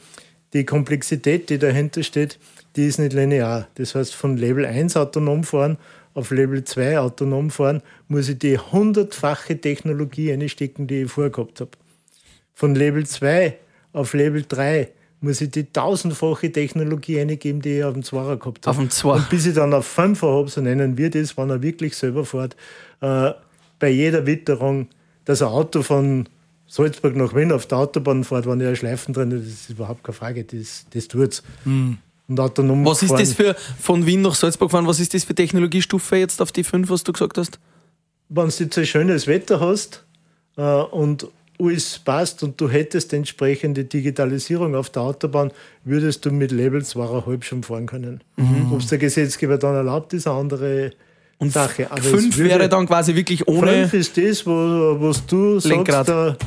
die 0.52 0.64
Komplexität, 0.64 1.50
die 1.50 1.58
dahinter 1.58 2.02
steht, 2.02 2.38
die 2.76 2.86
ist 2.86 2.98
nicht 2.98 3.12
linear. 3.12 3.68
Das 3.74 3.94
heißt, 3.94 4.14
von 4.14 4.36
Level 4.36 4.64
1 4.64 4.96
autonom 4.96 5.44
fahren 5.44 5.78
auf 6.14 6.30
Level 6.30 6.64
2 6.64 6.98
autonom 6.98 7.50
fahren, 7.50 7.82
muss 8.08 8.28
ich 8.28 8.38
die 8.38 8.56
hundertfache 8.56 9.60
Technologie 9.60 10.32
einstecken, 10.32 10.86
die 10.86 11.02
ich 11.02 11.10
vorher 11.10 11.30
gehabt 11.30 11.60
habe. 11.60 11.72
Von 12.54 12.74
Level 12.74 13.04
2 13.04 13.58
auf 13.92 14.14
Level 14.14 14.44
3 14.48 14.88
muss 15.20 15.40
ich 15.40 15.50
die 15.50 15.64
tausendfache 15.64 16.52
Technologie 16.52 17.20
eingeben, 17.20 17.60
die 17.62 17.78
ich 17.78 17.84
auf 17.84 17.94
dem 17.94 18.02
Zwarer 18.02 18.36
gehabt 18.36 18.66
habe. 18.66 18.70
Auf 18.76 18.82
dem 18.82 18.90
Zwar. 18.90 19.16
Und 19.16 19.30
bis 19.30 19.46
ich 19.46 19.54
dann 19.54 19.72
auf 19.72 19.86
5 19.86 20.20
habe, 20.22 20.48
so 20.48 20.60
nennen 20.60 20.98
wir 20.98 21.10
das, 21.10 21.36
wenn 21.36 21.48
er 21.50 21.62
wirklich 21.62 21.96
selber 21.96 22.24
fährt, 22.24 22.56
äh, 23.00 23.32
bei 23.78 23.88
jeder 23.90 24.26
Witterung, 24.26 24.88
dass 25.24 25.40
ein 25.42 25.48
Auto 25.48 25.82
von 25.82 26.28
Salzburg 26.66 27.16
nach 27.16 27.34
Wien 27.34 27.52
auf 27.52 27.66
der 27.66 27.78
Autobahn 27.78 28.24
fährt, 28.24 28.46
wenn 28.46 28.60
er 28.60 28.68
eine 28.68 28.76
Schleifen 28.76 29.14
drin 29.14 29.30
das 29.30 29.40
ist 29.46 29.70
überhaupt 29.70 30.02
keine 30.04 30.14
Frage, 30.14 30.44
das, 30.44 30.86
das 30.92 31.08
tut's. 31.08 31.42
Und 31.64 32.40
autonom 32.40 32.84
Was 32.86 33.02
ist 33.02 33.08
fahren- 33.10 33.20
das 33.20 33.32
für, 33.34 33.54
von 33.78 34.06
Wien 34.06 34.22
nach 34.22 34.34
Salzburg 34.34 34.70
fahren, 34.70 34.86
was 34.86 34.98
ist 35.00 35.12
das 35.14 35.24
für 35.24 35.34
Technologiestufe 35.34 36.16
jetzt 36.16 36.40
auf 36.42 36.52
die 36.52 36.64
5, 36.64 36.88
was 36.90 37.02
du 37.04 37.12
gesagt 37.12 37.38
hast? 37.38 37.58
wenn 38.30 38.48
du 38.48 38.54
jetzt 38.64 38.78
ein 38.78 38.86
schönes 38.86 39.26
Wetter 39.26 39.60
hast 39.60 40.02
äh, 40.56 40.62
und 40.62 41.28
alles 41.60 41.98
passt 41.98 42.42
und 42.42 42.60
du 42.60 42.68
hättest 42.68 43.12
entsprechende 43.12 43.84
Digitalisierung 43.84 44.74
auf 44.74 44.90
der 44.90 45.02
Autobahn, 45.02 45.50
würdest 45.84 46.24
du 46.24 46.30
mit 46.30 46.50
Level 46.52 46.80
2,5 46.82 47.42
schon 47.44 47.62
fahren 47.62 47.86
können. 47.86 48.20
Ob 48.72 48.80
es 48.80 48.88
der 48.88 48.98
Gesetzgeber 48.98 49.58
dann 49.58 49.74
erlaubt, 49.74 50.12
ist 50.14 50.26
eine 50.26 50.36
andere 50.36 50.90
Sache. 51.40 51.90
Aber 51.90 52.00
es 52.00 52.06
5 52.08 52.36
würde- 52.38 52.50
wäre 52.50 52.68
dann 52.68 52.86
quasi 52.86 53.14
wirklich 53.14 53.46
ohne. 53.46 53.86
Fünf 53.88 53.94
ist 53.94 54.16
das, 54.16 54.46
wo, 54.46 54.96
was 55.00 55.24
du 55.26 55.58
Lenkrad. 55.62 56.06
sagst, 56.06 56.42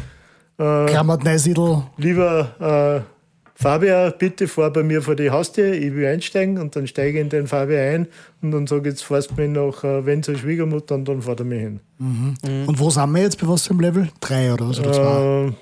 äh, 0.57 0.85
Klammert 0.87 1.23
Neusiedl. 1.23 1.83
lieber 1.97 3.03
äh, 3.05 3.16
Fabian, 3.59 4.13
bitte 4.19 4.47
fahr 4.47 4.71
bei 4.71 4.83
mir 4.83 5.01
vor 5.01 5.15
die 5.15 5.31
Haustür, 5.31 5.73
ich 5.73 5.95
will 5.95 6.05
einsteigen 6.05 6.59
und 6.59 6.75
dann 6.75 6.85
steige 6.85 7.17
ich 7.17 7.23
in 7.23 7.29
den 7.29 7.47
Fabian 7.47 7.79
ein 7.81 8.07
und 8.43 8.51
dann 8.51 8.67
sage 8.67 8.81
ich, 8.81 8.93
jetzt 8.93 9.03
fährst 9.03 9.31
du 9.31 9.41
mich 9.41 9.49
nach 9.49 9.83
äh, 9.83 10.05
wenn 10.05 10.21
zur 10.21 10.37
Schwiegermutter 10.37 10.93
und 10.93 11.07
dann 11.07 11.23
fährt 11.23 11.39
er 11.39 11.45
mich 11.45 11.61
hin. 11.61 11.79
Und 11.97 12.79
wo 12.79 12.91
sind 12.91 13.11
wir 13.11 13.21
jetzt? 13.23 13.41
Bei 13.41 13.47
was 13.47 13.65
für 13.65 13.71
einem 13.71 13.79
Level? 13.79 14.09
Drei 14.21 14.53
oder 14.53 14.69
was? 14.69 14.79
Oder 14.79 14.93
zwei? 14.93 15.47
Äh, 15.47 15.53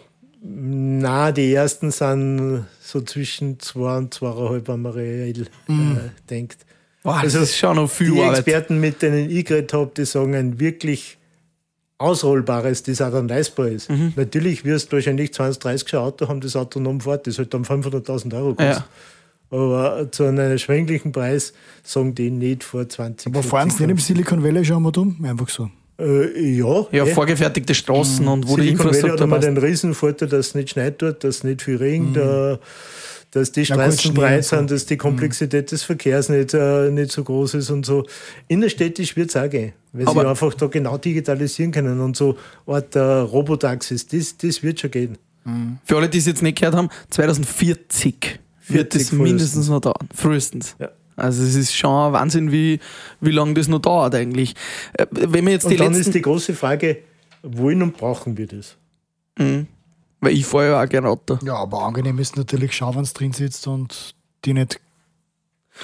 na, 0.41 1.31
die 1.31 1.53
ersten 1.53 1.89
sind 1.89 2.65
so 2.81 2.99
zwischen 2.99 3.61
zwei 3.61 3.97
und 3.97 4.13
zweieinhalb, 4.13 4.67
wenn 4.67 4.81
man 4.81 4.91
reell 4.91 5.43
äh, 5.69 5.73
denkt. 6.29 6.65
Boah, 7.01 7.21
das 7.23 7.35
also 7.35 7.39
ist 7.39 7.57
schon 7.57 7.77
noch 7.77 7.89
viel 7.89 8.11
Die 8.11 8.21
Arbeit. 8.21 8.39
Experten, 8.39 8.79
mit 8.81 9.01
denen 9.01 9.29
ich 9.29 9.45
geredet 9.45 9.71
habe, 9.71 9.91
die 9.95 10.05
sagen 10.05 10.35
ein 10.35 10.59
ausrollbares, 11.97 12.83
das 12.83 13.01
auch 13.01 13.11
dann 13.11 13.27
leistbar 13.27 13.67
ist. 13.69 13.89
Mhm. 13.89 14.13
Natürlich 14.15 14.65
wirst 14.65 14.91
du 14.91 14.97
wahrscheinlich 14.97 15.33
20, 15.33 15.61
30 15.61 15.93
ein 15.93 15.99
Auto 16.01 16.27
haben, 16.27 16.41
das 16.41 16.55
autonom 16.55 17.01
fährt, 17.01 17.27
das 17.27 17.37
halt 17.37 17.53
dann 17.53 17.63
500.000 17.63 18.33
Euro 18.35 18.55
kostet. 18.55 18.77
Ja. 18.77 18.85
Aber 19.57 20.11
zu 20.11 20.23
einem 20.25 20.39
erschwinglichen 20.51 21.11
Preis 21.11 21.53
sagen 21.83 22.15
die 22.15 22.31
nicht 22.31 22.63
vor 22.63 22.87
20 22.89 23.27
Aber 23.33 23.43
fahren 23.43 23.69
sie 23.69 23.83
nicht 23.83 23.91
im 23.91 23.97
Silicon 23.99 24.43
Valley 24.43 24.65
schon 24.65 24.81
mal 24.83 24.91
dumm? 24.91 25.17
Einfach 25.23 25.47
so. 25.49 25.69
Äh, 25.97 26.57
ja, 26.57 26.85
Ja, 26.91 27.05
eh. 27.05 27.13
vorgefertigte 27.13 27.73
Straßen 27.73 28.27
und 28.27 28.47
wo 28.49 28.57
die 28.57 28.63
Silicon 28.63 28.87
Valley 28.87 28.95
hat 28.97 29.03
Infrastruktur 29.03 29.29
passt. 29.29 29.47
den 29.47 29.57
Riesenvorteil, 29.57 30.27
dass 30.27 30.47
es 30.47 30.55
nicht 30.55 30.71
schneit 30.71 31.01
dort, 31.01 31.23
dass 31.23 31.37
es 31.37 31.43
nicht 31.45 31.61
viel 31.61 31.77
regnet, 31.77 32.17
äh, 32.17 32.57
dass 33.35 33.51
die 33.51 33.65
Straßen 33.65 34.13
breit 34.13 34.45
so. 34.45 34.55
sind, 34.55 34.71
dass 34.71 34.85
die 34.85 34.95
Komplexität 34.95 35.69
des 35.69 35.83
Verkehrs 35.83 36.29
nicht, 36.29 36.53
äh, 36.53 36.89
nicht 36.89 37.11
so 37.11 37.21
groß 37.21 37.55
ist 37.55 37.69
und 37.69 37.85
so. 37.85 38.05
Innerstädtisch 38.47 39.17
wird 39.17 39.29
es 39.29 39.35
auch 39.35 39.49
gehen, 39.49 39.73
weil 39.91 40.07
Aber- 40.07 40.21
sie 40.21 40.27
einfach 40.29 40.53
da 40.53 40.67
genau 40.67 40.97
digitalisieren 40.97 41.73
können 41.73 41.99
und 41.99 42.15
so 42.15 42.37
Art 42.65 42.95
äh, 42.95 42.99
Robotaxis, 42.99 44.07
das, 44.07 44.37
das 44.37 44.63
wird 44.63 44.79
schon 44.79 44.91
gehen. 44.91 45.17
Für 45.83 45.97
alle, 45.97 46.07
die 46.07 46.17
es 46.17 46.25
jetzt 46.27 46.41
nicht 46.41 46.57
gehört 46.57 46.75
haben, 46.75 46.87
2040 47.09 48.39
wird 48.69 48.93
40 48.93 49.01
es 49.01 49.11
mindestens 49.11 49.67
noch 49.67 49.81
dauern. 49.81 50.07
Frühestens. 50.13 50.77
Ja. 50.79 50.89
Also 51.17 51.43
es 51.43 51.55
ist 51.55 51.75
schon 51.75 51.91
ein 51.91 52.13
Wahnsinn, 52.13 52.53
wie, 52.53 52.79
wie 53.19 53.31
lange 53.31 53.53
das 53.53 53.67
noch 53.67 53.79
dauert 53.79 54.15
eigentlich. 54.15 54.55
Äh, 54.93 55.05
Wenn 55.11 55.45
wir 55.45 55.51
jetzt 55.53 55.65
die 55.69 55.73
Und 55.73 55.81
dann 55.81 55.93
letzten... 55.93 56.09
ist 56.09 56.15
die 56.15 56.21
große 56.21 56.53
Frage, 56.53 56.99
wollen 57.43 57.81
und 57.83 57.97
brauchen 57.97 58.37
wir 58.37 58.47
das? 58.47 58.77
Mhm. 59.37 59.67
Weil 60.25 60.33
ich 60.33 60.45
fahre 60.45 60.67
ja 60.69 60.83
auch 60.83 60.89
gerne 60.89 61.07
Auto. 61.09 61.37
Ja, 61.45 61.55
aber 61.55 61.83
angenehm 61.83 62.17
ist 62.19 62.35
natürlich 62.35 62.73
schauen, 62.73 62.95
wenn 62.95 63.03
es 63.03 63.13
drin 63.13 63.31
sitzt 63.33 63.67
und 63.67 64.15
die 64.43 64.53
nicht. 64.53 64.79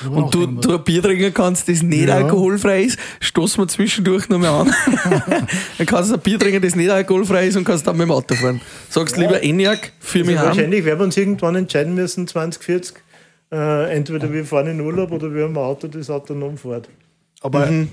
Und 0.10 0.34
du, 0.34 0.45
du 0.47 0.75
ein 0.77 0.84
Bier 0.86 1.01
trinken 1.04 1.34
kannst, 1.34 1.67
das 1.67 1.82
nicht 1.82 2.08
Ja. 2.08 2.15
alkoholfrei 2.15 2.84
ist, 2.84 2.97
stoßen 3.19 3.62
wir 3.62 3.67
zwischendurch 3.67 4.30
noch 4.30 4.39
mal 4.39 4.62
an. 4.62 4.73
dann 5.77 5.86
kannst 5.86 6.12
du 6.12 6.15
ein 6.15 6.21
Bier 6.21 6.39
trinken, 6.39 6.62
das 6.62 6.75
nicht 6.77 6.89
alkoholfrei 6.89 7.47
ist 7.47 7.58
und 7.58 7.65
kannst 7.65 7.86
dann 7.86 7.97
mit 7.97 8.08
dem 8.08 8.12
Auto 8.12 8.34
fahren. 8.36 8.62
Sagst 8.89 9.17
lieber 9.17 9.43
ENIAC 9.43 9.91
für 9.99 10.19
Also 10.19 10.32
mich 10.32 10.39
wahrscheinlich 10.41 10.86
werden 10.86 10.99
wir 10.99 11.04
uns 11.04 11.17
irgendwann 11.17 11.56
entscheiden 11.56 11.93
müssen, 11.93 12.25
2040, 12.25 12.95
äh, 13.51 13.93
entweder 13.93 14.32
wir 14.32 14.45
fahren 14.45 14.67
in 14.67 14.80
Urlaub 14.80 15.12
oder 15.12 15.34
wir 15.34 15.43
haben 15.43 15.58
ein 15.58 15.63
Auto, 15.63 15.88
das 15.89 16.10
autonom 16.10 16.58
fährt. 16.58 16.88
Aber 17.41 17.65
Mhm. 17.65 17.89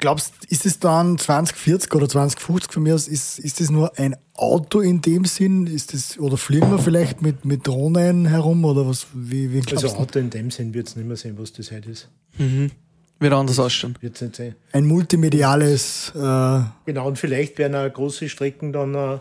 Glaubst 0.00 0.32
ist 0.48 0.66
es 0.66 0.78
dann 0.78 1.18
2040 1.18 1.94
oder 1.94 2.08
2050 2.08 2.72
von 2.72 2.82
mir 2.82 2.94
aus, 2.94 3.06
ist, 3.06 3.38
ist 3.38 3.60
das 3.60 3.70
nur 3.70 3.96
ein 3.98 4.16
Auto 4.34 4.80
in 4.80 5.00
dem 5.02 5.24
Sinn? 5.26 5.66
Ist 5.66 5.94
das, 5.94 6.18
oder 6.18 6.36
fliegen 6.36 6.70
wir 6.70 6.78
vielleicht 6.78 7.22
mit, 7.22 7.44
mit 7.44 7.66
Drohnen 7.66 8.26
herum 8.26 8.64
oder 8.64 8.88
was? 8.88 9.06
Wie, 9.14 9.52
wie 9.52 9.62
Also? 9.70 9.88
Auto 9.88 10.18
in 10.18 10.30
dem 10.30 10.50
Sinn 10.50 10.74
wird 10.74 10.88
es 10.88 10.96
nicht 10.96 11.06
mehr 11.06 11.16
sehen, 11.16 11.36
was 11.38 11.52
das 11.52 11.70
heute 11.70 11.90
ist. 11.90 12.08
Wird 13.18 13.32
anders 13.34 13.58
ausschauen. 13.58 13.94
Wird 14.00 14.16
es 14.16 14.22
nicht 14.22 14.36
sehen. 14.36 14.54
Ein 14.72 14.86
multimediales, 14.86 16.10
äh, 16.14 16.60
Genau, 16.86 17.06
und 17.06 17.18
vielleicht 17.18 17.58
werden 17.58 17.74
auch 17.76 17.92
große 17.92 18.28
Strecken 18.30 18.72
dann 18.72 18.94
äh, 18.94 19.18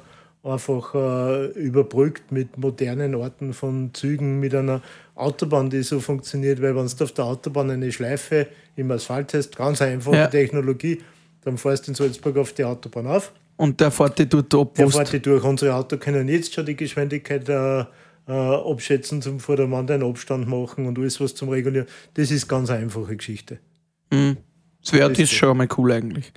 einfach 0.49 0.93
äh, 0.95 1.45
überbrückt 1.53 2.31
mit 2.31 2.57
modernen 2.57 3.15
Orten 3.15 3.53
von 3.53 3.91
Zügen, 3.93 4.39
mit 4.39 4.53
einer 4.55 4.81
Autobahn, 5.15 5.69
die 5.69 5.83
so 5.83 5.99
funktioniert, 5.99 6.61
weil 6.61 6.75
wenn 6.75 6.87
du 6.87 7.03
auf 7.03 7.11
der 7.11 7.25
Autobahn 7.25 7.69
eine 7.71 7.91
Schleife 7.91 8.47
im 8.75 8.91
Asphalt 8.91 9.33
hast, 9.33 9.55
ganz 9.55 9.81
einfache 9.81 10.15
Ja. 10.15 10.27
Technologie, 10.27 11.01
dann 11.43 11.57
fährst 11.57 11.87
du 11.87 11.91
in 11.91 11.95
Salzburg 11.95 12.37
auf 12.37 12.53
die 12.53 12.63
Autobahn 12.63 13.07
auf, 13.07 13.31
Und 13.57 13.79
der 13.79 13.91
fährt 13.91 14.19
die 14.19 14.23
ab, 14.23 14.73
der 14.75 14.89
fährt 14.89 15.13
die 15.13 15.19
durch. 15.19 15.43
Unsere 15.43 15.75
Autos 15.75 15.99
können 15.99 16.27
jetzt 16.27 16.53
schon 16.53 16.65
die 16.65 16.75
Geschwindigkeit 16.75 17.47
äh, 17.49 17.79
äh, 17.81 17.85
abschätzen, 18.27 19.21
zum 19.21 19.39
Vordermann 19.39 19.89
einen 19.89 20.03
Abstand 20.03 20.47
machen 20.47 20.85
und 20.85 20.97
alles 20.97 21.19
was 21.19 21.35
zum 21.35 21.49
Regulieren. 21.49 21.87
Das 22.13 22.31
ist 22.31 22.47
ganz 22.47 22.69
einfache 22.69 23.17
Geschichte. 23.17 23.59
Mhm. 24.11 24.37
Das 24.81 24.93
wäre 24.93 25.11
das 25.11 25.29
schon 25.29 25.57
mal 25.57 25.67
cool 25.77 25.91
eigentlich. 25.91 26.31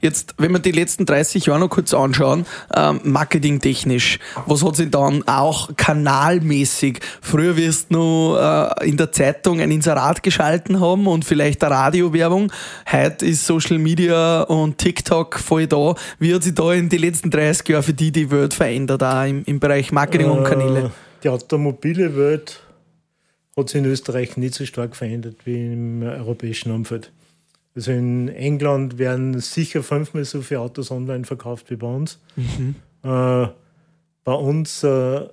Jetzt, 0.00 0.34
wenn 0.38 0.50
wir 0.50 0.58
die 0.58 0.72
letzten 0.72 1.06
30 1.06 1.46
Jahre 1.46 1.60
noch 1.60 1.68
kurz 1.68 1.94
anschauen, 1.94 2.44
ähm, 2.74 3.00
marketingtechnisch, 3.04 4.18
was 4.46 4.64
hat 4.64 4.74
sich 4.74 4.90
dann 4.90 5.26
auch 5.28 5.70
kanalmäßig, 5.76 6.98
früher 7.22 7.56
wirst 7.56 7.92
du 7.92 7.96
noch 7.96 8.74
äh, 8.80 8.88
in 8.88 8.96
der 8.96 9.12
Zeitung 9.12 9.60
ein 9.60 9.70
Inserat 9.70 10.24
geschalten 10.24 10.80
haben 10.80 11.06
und 11.06 11.24
vielleicht 11.24 11.62
eine 11.62 11.74
Radiowerbung, 11.76 12.52
heute 12.90 13.24
ist 13.24 13.46
Social 13.46 13.78
Media 13.78 14.42
und 14.42 14.78
TikTok 14.78 15.38
voll 15.38 15.68
da. 15.68 15.94
Wie 16.18 16.34
hat 16.34 16.42
sich 16.42 16.54
da 16.54 16.72
in 16.72 16.88
den 16.88 17.00
letzten 17.00 17.30
30 17.30 17.68
Jahren 17.68 17.82
für 17.84 17.94
die 17.94 18.10
die 18.10 18.32
Welt 18.32 18.52
verändert, 18.52 19.04
auch 19.04 19.24
im, 19.24 19.44
im 19.44 19.60
Bereich 19.60 19.92
Marketing 19.92 20.28
und 20.28 20.42
Kanäle? 20.42 20.86
Äh, 20.86 20.90
die 21.22 21.28
automobile 21.28 22.16
Welt 22.16 22.60
hat 23.56 23.68
sich 23.68 23.78
in 23.78 23.86
Österreich 23.86 24.36
nicht 24.36 24.54
so 24.54 24.66
stark 24.66 24.96
verändert 24.96 25.36
wie 25.44 25.72
im 25.72 26.02
europäischen 26.02 26.72
Umfeld. 26.72 27.12
Also 27.76 27.92
in 27.92 28.28
England 28.28 28.98
werden 28.98 29.38
sicher 29.38 29.82
fünfmal 29.82 30.24
so 30.24 30.40
viele 30.40 30.60
Autos 30.60 30.90
online 30.90 31.24
verkauft 31.24 31.70
wie 31.70 31.76
bei 31.76 31.86
uns. 31.86 32.18
Mhm. 32.34 32.74
Äh, 33.04 33.48
bei 34.24 34.32
uns 34.32 34.82
äh, 34.82 35.28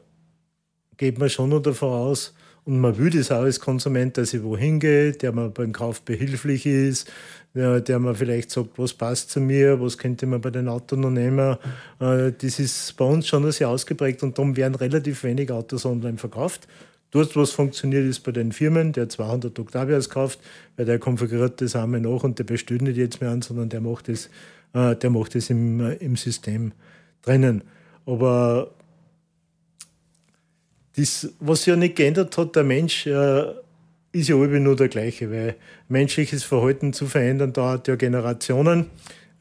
geht 0.98 1.18
man 1.18 1.30
schon 1.30 1.50
noch 1.50 1.62
davon 1.62 1.90
aus, 1.90 2.36
und 2.66 2.80
man 2.80 2.98
will 2.98 3.10
das 3.10 3.32
auch 3.32 3.42
als 3.42 3.60
Konsument, 3.60 4.18
dass 4.18 4.34
ich 4.34 4.44
wohin 4.44 4.80
gehe, 4.80 5.12
der 5.12 5.34
mir 5.34 5.50
beim 5.50 5.74
Kauf 5.74 6.02
behilflich 6.02 6.66
ist, 6.66 7.12
der, 7.54 7.82
der 7.82 8.00
mir 8.00 8.16
vielleicht 8.16 8.52
sagt, 8.52 8.78
was 8.78 8.94
passt 8.94 9.32
zu 9.32 9.42
mir, 9.42 9.82
was 9.82 9.98
könnte 9.98 10.26
man 10.26 10.40
bei 10.40 10.50
den 10.50 10.70
Autos 10.70 10.98
noch 10.98 11.10
nehmen. 11.10 11.58
Äh, 12.00 12.32
das 12.32 12.60
ist 12.60 12.96
bei 12.96 13.06
uns 13.06 13.28
schon 13.28 13.52
sehr 13.52 13.70
ausgeprägt 13.70 14.24
und 14.24 14.38
darum 14.38 14.56
werden 14.56 14.76
relativ 14.76 15.24
wenig 15.24 15.52
Autos 15.52 15.86
online 15.86 16.18
verkauft. 16.18 16.68
Dort, 17.14 17.36
was 17.36 17.52
funktioniert, 17.52 18.06
ist 18.06 18.22
bei 18.22 18.32
den 18.32 18.52
Firmen, 18.52 18.92
der 18.92 19.08
200 19.08 19.60
Octavias 19.60 20.10
kauft, 20.10 20.40
weil 20.76 20.88
der 20.88 20.98
konfiguriert 20.98 21.62
das 21.62 21.76
einmal 21.76 22.02
nach 22.02 22.24
und 22.24 22.40
der 22.40 22.44
bestellt 22.44 22.82
nicht 22.82 22.98
jetzt 22.98 23.22
mehr 23.22 23.30
an, 23.30 23.44
sondern 23.44 23.70
der 23.70 23.82
macht 23.82 24.08
das, 24.08 24.32
äh, 24.74 24.96
der 24.96 25.12
macht 25.12 25.36
das 25.36 25.52
im, 25.52 25.80
äh, 25.80 25.94
im 25.98 26.16
System 26.16 26.72
drinnen. 27.22 27.62
Aber 28.08 28.72
das, 30.96 31.32
was 31.40 31.60
sich 31.60 31.68
ja 31.68 31.76
nicht 31.76 31.96
geändert 31.96 32.36
hat, 32.36 32.56
der 32.56 32.64
Mensch 32.64 33.06
äh, 33.06 33.44
ist 34.12 34.30
ja 34.30 34.36
irgendwie 34.36 34.60
nur 34.60 34.76
der 34.76 34.88
gleiche, 34.88 35.30
weil 35.30 35.56
menschliches 35.90 36.44
Verhalten 36.44 36.94
zu 36.94 37.06
verändern 37.06 37.54
dauert 37.54 37.88
ja 37.88 37.96
Generationen. 37.96 38.88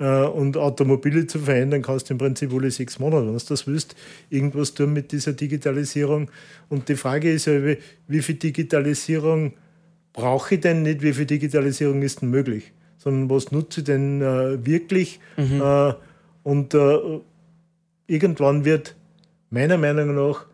Äh, 0.02 0.24
und 0.24 0.56
Automobile 0.56 1.28
zu 1.28 1.38
verändern, 1.38 1.82
kannst 1.82 2.10
du 2.10 2.14
im 2.14 2.18
Prinzip 2.18 2.52
alle 2.52 2.72
sechs 2.72 2.98
Monate, 2.98 3.24
wenn 3.26 3.38
du 3.38 3.44
das 3.48 3.68
willst, 3.68 3.94
irgendwas 4.30 4.74
tun 4.74 4.92
mit 4.92 5.12
dieser 5.12 5.32
Digitalisierung. 5.32 6.28
Und 6.68 6.88
die 6.88 6.96
Frage 6.96 7.30
ist 7.30 7.46
ja, 7.46 7.52
wie 8.08 8.20
viel 8.20 8.34
Digitalisierung 8.34 9.52
brauche 10.12 10.56
ich 10.56 10.60
denn 10.60 10.82
nicht, 10.82 11.02
wie 11.02 11.12
viel 11.12 11.26
Digitalisierung 11.26 12.02
ist 12.02 12.20
denn 12.20 12.30
möglich, 12.30 12.72
sondern 12.98 13.30
was 13.30 13.52
nutze 13.52 13.80
ich 13.80 13.86
denn 13.86 14.20
äh, 14.20 14.66
wirklich? 14.66 15.20
Mhm. 15.36 15.60
Äh, 15.60 15.94
und 16.42 16.74
äh, 16.74 17.20
irgendwann 18.08 18.64
wird 18.64 18.96
meiner 19.50 19.78
Meinung 19.78 20.16
nach 20.16 20.46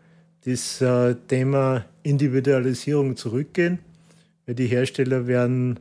das 0.45 0.79
äh, 0.79 1.15
Thema 1.27 1.85
Individualisierung 2.03 3.15
zurückgehen, 3.15 3.79
weil 4.45 4.53
die 4.53 4.67
Hersteller 4.67 5.25
werden 5.25 5.79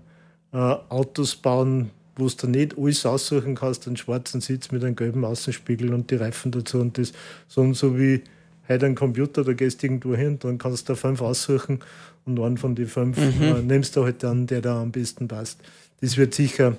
äh, 0.54 0.56
Autos 0.56 1.36
bauen, 1.36 1.90
wo 2.18 2.28
du 2.28 2.34
dann 2.36 2.50
nicht 2.50 2.76
alles 2.76 3.06
aussuchen 3.06 3.54
kannst, 3.54 3.86
einen 3.86 3.96
schwarzen 3.96 4.40
Sitz 4.40 4.70
mit 4.70 4.84
einem 4.84 4.96
gelben 4.96 5.24
Außenspiegel 5.24 5.94
und 5.94 6.10
die 6.10 6.16
Reifen 6.16 6.50
dazu 6.50 6.80
und 6.80 6.98
das, 6.98 7.12
sondern 7.46 7.74
so 7.74 7.98
wie 7.98 8.22
heute 8.68 8.86
ein 8.86 8.94
Computer, 8.94 9.44
da 9.44 9.52
gehst 9.52 9.82
du 9.82 9.86
irgendwo 9.86 10.14
hin 10.14 10.32
und 10.32 10.44
dann 10.44 10.58
kannst 10.58 10.88
du 10.88 10.92
da 10.92 10.96
fünf 10.96 11.22
aussuchen 11.22 11.80
und 12.26 12.38
einen 12.38 12.58
von 12.58 12.74
den 12.74 12.86
fünf 12.86 13.16
mhm. 13.16 13.42
äh, 13.42 13.62
nimmst 13.62 13.96
du 13.96 14.04
halt 14.04 14.22
dann, 14.22 14.46
der 14.46 14.60
da 14.60 14.82
am 14.82 14.90
besten 14.90 15.28
passt. 15.28 15.60
Das 16.00 16.16
wird 16.16 16.34
sicher 16.34 16.76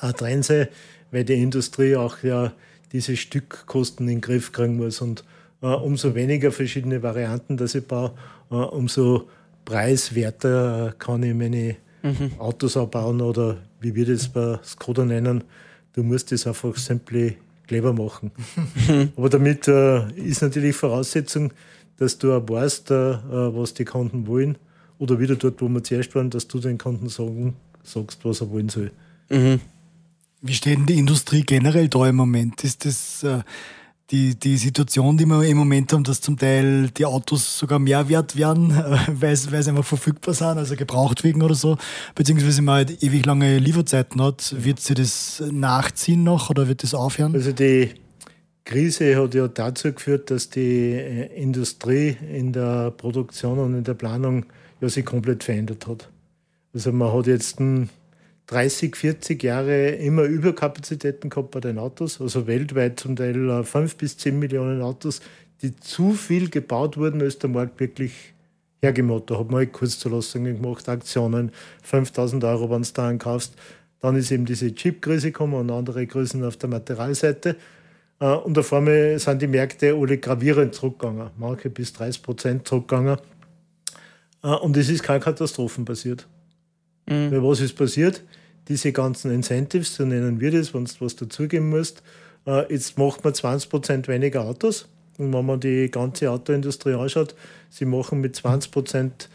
ein 0.00 0.14
Trend 0.14 0.44
sein, 0.44 0.68
weil 1.10 1.24
die 1.24 1.40
Industrie 1.40 1.96
auch 1.96 2.22
ja 2.22 2.52
diese 2.92 3.16
Stückkosten 3.16 4.08
in 4.08 4.16
den 4.16 4.20
Griff 4.20 4.52
kriegen 4.52 4.76
muss 4.76 5.00
und 5.00 5.24
äh, 5.62 5.66
umso 5.66 6.14
weniger 6.14 6.52
verschiedene 6.52 7.02
Varianten, 7.02 7.56
dass 7.56 7.74
ich 7.74 7.86
baue, 7.86 8.12
äh, 8.50 8.54
umso 8.54 9.28
preiswerter 9.64 10.94
kann 10.98 11.22
ich 11.22 11.34
meine 11.34 11.76
mhm. 12.02 12.32
Autos 12.38 12.76
auch 12.76 12.88
bauen 12.88 13.20
oder 13.20 13.58
wie 13.80 13.94
wir 13.94 14.06
das 14.06 14.28
bei 14.28 14.58
Skoda 14.64 15.04
nennen, 15.04 15.44
du 15.92 16.02
musst 16.02 16.32
das 16.32 16.46
einfach 16.46 16.76
simply 16.76 17.36
clever 17.66 17.92
machen. 17.92 18.30
Aber 19.16 19.28
damit 19.28 19.68
äh, 19.68 20.10
ist 20.12 20.42
natürlich 20.42 20.76
Voraussetzung, 20.76 21.52
dass 21.96 22.18
du 22.18 22.32
auch 22.32 22.48
weißt, 22.48 22.90
äh, 22.90 22.94
was 22.94 23.74
die 23.74 23.84
Kunden 23.84 24.26
wollen 24.26 24.58
oder 24.98 25.18
wieder 25.18 25.36
dort, 25.36 25.60
wo 25.60 25.68
wir 25.68 25.82
zuerst 25.82 26.14
waren, 26.14 26.30
dass 26.30 26.48
du 26.48 26.58
den 26.58 26.78
Kunden 26.78 27.08
sagen, 27.08 27.54
sagst, 27.82 28.24
was 28.24 28.40
er 28.40 28.50
wollen 28.50 28.68
soll. 28.68 28.90
Mhm. 29.28 29.60
Wie 30.42 30.54
steht 30.54 30.78
denn 30.78 30.86
die 30.86 30.98
Industrie 30.98 31.42
generell 31.42 31.88
da 31.88 32.08
im 32.08 32.16
Moment? 32.16 32.64
Ist 32.64 32.84
das 32.84 33.22
äh, 33.22 33.42
die, 34.10 34.34
die 34.34 34.56
Situation, 34.56 35.16
die 35.16 35.26
wir 35.26 35.42
im 35.44 35.56
Moment 35.56 35.92
haben, 35.92 36.04
dass 36.04 36.20
zum 36.20 36.36
Teil 36.36 36.90
die 36.90 37.06
Autos 37.06 37.58
sogar 37.58 37.78
mehr 37.78 38.08
wert 38.08 38.36
werden, 38.36 38.70
weil, 39.06 39.36
sie 39.36 39.54
einfach 39.54 39.84
verfügbar 39.84 40.34
sind, 40.34 40.58
also 40.58 40.76
gebraucht 40.76 41.22
wegen 41.24 41.42
oder 41.42 41.54
so, 41.54 41.76
beziehungsweise 42.14 42.62
man 42.62 42.74
halt 42.76 43.02
ewig 43.02 43.24
lange 43.24 43.58
Lieferzeiten 43.58 44.20
hat, 44.22 44.54
wird 44.58 44.80
sie 44.80 44.94
das 44.94 45.42
nachziehen 45.50 46.24
noch 46.24 46.50
oder 46.50 46.68
wird 46.68 46.82
das 46.82 46.94
aufhören? 46.94 47.34
Also 47.34 47.52
die 47.52 47.90
Krise 48.64 49.16
hat 49.16 49.34
ja 49.34 49.48
dazu 49.48 49.92
geführt, 49.92 50.30
dass 50.30 50.50
die 50.50 50.92
äh, 50.92 51.26
Industrie 51.40 52.16
in 52.32 52.52
der 52.52 52.90
Produktion 52.90 53.58
und 53.58 53.74
in 53.74 53.84
der 53.84 53.94
Planung 53.94 54.46
ja 54.80 54.88
sich 54.88 55.04
komplett 55.04 55.44
verändert 55.44 55.86
hat. 55.86 56.08
Also 56.72 56.92
man 56.92 57.12
hat 57.12 57.26
jetzt 57.26 57.60
ein 57.60 57.90
30, 58.50 58.96
40 58.96 59.42
Jahre 59.44 59.90
immer 59.90 60.24
Überkapazitäten 60.24 61.30
gehabt 61.30 61.52
bei 61.52 61.60
den 61.60 61.78
Autos, 61.78 62.20
also 62.20 62.48
weltweit 62.48 62.98
zum 62.98 63.14
Teil 63.14 63.62
5 63.62 63.92
äh, 63.92 63.96
bis 63.96 64.16
10 64.16 64.40
Millionen 64.40 64.82
Autos, 64.82 65.20
die 65.62 65.76
zu 65.76 66.12
viel 66.14 66.50
gebaut 66.50 66.96
wurden, 66.96 67.22
als 67.22 67.38
der 67.38 67.48
Markt 67.48 67.78
wirklich 67.78 68.34
hergemacht 68.82 69.30
hat. 69.30 69.38
Hat 69.38 69.50
mal 69.52 69.66
Kurzzulassungen 69.68 70.60
gemacht, 70.60 70.88
Aktionen, 70.88 71.52
5000 71.84 72.42
Euro, 72.42 72.70
wenn 72.70 72.82
du 72.82 72.88
da 72.92 73.08
ankaufst. 73.08 73.54
Dann 74.00 74.16
ist 74.16 74.32
eben 74.32 74.46
diese 74.46 74.74
Chip-Krise 74.74 75.28
gekommen 75.28 75.54
und 75.54 75.70
andere 75.70 76.08
Krisen 76.08 76.42
auf 76.42 76.56
der 76.56 76.70
Materialseite. 76.70 77.54
Äh, 78.18 78.32
und 78.32 78.58
auf 78.58 78.72
einmal 78.72 79.16
sind 79.20 79.42
die 79.42 79.46
Märkte 79.46 79.94
alle 79.94 80.18
gravierend 80.18 80.74
zurückgegangen, 80.74 81.30
manche 81.38 81.70
bis 81.70 81.92
30 81.92 82.20
Prozent 82.20 82.66
zurückgegangen. 82.66 83.16
Äh, 84.42 84.48
und 84.48 84.76
es 84.76 84.88
ist 84.88 85.04
keine 85.04 85.20
Katastrophen 85.20 85.84
passiert. 85.84 86.26
Mhm. 87.06 87.30
Weil 87.30 87.44
was 87.44 87.60
ist 87.60 87.74
passiert? 87.76 88.24
Diese 88.70 88.92
ganzen 88.92 89.32
Incentives, 89.32 89.96
so 89.96 90.04
nennen 90.04 90.40
wir 90.40 90.52
das, 90.52 90.72
wenn 90.72 90.84
du 90.84 90.92
was 91.00 91.16
dazugeben 91.16 91.68
musst, 91.70 92.02
äh, 92.46 92.72
jetzt 92.72 92.96
macht 92.96 93.24
man 93.24 93.34
20% 93.34 94.06
weniger 94.06 94.44
Autos. 94.44 94.88
Und 95.18 95.34
wenn 95.34 95.44
man 95.44 95.60
die 95.60 95.90
ganze 95.90 96.30
Autoindustrie 96.30 96.94
anschaut, 96.94 97.34
sie 97.68 97.84
machen 97.84 98.20
mit 98.20 98.36
20% 98.36 99.28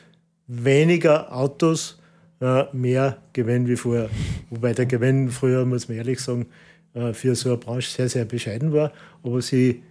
weniger 0.48 1.36
Autos 1.36 2.00
äh, 2.40 2.64
mehr 2.74 3.18
Gewinn 3.34 3.68
wie 3.68 3.76
vorher. 3.76 4.10
Wobei 4.50 4.74
der 4.74 4.86
Gewinn 4.86 5.30
früher, 5.30 5.66
muss 5.66 5.90
man 5.90 5.98
ehrlich 5.98 6.22
sagen, 6.22 6.48
äh, 6.94 7.14
für 7.14 7.36
so 7.36 7.50
eine 7.50 7.58
Branche 7.58 7.92
sehr, 7.92 8.08
sehr 8.08 8.26
bescheiden 8.26 8.72
war. 8.72 8.94
Aber 9.22 9.42
sie 9.42 9.84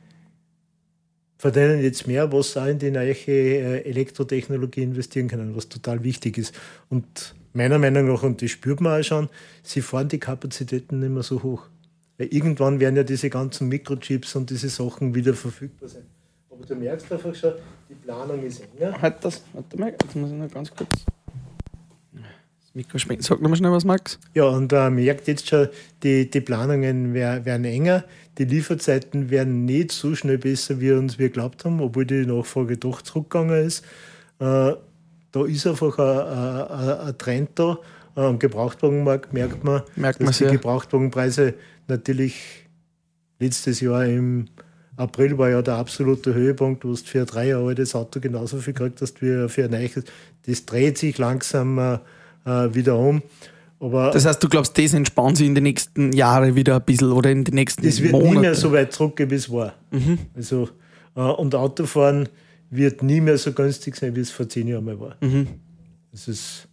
verdienen 1.36 1.82
jetzt 1.82 2.06
mehr, 2.06 2.32
was 2.32 2.56
auch 2.56 2.66
in 2.66 2.78
die 2.78 2.90
neue 2.90 3.14
Elektrotechnologie 3.84 4.82
investieren 4.82 5.28
können, 5.28 5.54
was 5.54 5.68
total 5.68 6.02
wichtig 6.02 6.38
ist. 6.38 6.54
Und 6.88 7.34
meiner 7.54 7.78
Meinung 7.78 8.08
nach, 8.08 8.22
und 8.22 8.42
das 8.42 8.50
spürt 8.50 8.80
man 8.80 9.00
auch 9.00 9.04
schon, 9.04 9.28
sie 9.62 9.80
fahren 9.80 10.08
die 10.08 10.18
Kapazitäten 10.18 11.00
nicht 11.00 11.10
mehr 11.10 11.22
so 11.22 11.42
hoch. 11.42 11.68
Weil 12.18 12.28
irgendwann 12.28 12.80
werden 12.80 12.96
ja 12.96 13.02
diese 13.02 13.30
ganzen 13.30 13.68
Mikrochips 13.68 14.36
und 14.36 14.50
diese 14.50 14.68
Sachen 14.68 15.14
wieder 15.14 15.34
verfügbar 15.34 15.88
sein. 15.88 16.04
Aber 16.50 16.64
du 16.64 16.74
merkst 16.76 17.10
einfach 17.12 17.34
schon, 17.34 17.54
die 17.88 17.94
Planung 17.94 18.42
ist 18.44 18.62
enger. 18.76 19.00
Halt 19.00 19.16
das, 19.22 19.42
warte 19.52 19.78
mal, 19.78 19.90
jetzt 19.90 20.14
muss 20.14 20.30
ich 20.30 20.36
noch 20.36 20.50
ganz 20.50 20.70
kurz. 20.70 21.04
Das 22.12 22.74
Mikro 22.74 22.98
schmeckt. 22.98 23.24
Sag 23.24 23.40
nochmal 23.40 23.56
schnell 23.56 23.72
was, 23.72 23.84
Max. 23.84 24.18
Ja, 24.34 24.44
und 24.44 24.72
äh, 24.72 24.90
merkt 24.90 25.26
jetzt 25.26 25.48
schon, 25.48 25.68
die, 26.02 26.30
die 26.30 26.40
Planungen 26.40 27.14
werden 27.14 27.64
enger. 27.64 28.04
Die 28.38 28.44
Lieferzeiten 28.44 29.30
werden 29.30 29.64
nicht 29.64 29.90
so 29.90 30.14
schnell 30.14 30.38
besser, 30.38 30.80
wie 30.80 30.92
uns 30.92 31.18
wir 31.18 31.28
geglaubt 31.28 31.64
haben, 31.64 31.80
obwohl 31.80 32.04
die 32.04 32.26
Nachfrage 32.26 32.76
doch 32.76 33.02
zurückgegangen 33.02 33.66
ist. 33.66 33.84
Äh, 34.38 34.74
da 35.34 35.44
ist 35.44 35.66
einfach 35.66 35.98
ein, 35.98 37.08
ein, 37.08 37.18
Trend 37.18 37.50
da. 37.56 37.78
Am 38.14 38.38
Gebrauchtwagenmarkt 38.38 39.32
merkt 39.32 39.64
man, 39.64 39.82
merkt 39.96 40.22
dass 40.22 40.38
die 40.38 40.44
Gebrauchtwagenpreise 40.44 41.54
natürlich 41.88 42.68
letztes 43.40 43.80
Jahr 43.80 44.06
im 44.06 44.46
April 44.96 45.36
war 45.36 45.50
ja 45.50 45.60
der 45.60 45.74
absolute 45.74 46.32
Höhepunkt, 46.34 46.84
wo 46.84 46.90
du 46.90 46.96
für 46.96 47.20
ein 47.20 47.26
drei 47.26 47.48
Jahre 47.48 47.66
altes 47.66 47.96
Auto 47.96 48.20
genauso 48.20 48.58
viel 48.58 48.74
gekriegt 48.74 49.02
hast 49.02 49.20
wie 49.20 49.48
für 49.48 49.64
ein 49.64 49.72
neues. 49.72 50.04
Das 50.46 50.66
dreht 50.66 50.98
sich 50.98 51.18
langsam 51.18 51.78
äh, 51.78 51.98
äh, 52.46 52.72
wieder 52.72 52.96
um. 52.96 53.20
Aber 53.80 54.12
das 54.12 54.24
heißt, 54.24 54.40
du 54.40 54.48
glaubst, 54.48 54.78
das 54.78 54.94
entspannt 54.94 55.38
sich 55.38 55.48
in 55.48 55.56
den 55.56 55.64
nächsten 55.64 56.12
Jahren 56.12 56.54
wieder 56.54 56.76
ein 56.76 56.82
bisschen 56.82 57.10
oder 57.10 57.32
in 57.32 57.42
den 57.42 57.56
nächsten 57.56 57.82
Monaten? 57.82 57.96
Es 57.96 58.02
wird 58.02 58.12
Monate. 58.12 58.34
nie 58.34 58.40
mehr 58.40 58.54
so 58.54 58.72
weit 58.72 58.92
zurückgehen, 58.92 59.30
wie 59.30 59.34
es 59.34 59.50
war. 59.50 59.74
Mhm. 59.90 60.20
Also, 60.36 60.68
äh, 61.16 61.20
und 61.20 61.56
Autofahren 61.56 62.28
wird 62.76 63.02
nie 63.02 63.20
mehr 63.20 63.38
so 63.38 63.52
günstig 63.52 63.96
sein, 63.96 64.16
wie 64.16 64.20
es 64.20 64.30
vor 64.30 64.48
zehn 64.48 64.68
Jahren 64.68 64.84
mal 64.84 64.98
war. 64.98 65.16
Mhm. 65.20 65.48
Das 66.12 66.28
ist, 66.28 66.68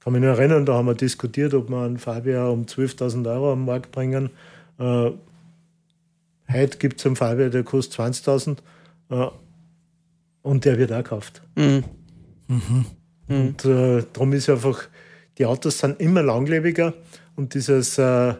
kann 0.00 0.12
mich 0.12 0.22
nur 0.22 0.30
erinnern, 0.30 0.66
da 0.66 0.74
haben 0.74 0.86
wir 0.86 0.94
diskutiert, 0.94 1.54
ob 1.54 1.68
wir 1.68 1.82
einen 1.82 1.98
Fabia 1.98 2.46
um 2.46 2.64
12.000 2.64 3.30
Euro 3.30 3.52
am 3.52 3.64
Markt 3.64 3.92
bringen. 3.92 4.30
Äh, 4.78 5.10
heute 6.52 6.78
gibt 6.78 7.00
es 7.00 7.06
einen 7.06 7.16
Fabia, 7.16 7.48
der 7.48 7.62
kostet 7.62 8.00
20.000 8.00 8.58
äh, 9.10 9.30
und 10.42 10.64
der 10.64 10.78
wird 10.78 10.92
auch 10.92 11.02
gekauft. 11.02 11.42
Mhm. 11.56 11.84
Mhm. 12.48 12.86
Und 13.28 13.64
äh, 13.64 14.04
darum 14.12 14.32
ist 14.32 14.48
einfach, 14.50 14.88
die 15.38 15.46
Autos 15.46 15.78
sind 15.78 16.00
immer 16.00 16.22
langlebiger 16.22 16.94
und 17.36 17.54
dieses 17.54 17.96
äh, 17.98 18.34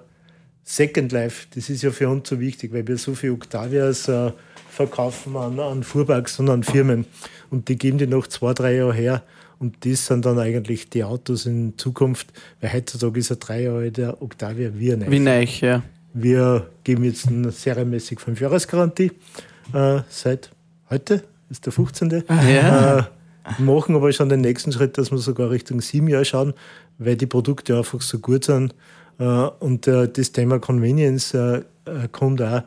Second 0.65 1.13
Life, 1.13 1.47
das 1.55 1.71
ist 1.71 1.83
ja 1.83 1.91
für 1.91 2.09
uns 2.09 2.29
so 2.29 2.39
wichtig, 2.41 2.73
weil 2.73 2.87
wir 2.87 2.99
so 2.99 3.15
viele 3.15 3.33
Octavias 3.33 4.09
äh, 4.09 4.33
verkaufen 4.71 5.37
an, 5.37 5.59
an 5.59 5.83
Fuhrparks 5.83 6.39
und 6.41 6.49
an 6.49 6.62
Firmen 6.62 7.07
und 7.51 7.68
die 7.68 7.77
geben 7.77 7.99
die 7.99 8.07
noch 8.07 8.27
zwei, 8.27 8.55
drei 8.55 8.77
Jahre 8.77 8.95
her 8.95 9.23
und 9.59 9.85
das 9.85 10.07
sind 10.07 10.25
dann 10.25 10.39
eigentlich 10.39 10.89
die 10.89 11.05
Autos 11.05 11.47
in 11.47 11.77
Zukunft, 11.77 12.29
weil 12.61 12.73
heutzutage 12.73 13.21
ist 13.21 13.31
ein 13.31 13.39
drei 13.41 13.62
Jahre 13.62 13.79
alter 13.81 14.23
Octavia 14.23 14.71
wie 14.75 14.93
ein 14.93 15.11
Wie 15.11 15.18
neu, 15.18 15.45
ja. 15.61 15.83
Wir 16.12 16.66
geben 16.83 17.05
jetzt 17.05 17.29
eine 17.29 17.53
serienmäßig 17.53 18.18
5-Jahres-Garantie 18.18 19.12
äh, 19.73 20.01
seit 20.09 20.51
heute, 20.89 21.23
ist 21.51 21.66
der 21.66 21.73
15. 21.73 22.25
Ja. 22.29 22.99
Äh, 22.99 23.03
machen 23.59 23.95
aber 23.95 24.12
schon 24.12 24.29
den 24.29 24.41
nächsten 24.41 24.73
Schritt, 24.73 24.99
dass 24.99 25.11
wir 25.11 25.18
sogar 25.18 25.51
Richtung 25.51 25.81
sieben 25.81 26.09
Jahre 26.09 26.25
schauen, 26.25 26.55
weil 26.99 27.16
die 27.16 27.27
Produkte 27.27 27.77
einfach 27.77 28.01
so 28.01 28.18
gut 28.18 28.45
sind. 28.45 28.75
Äh, 29.18 29.25
und 29.25 29.87
äh, 29.87 30.09
das 30.09 30.33
Thema 30.33 30.59
Convenience 30.59 31.35
äh, 31.35 31.62
kommt 32.12 32.43
auch 32.43 32.62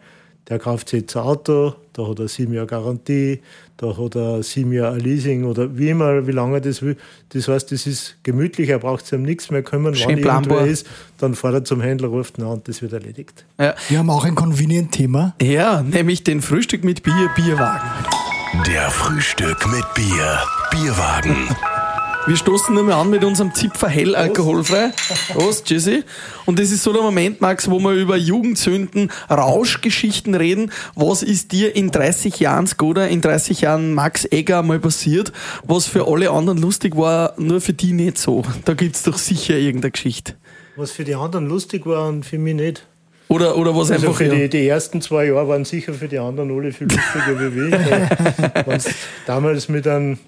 der 0.50 0.60
kauft 0.60 0.90
sich 0.90 1.02
jetzt 1.02 1.16
ein 1.16 1.24
Auto, 1.24 1.76
da 1.94 2.08
hat 2.08 2.20
er 2.20 2.28
sieben 2.28 2.54
Jahre 2.54 2.68
Garantie, 2.68 3.42
da 3.78 3.98
hat 3.98 4.16
er 4.16 4.44
sieben 4.44 4.74
Jahre 4.74 4.98
Leasing 4.98 5.46
oder 5.46 5.78
wie 5.78 5.90
immer, 5.90 6.28
wie 6.28 6.32
lange 6.32 6.56
er 6.56 6.62
das 6.62 6.82
will. 6.82 6.98
Das 7.30 7.48
heißt, 7.48 7.72
das 7.72 7.88
ist 7.88 8.18
gemütlich, 8.24 8.70
er 8.70 8.80
braucht 8.80 9.06
sich 9.06 9.18
um 9.18 9.24
nichts 9.24 9.52
mehr 9.52 9.64
kümmern. 9.64 9.96
Schön 9.96 10.18
Wenn 10.18 10.22
planbar. 10.22 10.66
ist, 10.66 10.88
dann 11.18 11.36
fährt 11.36 11.54
er 11.54 11.64
zum 11.64 11.82
Händler, 11.82 12.10
ruft 12.10 12.38
ihn 12.38 12.44
an 12.44 12.52
und 12.52 12.68
das 12.68 12.82
wird 12.82 12.94
erledigt. 12.94 13.46
Ja. 13.60 13.76
Wir 13.90 14.00
haben 14.00 14.10
auch 14.10 14.26
ein 14.26 14.36
Convenient-Thema. 14.36 15.36
Ja, 15.42 15.82
nämlich 15.82 16.24
den 16.24 16.42
Frühstück 16.42 16.84
mit 16.84 17.04
Bier, 17.04 17.30
Bierwagen. 17.36 17.90
Der 18.68 18.90
Frühstück 18.90 19.66
mit 19.72 19.86
Bier, 19.94 20.40
Bierwagen. 20.72 21.48
Wir 22.26 22.38
stoßen 22.38 22.74
nur 22.74 22.84
mal 22.84 22.94
an 22.94 23.10
mit 23.10 23.26
unserem 23.26 23.54
Zipfer 23.54 23.90
hell 23.90 24.16
alkoholfrei. 24.16 24.92
Prost, 25.34 25.70
Jesse. 25.70 26.06
Und 26.46 26.58
das 26.58 26.72
ist 26.72 26.84
so 26.84 26.94
der 26.94 27.02
Moment, 27.02 27.42
Max, 27.42 27.70
wo 27.70 27.80
wir 27.80 27.92
über 27.92 28.16
Jugendsünden, 28.16 29.12
Rauschgeschichten 29.30 30.34
reden. 30.34 30.72
Was 30.96 31.22
ist 31.22 31.52
dir 31.52 31.76
in 31.76 31.92
30 31.92 32.40
Jahren 32.40 32.66
Skoda, 32.66 33.08
in 33.08 33.20
30 33.20 33.60
Jahren 33.62 33.94
Max 33.94 34.26
Egger 34.32 34.64
mal 34.64 34.80
passiert, 34.80 35.34
was 35.66 35.86
für 35.86 36.08
alle 36.08 36.32
anderen 36.32 36.60
lustig 36.60 36.96
war, 36.96 37.34
nur 37.38 37.60
für 37.60 37.74
die 37.74 37.92
nicht 37.92 38.18
so? 38.18 38.44
Da 38.64 38.74
gibt's 38.74 39.04
doch 39.04 39.18
sicher 39.18 39.58
irgendeine 39.58 39.92
Geschichte. 39.92 40.36
Was 40.78 40.92
für 40.92 41.04
die 41.04 41.16
anderen 41.16 41.50
lustig 41.50 41.86
war 41.86 42.08
und 42.08 42.26
für 42.26 42.38
mich 42.38 42.56
nicht. 42.56 42.88
Oder, 43.28 43.58
oder 43.58 43.76
was 43.76 43.92
also 43.92 44.08
einfach. 44.08 44.18
Für 44.18 44.30
die, 44.30 44.48
die 44.48 44.66
ersten 44.66 45.02
zwei 45.02 45.26
Jahre 45.26 45.50
waren 45.50 45.66
sicher 45.66 45.94
für 45.94 46.08
die 46.08 46.20
anderen 46.20 46.58
alle 46.58 46.72
viel 46.72 46.88
lustiger 46.88 47.54
wie 47.54 48.78
ich. 48.80 48.94
damals 49.26 49.68
mit 49.68 49.88
einem 49.88 50.20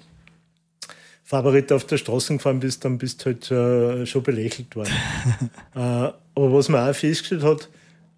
Favorit 1.26 1.72
auf 1.72 1.84
der 1.84 1.96
Straße 1.98 2.34
gefahren 2.34 2.60
bist, 2.60 2.84
dann 2.84 2.98
bist 2.98 3.20
du 3.20 3.26
halt 3.26 3.50
äh, 3.50 4.06
schon 4.06 4.22
belächelt 4.22 4.76
worden. 4.76 4.92
äh, 5.74 5.78
aber 5.78 6.14
was 6.34 6.68
man 6.68 6.88
auch 6.88 6.94
festgestellt 6.94 7.42
hat, 7.42 7.68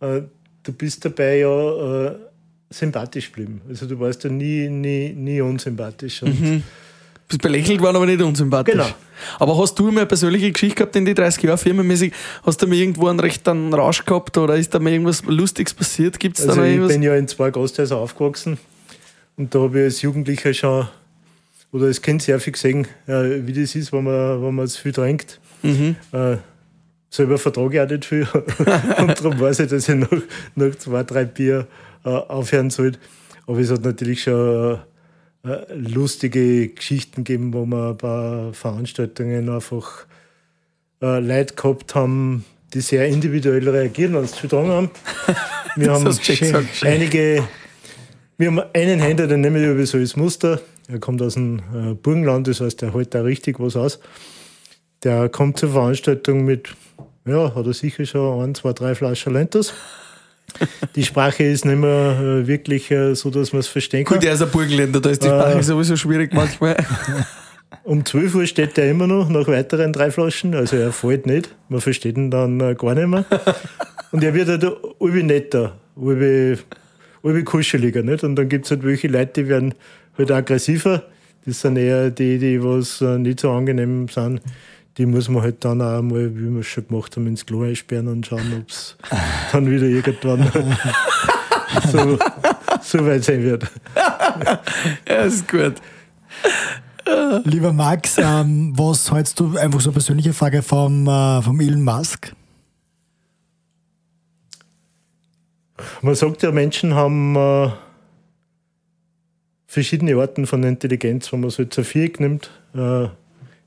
äh, 0.00 0.20
du 0.62 0.72
bist 0.74 1.02
dabei 1.06 1.38
ja 1.38 2.06
äh, 2.06 2.16
sympathisch 2.68 3.32
geblieben. 3.32 3.62
Also 3.66 3.86
du 3.86 3.98
warst 3.98 4.24
ja 4.24 4.30
nie, 4.30 4.68
nie, 4.68 5.14
nie 5.14 5.40
unsympathisch. 5.40 6.22
Und 6.22 6.38
mhm. 6.38 6.62
Bist 7.26 7.40
belächelt 7.40 7.80
worden, 7.80 7.96
aber 7.96 8.04
nicht 8.04 8.20
unsympathisch. 8.20 8.74
Genau. 8.74 8.88
Aber 9.38 9.56
hast 9.56 9.78
du 9.78 9.84
mal 9.90 10.00
eine 10.00 10.06
persönliche 10.06 10.52
Geschichte 10.52 10.76
gehabt 10.76 10.94
in 10.94 11.06
die 11.06 11.14
30 11.14 11.42
Jahren 11.44 11.58
firmenmäßig? 11.58 12.12
Hast 12.42 12.60
du 12.60 12.66
mal 12.66 12.76
irgendwo 12.76 13.08
einen 13.08 13.20
rechten 13.20 13.72
Rausch 13.72 14.04
gehabt 14.04 14.36
oder 14.36 14.54
ist 14.56 14.74
da 14.74 14.80
mal 14.80 14.92
irgendwas 14.92 15.24
Lustiges 15.24 15.72
passiert? 15.72 16.20
Gibt's 16.20 16.42
also 16.42 16.60
da 16.60 16.66
ich 16.66 16.72
irgendwas? 16.72 16.92
bin 16.92 17.02
ja 17.02 17.16
in 17.16 17.26
zwei 17.26 17.50
Gasthäusern 17.50 17.98
aufgewachsen 17.98 18.58
und 19.38 19.54
da 19.54 19.60
habe 19.60 19.78
ich 19.78 19.84
als 19.84 20.02
Jugendlicher 20.02 20.52
schon 20.52 20.88
oder 21.72 21.86
als 21.86 22.00
Kind 22.02 22.22
sehr 22.22 22.40
viel 22.40 22.52
gesehen, 22.52 22.86
äh, 23.06 23.46
wie 23.46 23.52
das 23.52 23.74
ist, 23.74 23.92
wenn 23.92 24.04
man, 24.04 24.42
wenn 24.42 24.54
man 24.54 24.64
es 24.64 24.76
viel 24.76 24.92
trinkt. 24.92 25.40
Mhm. 25.62 25.96
Äh, 26.12 26.36
selber 27.10 27.38
vertrage 27.38 27.76
ich 27.76 27.80
auch 27.80 27.88
nicht 27.88 28.04
viel. 28.04 28.26
und 28.98 29.18
darum 29.18 29.38
weiß 29.38 29.60
ich, 29.60 29.68
dass 29.68 29.88
ich 29.88 29.94
noch, 29.94 30.10
noch 30.54 30.74
zwei, 30.76 31.02
drei 31.02 31.24
Bier 31.24 31.66
äh, 32.04 32.08
aufhören 32.08 32.70
sollte. 32.70 32.98
Aber 33.46 33.58
es 33.58 33.70
hat 33.70 33.82
natürlich 33.82 34.22
schon 34.22 34.78
äh, 35.44 35.74
lustige 35.74 36.68
Geschichten 36.68 37.24
gegeben, 37.24 37.52
wo 37.52 37.64
wir 37.64 37.94
bei 37.94 38.52
Veranstaltungen 38.52 39.48
einfach 39.48 40.06
äh, 41.00 41.20
Leute 41.20 41.54
gehabt 41.54 41.94
haben, 41.94 42.44
die 42.74 42.80
sehr 42.80 43.06
individuell 43.08 43.68
reagieren, 43.68 44.14
wenn 44.14 44.26
sie 44.26 44.34
zu 44.34 44.48
tun 44.48 44.68
haben. 44.68 44.90
Wir 45.76 45.92
haben 45.92 46.18
einige, 46.82 47.44
wir 48.36 48.46
haben 48.48 48.60
einen 48.74 48.98
Händler, 48.98 49.28
den 49.28 49.42
nehmen 49.42 49.62
wir 49.62 49.70
über 49.70 49.86
so 49.86 49.96
als 49.96 50.16
Muster. 50.16 50.60
Er 50.90 50.98
kommt 50.98 51.20
aus 51.20 51.34
dem 51.34 51.58
äh, 51.58 51.94
Burgenland, 51.94 52.48
das 52.48 52.62
heißt, 52.62 52.82
er 52.82 52.94
hält 52.94 53.14
da 53.14 53.20
richtig 53.20 53.60
was 53.60 53.76
aus. 53.76 54.00
Der 55.04 55.28
kommt 55.28 55.58
zur 55.58 55.70
Veranstaltung 55.70 56.46
mit, 56.46 56.70
ja, 57.26 57.54
hat 57.54 57.66
er 57.66 57.74
sicher 57.74 58.06
schon 58.06 58.42
ein, 58.42 58.54
zwei, 58.54 58.72
drei 58.72 58.94
Flaschen 58.94 59.34
Lentos. 59.34 59.74
Die 60.96 61.04
Sprache 61.04 61.44
ist 61.44 61.66
nicht 61.66 61.76
mehr 61.76 62.18
äh, 62.18 62.46
wirklich 62.46 62.90
äh, 62.90 63.14
so, 63.14 63.28
dass 63.28 63.52
man 63.52 63.60
es 63.60 63.68
verstehen 63.68 64.06
kann. 64.06 64.16
Gut, 64.16 64.26
er 64.26 64.32
ist 64.32 64.42
ein 64.42 64.48
Burgenländer, 64.48 64.98
da 64.98 65.10
ist 65.10 65.22
die 65.22 65.26
Sprache 65.26 65.58
äh, 65.58 65.62
sowieso 65.62 65.94
schwierig 65.96 66.32
manchmal. 66.32 66.76
Um 67.84 68.04
12 68.04 68.34
Uhr 68.34 68.46
steht 68.46 68.78
er 68.78 68.90
immer 68.90 69.06
noch 69.06 69.28
nach 69.28 69.46
weiteren 69.46 69.92
drei 69.92 70.10
Flaschen, 70.10 70.54
also 70.54 70.76
er 70.76 70.90
fällt 70.90 71.26
nicht, 71.26 71.54
man 71.68 71.82
versteht 71.82 72.16
ihn 72.16 72.30
dann 72.30 72.60
äh, 72.60 72.74
gar 72.74 72.94
nicht 72.94 73.08
mehr. 73.08 73.26
Und 74.10 74.24
er 74.24 74.32
wird 74.32 74.48
halt 74.48 74.62
irgendwie 74.62 75.22
netter, 75.22 75.76
irgendwie 75.94 77.44
kuscheliger. 77.44 78.02
Nicht? 78.02 78.24
Und 78.24 78.36
dann 78.36 78.48
gibt 78.48 78.64
es 78.64 78.70
halt 78.70 78.84
welche 78.84 79.08
Leute, 79.08 79.42
die 79.42 79.48
werden 79.48 79.74
halt 80.18 80.30
aggressiver. 80.30 81.04
Das 81.46 81.60
sind 81.60 81.76
eher 81.76 82.10
die, 82.10 82.38
die 82.38 82.62
was 82.62 83.00
äh, 83.00 83.18
nicht 83.18 83.40
so 83.40 83.50
angenehm 83.52 84.08
sind. 84.08 84.40
Die 84.98 85.06
muss 85.06 85.28
man 85.28 85.42
halt 85.42 85.64
dann 85.64 85.80
auch 85.80 86.02
mal, 86.02 86.34
wie 86.36 86.52
wir 86.52 86.60
es 86.60 86.66
schon 86.66 86.88
gemacht 86.88 87.16
haben, 87.16 87.26
ins 87.26 87.46
Klo 87.46 87.62
einsperren 87.62 88.08
und 88.08 88.26
schauen, 88.26 88.52
ob 88.60 88.68
es 88.68 88.96
dann 89.52 89.70
wieder 89.70 89.86
irgendwann 89.86 90.50
so, 91.92 92.18
so 92.82 93.06
weit 93.06 93.24
sein 93.24 93.42
wird. 93.44 93.70
ja, 95.08 95.14
ist 95.22 95.46
gut. 95.48 95.74
Lieber 97.44 97.72
Max, 97.72 98.18
ähm, 98.18 98.72
was 98.76 99.10
hältst 99.10 99.40
du 99.40 99.56
einfach 99.56 99.80
so 99.80 99.88
eine 99.88 99.94
persönliche 99.94 100.32
Frage 100.32 100.62
vom, 100.62 101.06
äh, 101.06 101.40
vom 101.40 101.60
Elon 101.60 101.82
Musk? 101.82 102.32
Man 106.02 106.14
sagt 106.14 106.42
ja, 106.42 106.50
Menschen 106.50 106.94
haben 106.94 107.36
äh, 107.36 107.70
verschiedene 109.68 110.16
Arten 110.16 110.46
von 110.46 110.64
Intelligenz, 110.64 111.30
wenn 111.32 111.40
man 111.40 111.50
so 111.50 111.62
jetzt 111.62 111.78
ein 111.78 111.84
Viereck 111.84 112.18
nimmt. 112.18 112.50
Äh, 112.74 113.08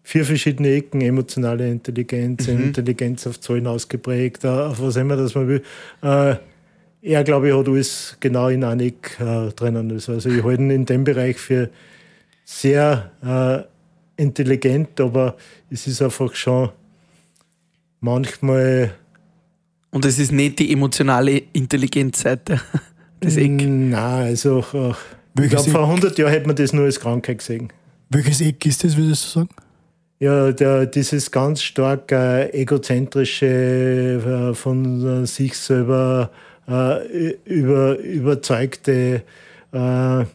vier 0.04 0.26
verschiedene 0.26 0.70
Ecken, 0.70 1.00
emotionale 1.00 1.70
Intelligenz, 1.70 2.48
mhm. 2.48 2.64
Intelligenz 2.64 3.28
auf 3.28 3.40
Zahlen 3.40 3.68
ausgeprägt, 3.68 4.44
äh, 4.44 4.48
auf 4.48 4.82
was 4.82 4.96
immer 4.96 5.16
das 5.16 5.36
man 5.36 5.48
will. 5.48 5.64
Äh, 6.02 6.36
er, 7.04 7.24
glaube 7.24 7.50
ich, 7.50 7.56
hat 7.56 7.68
alles 7.68 8.18
genau 8.20 8.50
in 8.50 8.64
einem 8.64 8.88
Eck 8.88 9.18
äh, 9.20 9.52
drinnen. 9.52 9.92
Also 9.92 10.16
ich 10.30 10.44
halte 10.44 10.62
ihn 10.62 10.72
in 10.72 10.86
dem 10.86 11.04
Bereich 11.04 11.38
für 11.38 11.70
sehr 12.44 13.68
intelligent, 14.18 15.00
aber 15.00 15.38
es 15.70 15.88
ist 15.88 16.02
einfach 16.02 16.36
schon 16.36 16.70
manchmal. 18.02 18.92
Und 19.92 20.06
es 20.06 20.20
ist 20.20 20.32
nicht 20.32 20.60
die 20.60 20.74
emotionale 20.74 21.44
Intelligenzseite 21.54 22.60
des 23.24 23.38
Eck? 23.38 23.52
Nein, 23.52 23.94
also. 23.94 24.66
Äh, 24.74 24.94
ich 25.40 25.50
glaube, 25.50 25.70
vor 25.70 25.84
100 25.84 26.18
Jahren 26.18 26.32
hätte 26.32 26.48
man 26.48 26.56
das 26.56 26.74
nur 26.74 26.86
als 26.86 27.00
Krankheit 27.00 27.40
gesehen. 27.40 27.72
Welches 28.10 28.42
Eck 28.42 28.66
ist 28.66 28.84
das, 28.84 28.98
würdest 28.98 29.26
du 29.26 29.40
sagen? 29.40 29.50
Ja, 30.20 30.52
der, 30.52 30.86
dieses 30.86 31.32
ganz 31.32 31.64
stark 31.64 32.12
äh, 32.12 32.50
egozentrische, 32.50 33.46
äh, 34.52 34.54
von 34.54 35.24
äh, 35.24 35.26
sich 35.26 35.58
selber 35.58 36.30
äh, 36.68 37.32
über, 37.46 37.98
überzeugte, 37.98 39.24
äh, 39.72 40.26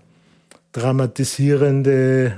dramatisierende, 0.72 2.32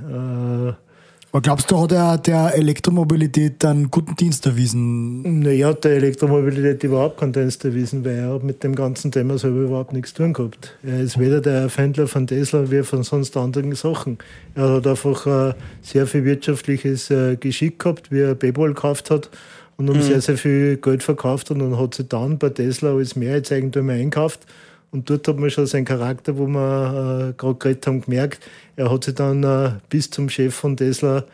äh, 0.76 0.87
aber 1.30 1.42
glaubst 1.42 1.70
du, 1.70 1.78
hat 1.78 1.92
er 1.92 2.16
der 2.18 2.54
Elektromobilität 2.54 3.62
einen 3.64 3.90
guten 3.90 4.16
Dienst 4.16 4.46
erwiesen? 4.46 5.40
Naja, 5.40 5.68
hat 5.68 5.84
der 5.84 5.92
Elektromobilität 5.92 6.82
überhaupt 6.84 7.18
keinen 7.18 7.32
Dienst 7.32 7.64
erwiesen, 7.64 8.04
weil 8.04 8.16
er 8.16 8.38
mit 8.40 8.64
dem 8.64 8.74
ganzen 8.74 9.12
Thema 9.12 9.36
selber 9.36 9.60
überhaupt 9.60 9.92
nichts 9.92 10.14
zu 10.14 10.22
tun 10.22 10.32
gehabt. 10.32 10.74
Er 10.82 11.00
ist 11.00 11.18
weder 11.18 11.40
der 11.40 11.60
Erfinder 11.60 12.06
von 12.06 12.26
Tesla 12.26 12.70
wie 12.70 12.82
von 12.82 13.02
sonst 13.02 13.36
anderen 13.36 13.74
Sachen. 13.74 14.18
Er 14.54 14.70
hat 14.70 14.86
einfach 14.86 15.26
äh, 15.26 15.54
sehr 15.82 16.06
viel 16.06 16.24
wirtschaftliches 16.24 17.10
äh, 17.10 17.36
Geschick 17.36 17.78
gehabt, 17.78 18.10
wie 18.10 18.20
er 18.20 18.34
Babel 18.34 18.68
gekauft 18.68 19.10
hat 19.10 19.28
und 19.76 19.90
um 19.90 19.96
mhm. 19.96 20.02
sehr, 20.02 20.20
sehr 20.22 20.38
viel 20.38 20.78
Geld 20.78 21.02
verkauft 21.02 21.50
und 21.50 21.58
dann 21.58 21.78
hat 21.78 21.94
sie 21.94 22.04
dann 22.04 22.38
bei 22.38 22.48
Tesla 22.48 22.94
als 22.94 23.16
Mehrheitseigentümer 23.16 23.92
einkauft 23.92 24.46
und 24.90 25.10
dort 25.10 25.28
hat 25.28 25.38
man 25.38 25.50
schon 25.50 25.66
seinen 25.66 25.84
Charakter, 25.84 26.38
wo 26.38 26.46
wir 26.46 27.30
äh, 27.30 27.32
gerade 27.36 27.54
geredet 27.58 27.86
haben, 27.86 28.00
gemerkt. 28.00 28.48
Er 28.76 28.90
hat 28.90 29.04
sich 29.04 29.14
dann 29.14 29.42
äh, 29.42 29.72
bis 29.88 30.10
zum 30.10 30.28
Chef 30.28 30.54
von 30.54 30.76
Tesla 30.76 31.24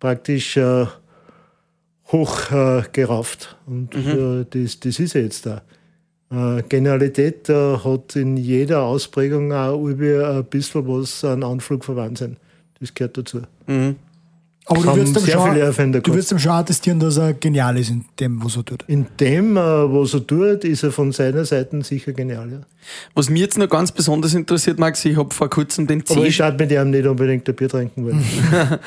praktisch 0.00 0.56
äh, 0.56 0.86
hochgerafft. 2.08 3.56
Äh, 3.66 3.70
und 3.70 3.94
mhm. 3.94 4.40
äh, 4.40 4.46
das, 4.50 4.80
das 4.80 4.98
ist 4.98 5.14
jetzt 5.14 5.46
da. 5.46 5.62
Äh, 6.30 6.62
Genialität 6.68 7.48
äh, 7.48 7.76
hat 7.76 8.16
in 8.16 8.36
jeder 8.36 8.82
Ausprägung 8.82 9.52
auch 9.52 9.86
ein 9.86 10.44
bisschen 10.50 10.88
was 10.88 11.24
an 11.24 11.44
Anflug 11.44 11.84
von 11.84 11.96
Wahnsinn. 11.96 12.36
Das 12.80 12.92
gehört 12.92 13.16
dazu. 13.16 13.42
Mhm. 13.66 13.96
Aber 14.68 14.82
du 14.82 14.96
wirst, 14.96 15.14
sehr 15.20 15.34
schon, 15.34 15.52
viele 15.52 16.00
du 16.00 16.14
wirst 16.14 16.32
ihm 16.32 16.40
schon 16.40 16.50
attestieren, 16.50 16.98
dass 16.98 17.16
er 17.16 17.34
genial 17.34 17.78
ist 17.78 17.90
in 17.90 18.04
dem, 18.18 18.44
was 18.44 18.56
er 18.56 18.64
tut. 18.64 18.84
In 18.88 19.06
dem, 19.20 19.56
äh, 19.56 19.60
was 19.60 20.12
er 20.12 20.26
tut, 20.26 20.64
ist 20.64 20.82
er 20.82 20.90
von 20.90 21.12
seiner 21.12 21.44
Seite 21.44 21.84
sicher 21.84 22.12
genial. 22.12 22.50
Ja. 22.50 22.58
Was 23.14 23.30
mich 23.30 23.42
jetzt 23.42 23.58
noch 23.58 23.68
ganz 23.68 23.92
besonders 23.92 24.34
interessiert, 24.34 24.80
Max, 24.80 25.04
ich 25.04 25.16
habe 25.16 25.32
vor 25.32 25.48
kurzem 25.48 25.86
den 25.86 26.04
C. 26.04 26.14
Aber 26.14 26.26
ich 26.26 26.34
schaue 26.34 26.52
mit 26.52 26.72
ihm 26.72 26.90
nicht 26.90 27.06
unbedingt 27.06 27.48
ein 27.48 27.54
Bier 27.54 27.68
trinken 27.68 28.04
wollen. 28.04 28.24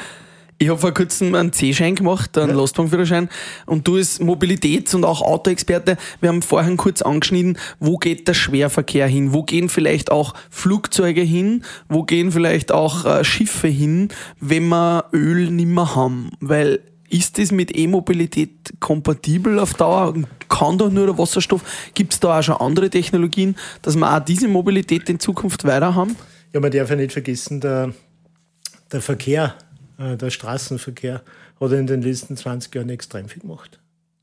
Ich 0.62 0.68
habe 0.68 0.78
vor 0.78 0.93
kurzem 0.93 1.36
einen 1.36 1.53
C-Schein 1.53 1.95
gemacht, 1.95 2.38
einen 2.38 2.49
ja. 2.49 2.55
Lastwagenführerschein. 2.55 3.30
Und 3.66 3.88
du 3.88 3.95
als 3.95 4.20
Mobilitäts- 4.20 4.93
und 4.93 5.05
auch 5.05 5.22
Autoexperte, 5.22 5.95
wir 6.20 6.28
haben 6.28 6.41
vorhin 6.41 6.76
kurz 6.76 7.01
angeschnitten, 7.01 7.57
wo 7.80 7.95
geht 7.95 8.28
der 8.28 8.34
Schwerverkehr 8.34 9.07
hin? 9.07 9.32
Wo 9.32 9.43
gehen 9.43 9.70
vielleicht 9.70 10.12
auch 10.12 10.34
Flugzeuge 10.49 11.22
hin? 11.22 11.64
Wo 11.88 12.03
gehen 12.03 12.34
vielleicht 12.34 12.74
auch 12.74 13.05
äh, 13.05 13.24
Schiffe 13.24 13.70
hin, 13.70 14.10
wenn 14.41 14.68
wir 14.68 15.05
Öl 15.14 15.49
nimmer 15.49 15.95
haben? 15.95 16.32
Weil 16.41 16.82
ist 17.10 17.38
das 17.38 17.53
mit 17.53 17.76
E-Mobilität 17.78 18.74
kompatibel 18.82 19.60
auf 19.60 19.76
Dauer? 19.76 20.14
Kann 20.49 20.78
doch 20.78 20.91
nur 20.91 21.05
der 21.05 21.18
Wasserstoff? 21.18 21.62
Gibt 21.93 22.12
es 22.12 22.20
da 22.20 22.38
auch 22.38 22.43
schon 22.43 22.57
andere 22.57 22.89
Technologien, 22.89 23.55
dass 23.82 23.95
wir 23.95 24.14
auch 24.14 24.20
diese 24.20 24.49
Mobilität 24.49 25.10
in 25.10 25.22
Zukunft 25.22 25.64
weiter 25.64 25.95
haben? 25.95 26.18
Ja, 26.51 26.60
man 26.60 26.70
darf 26.70 26.89
ja 26.89 26.97
nicht 26.97 27.14
vergessen, 27.14 27.62
der, 27.62 27.93
der 28.91 29.01
Verkehr 29.01 29.55
der 30.00 30.30
Straßenverkehr 30.30 31.22
hat 31.60 31.72
in 31.74 31.86
den 31.86 32.02
letzten 32.02 32.38
20 32.38 32.74
Jahren 32.74 32.89
extrem 32.89 33.28
viel 33.28 33.41
gemacht. 33.41 33.80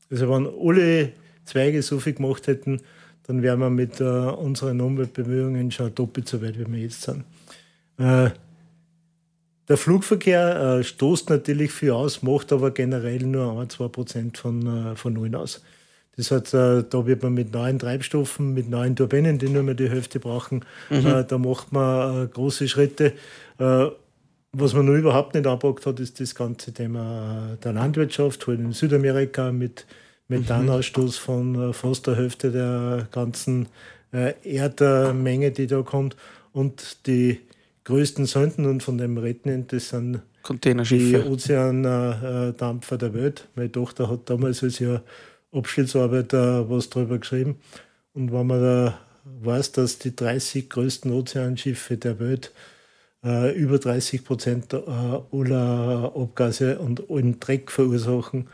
Also 0.09 0.29
wenn 0.29 0.47
alle 0.47 1.11
Zweige 1.45 1.81
so 1.81 1.99
viel 1.99 2.13
gemacht 2.13 2.47
hätten, 2.47 2.81
dann 3.27 3.41
wären 3.41 3.59
wir 3.59 3.69
mit 3.69 3.99
äh, 3.99 4.03
unseren 4.03 4.79
Umweltbemühungen 4.81 5.69
schon 5.71 5.93
doppelt 5.93 6.27
so 6.27 6.41
weit, 6.41 6.57
wie 6.57 6.71
wir 6.71 6.79
jetzt 6.79 7.01
sind. 7.01 7.23
Äh, 7.97 8.29
der 9.67 9.75
Flugverkehr 9.75 10.79
äh, 10.79 10.83
stoßt 10.83 11.29
natürlich 11.29 11.73
viel 11.73 11.91
aus, 11.91 12.23
macht 12.23 12.53
aber 12.53 12.71
generell 12.71 13.23
nur 13.23 13.59
1, 13.59 13.73
2 13.73 13.87
Prozent 13.89 14.37
von, 14.37 14.91
äh, 14.91 14.95
von 14.95 15.13
Nullen 15.13 15.35
aus. 15.35 15.61
Das 16.15 16.31
heißt, 16.31 16.53
äh, 16.53 16.83
da 16.89 17.05
wird 17.05 17.21
man 17.21 17.33
mit 17.33 17.53
neuen 17.53 17.77
Treibstoffen, 17.77 18.53
mit 18.53 18.69
neuen 18.69 18.95
Turbinen, 18.95 19.37
die 19.39 19.49
nur 19.49 19.63
mehr 19.63 19.75
die 19.75 19.89
Hälfte 19.89 20.19
brauchen, 20.19 20.63
mhm. 20.89 21.05
Äh, 21.05 21.25
da 21.25 21.37
macht 21.37 21.73
man 21.73 22.31
große 22.31 22.67
Schritte. 22.67 23.13
Was 24.59 24.73
man 24.73 24.87
noch 24.87 24.95
überhaupt 24.95 25.35
nicht 25.35 25.45
angepackt 25.45 25.85
hat, 25.85 25.99
ist 25.99 26.19
das 26.19 26.33
ganze 26.33 26.73
Thema 26.73 27.57
der 27.63 27.73
Landwirtschaft, 27.73 28.47
halt 28.47 28.59
in 28.59 28.71
Südamerika 28.71 29.51
mit 29.51 29.85
Methanausstoß 30.29 31.17
von 31.17 31.69
äh, 31.69 31.73
fast 31.73 32.07
der 32.07 32.15
Hälfte 32.15 32.51
der 32.51 33.07
ganzen 33.11 33.67
äh, 34.11 34.33
Erdmenge, 34.43 35.51
die 35.51 35.67
da 35.67 35.83
kommt. 35.83 36.15
Und 36.53 37.05
die 37.05 37.39
größten 37.83 38.25
Sünden, 38.25 38.65
und 38.65 38.81
von 38.81 38.97
dem 38.97 39.19
reden 39.19 39.67
das 39.67 39.89
sind 39.89 40.21
die 40.49 41.17
Ozeandampfer 41.17 42.97
der 42.97 43.13
Welt. 43.13 43.47
Meine 43.53 43.71
Tochter 43.71 44.09
hat 44.09 44.27
damals 44.27 44.63
als 44.63 44.79
Jahr 44.79 45.03
Abschlussarbeit 45.51 46.33
äh, 46.33 46.67
was 46.67 46.89
darüber 46.89 47.19
geschrieben. 47.19 47.57
Und 48.15 48.31
wenn 48.31 48.47
man 48.47 48.61
da 48.61 48.99
weiß, 49.23 49.73
dass 49.73 49.99
die 49.99 50.15
30 50.15 50.67
größten 50.67 51.11
Ozeanschiffe 51.11 51.97
der 51.97 52.19
Welt 52.19 52.51
äh, 53.27 53.51
über 53.51 53.77
30 53.77 54.23
Prozent 54.23 54.73
äh, 54.73 54.77
aller 54.77 56.13
Abgase 56.15 56.79
und 56.79 57.09
allen 57.09 57.39
Dreck 57.39 57.71
verursachen. 57.71 58.47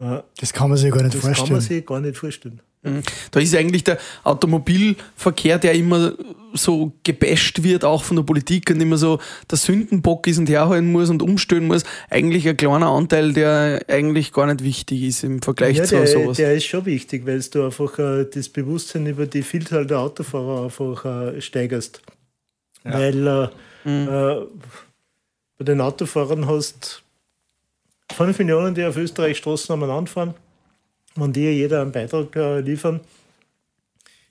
Äh, 0.00 0.20
das 0.40 0.52
kann 0.52 0.68
man 0.68 0.78
sich 0.78 0.90
gar 0.90 1.02
nicht 1.02 1.14
das 1.14 1.20
vorstellen. 1.20 1.36
Das 1.36 1.48
kann 1.48 1.52
man 1.52 1.60
sich 1.60 1.86
gar 1.86 2.00
nicht 2.00 2.16
vorstellen. 2.16 2.60
Mhm. 2.82 3.02
Da 3.30 3.40
ist 3.40 3.54
eigentlich 3.54 3.84
der 3.84 3.98
Automobilverkehr, 4.24 5.58
der 5.58 5.74
immer 5.74 6.14
so 6.54 6.92
gebasht 7.04 7.62
wird, 7.62 7.84
auch 7.84 8.02
von 8.02 8.16
der 8.16 8.24
Politik 8.24 8.70
und 8.70 8.80
immer 8.80 8.96
so 8.96 9.20
der 9.50 9.58
Sündenbock 9.58 10.26
ist 10.26 10.38
und 10.38 10.48
herhalten 10.48 10.90
muss 10.90 11.10
und 11.10 11.22
umstellen 11.22 11.66
muss, 11.66 11.84
eigentlich 12.08 12.48
ein 12.48 12.56
kleiner 12.56 12.88
Anteil, 12.88 13.32
der 13.32 13.84
eigentlich 13.88 14.32
gar 14.32 14.46
nicht 14.46 14.64
wichtig 14.64 15.02
ist 15.02 15.24
im 15.24 15.42
Vergleich 15.42 15.76
ja, 15.76 15.84
zu 15.84 15.96
der, 15.96 16.06
sowas. 16.06 16.36
Der 16.38 16.54
ist 16.54 16.64
schon 16.64 16.86
wichtig, 16.86 17.26
weil 17.26 17.40
du 17.40 17.64
einfach 17.64 17.98
äh, 17.98 18.24
das 18.32 18.48
Bewusstsein 18.48 19.06
über 19.06 19.26
die 19.26 19.42
Vielzahl 19.42 19.86
der 19.86 19.98
Autofahrer 19.98 20.64
einfach 20.64 21.04
äh, 21.04 21.40
steigerst. 21.40 22.00
Ja. 22.84 22.92
Weil 22.94 23.26
äh, 23.26 23.48
Mhm. 23.88 24.08
Äh, 24.08 24.46
bei 25.56 25.64
den 25.64 25.80
Autofahrern 25.80 26.46
hast 26.46 27.02
5 28.12 28.38
Millionen, 28.38 28.74
die 28.74 28.84
auf 28.84 28.96
Österreich 28.96 29.38
Straßen 29.38 29.72
umeinander 29.72 30.10
fahren. 30.10 30.34
Wenn 31.16 31.32
die 31.32 31.40
jeder 31.40 31.82
einen 31.82 31.92
Beitrag 31.92 32.34
äh, 32.36 32.60
liefern, 32.60 33.00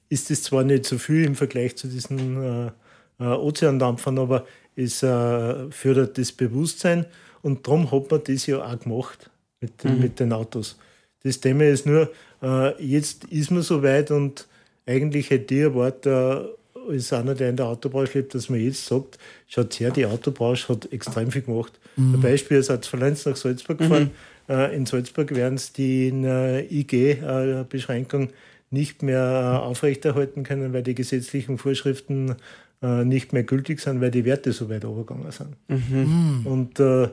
ist 0.10 0.30
das 0.30 0.44
zwar 0.44 0.64
nicht 0.64 0.86
so 0.86 0.98
viel 0.98 1.26
im 1.26 1.36
Vergleich 1.36 1.76
zu 1.76 1.88
diesen 1.88 2.44
äh, 2.44 2.72
äh 3.20 3.24
Ozeandampfern, 3.24 4.20
aber 4.20 4.46
es 4.76 5.02
äh, 5.04 5.72
fördert 5.72 6.18
das 6.18 6.32
Bewusstsein 6.32 7.06
und 7.42 7.66
darum 7.66 7.92
hat 7.92 8.12
man 8.12 8.22
das 8.24 8.46
ja 8.46 8.64
auch 8.64 8.80
gemacht 8.80 9.30
mit, 9.60 9.84
mhm. 9.84 10.00
mit 10.00 10.20
den 10.20 10.34
Autos. 10.34 10.78
Das 11.24 11.40
Thema 11.40 11.66
ist 11.66 11.86
nur, 11.86 12.12
äh, 12.42 12.82
jetzt 12.84 13.26
ist 13.26 13.52
man 13.52 13.64
so 13.64 13.82
weit 13.82 14.12
und 14.12 14.48
eigentlich 14.86 15.30
hätte 15.32 15.56
ich 15.56 15.62
erwartet, 15.62 16.58
als 16.90 17.14
einer, 17.14 17.36
der 17.36 17.50
in 17.50 17.58
der 17.58 17.68
Autobranche 17.68 18.20
lebt, 18.20 18.36
dass 18.36 18.50
man 18.50 18.60
jetzt 18.60 18.86
sagt, 18.86 19.18
schaut 19.48 19.80
her, 19.80 19.92
die 19.92 20.06
Autobranche 20.06 20.70
hat 20.70 20.92
extrem 20.92 21.32
viel 21.32 21.44
gemacht. 21.44 21.80
Mhm. 21.96 22.16
Ein 22.16 22.22
Beispiel 22.22 22.58
ist 22.58 22.70
als 22.70 22.92
Valenz 22.92 23.26
nach 23.26 23.36
Salzburg 23.36 23.80
gefahren. 23.80 24.12
Mhm. 24.48 24.54
Äh, 24.54 24.76
in 24.76 24.86
Salzburg 24.86 25.34
werden 25.36 25.56
es 25.56 25.74
die 25.74 26.08
IG-Beschränkung 26.08 28.30
nicht 28.70 29.02
mehr 29.02 29.62
aufrechterhalten 29.64 30.44
können, 30.44 30.74
weil 30.74 30.84
die 30.84 30.96
gesetzlichen 30.96 31.58
Vorschriften 31.58 32.36
äh, 32.82 33.04
nicht 33.04 33.34
mehr 33.34 33.44
gültig 33.44 33.80
sind, 33.80 34.02
weil 34.02 34.12
die 34.12 34.26
Werte 34.26 34.52
so 34.52 34.70
weit 34.70 34.84
übergegangen 34.84 35.32
sind. 35.32 35.56
Mhm. 35.68 36.46
Und 36.46 36.80
äh, 36.80 37.10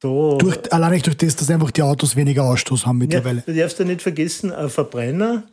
da, 0.00 0.36
durch, 0.38 0.72
allein 0.72 1.00
durch 1.00 1.16
das, 1.16 1.36
dass 1.36 1.50
einfach 1.50 1.70
die 1.70 1.82
Autos 1.82 2.16
weniger 2.16 2.44
Ausstoß 2.44 2.84
haben 2.84 2.98
mittlerweile. 2.98 3.38
Ja, 3.38 3.44
du 3.46 3.54
darfst 3.54 3.78
ja 3.78 3.84
nicht 3.84 4.02
vergessen, 4.02 4.52
ein 4.52 4.68
Verbrenner 4.68 5.44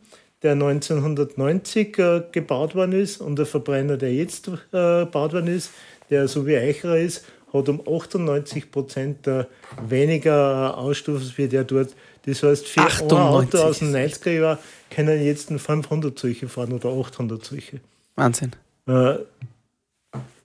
der 0.42 0.52
1990 0.52 1.98
äh, 1.98 2.22
gebaut 2.32 2.74
worden 2.74 2.92
ist 2.92 3.20
und 3.20 3.36
der 3.36 3.46
Verbrenner, 3.46 3.96
der 3.96 4.12
jetzt 4.12 4.48
äh, 4.48 5.04
gebaut 5.04 5.32
worden 5.32 5.48
ist, 5.48 5.70
der 6.10 6.28
so 6.28 6.46
wie 6.46 6.56
Eicherer 6.56 6.98
ist, 6.98 7.24
hat 7.52 7.68
um 7.68 7.80
98 7.86 8.70
Prozent 8.70 9.26
äh, 9.26 9.44
weniger 9.88 10.76
Ausstoß 10.76 11.36
wie 11.36 11.48
der 11.48 11.64
dort. 11.64 11.94
Das 12.24 12.42
heißt, 12.42 12.66
für 12.66 12.82
Auto 12.82 13.58
aus 13.58 13.80
den 13.80 13.94
90er 13.94 14.30
Jahren 14.30 14.58
können 14.90 15.22
jetzt 15.22 15.50
500 15.50 16.18
solche 16.18 16.48
fahren 16.48 16.72
oder 16.72 16.90
800 16.90 17.44
solche. 17.44 17.80
Wahnsinn. 18.14 18.52
Äh, 18.86 19.16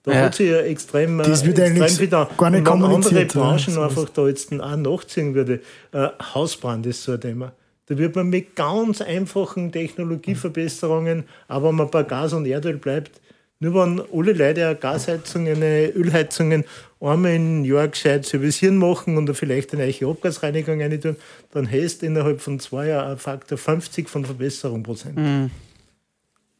da 0.04 0.14
ja. 0.14 0.22
hat 0.22 0.34
sich 0.36 0.50
ja 0.50 0.60
extrem, 0.60 1.18
das 1.18 1.44
wird 1.44 1.58
extrem 1.58 2.10
da. 2.10 2.30
Gar 2.36 2.50
nicht 2.50 2.68
und 2.68 2.82
wenn 2.82 2.90
andere 2.90 3.24
Branchen 3.26 3.74
ja, 3.74 3.84
einfach 3.84 4.08
da 4.08 4.26
jetzt 4.26 4.52
auch 4.52 4.76
nachziehen 4.76 5.34
würde, 5.34 5.60
äh, 5.92 6.08
Hausbrand 6.34 6.86
ist 6.86 7.02
so 7.02 7.12
ein 7.12 7.20
Thema. 7.20 7.52
Da 7.88 7.96
wird 7.96 8.16
man 8.16 8.28
mit 8.28 8.54
ganz 8.54 9.00
einfachen 9.00 9.72
Technologieverbesserungen, 9.72 11.24
aber 11.48 11.68
wenn 11.68 11.76
man 11.76 11.90
bei 11.90 12.02
Gas 12.02 12.34
und 12.34 12.46
Erdöl 12.46 12.76
bleibt, 12.76 13.20
nur 13.60 13.74
wenn 13.74 14.00
alle 14.12 14.32
Leute 14.32 14.66
eine 14.66 14.76
Gasheizung, 14.76 15.48
eine 15.48 15.88
Ölheizungen 15.88 16.64
einmal 17.00 17.34
im 17.34 17.64
Jahr 17.64 17.88
gescheit 17.88 18.24
servicieren 18.24 18.76
machen 18.76 19.16
und 19.16 19.34
vielleicht 19.34 19.72
eine 19.72 19.86
neue 19.86 20.10
Abgasreinigung 20.10 20.80
rein 20.80 21.00
tun, 21.00 21.16
dann 21.52 21.70
hast 21.70 22.02
du 22.02 22.06
innerhalb 22.06 22.40
von 22.40 22.60
zwei 22.60 22.88
Jahren 22.88 23.08
einen 23.08 23.18
Faktor 23.18 23.58
50 23.58 24.08
von 24.08 24.24
Verbesserung 24.24 24.82
Prozent. 24.82 25.16
Mhm. 25.16 25.50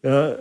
Ja, 0.02 0.36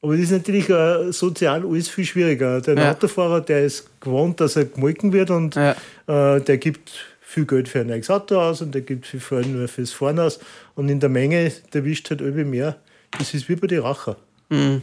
aber 0.00 0.12
das 0.12 0.24
ist 0.24 0.30
natürlich 0.30 0.70
uh, 0.70 1.10
sozial 1.10 1.66
alles 1.66 1.88
viel 1.88 2.04
schwieriger. 2.04 2.60
Der 2.60 2.76
ja. 2.76 2.92
Autofahrer, 2.92 3.40
der 3.40 3.64
ist 3.64 4.00
gewohnt, 4.00 4.40
dass 4.40 4.56
er 4.56 4.66
gemolken 4.66 5.12
wird 5.12 5.30
und 5.30 5.56
ja. 5.56 5.74
uh, 6.06 6.38
der 6.38 6.58
gibt 6.58 6.92
viel 7.28 7.44
Geld 7.44 7.68
für 7.68 7.80
ein 7.80 7.88
neues 7.88 8.08
Auto 8.08 8.40
aus 8.40 8.62
und 8.62 8.74
der 8.74 8.80
gibt 8.80 9.06
viel 9.06 9.20
nur 9.42 9.68
fürs 9.68 9.92
Fahren 9.92 10.18
aus. 10.18 10.40
Und 10.74 10.88
in 10.88 10.98
der 10.98 11.10
Menge, 11.10 11.52
der 11.74 11.84
wischt 11.84 12.08
halt 12.08 12.22
irgendwie 12.22 12.44
mehr. 12.44 12.76
Das 13.18 13.34
ist 13.34 13.50
wie 13.50 13.56
bei 13.56 13.66
den 13.66 13.80
Racher. 13.80 14.16
Mhm. 14.48 14.80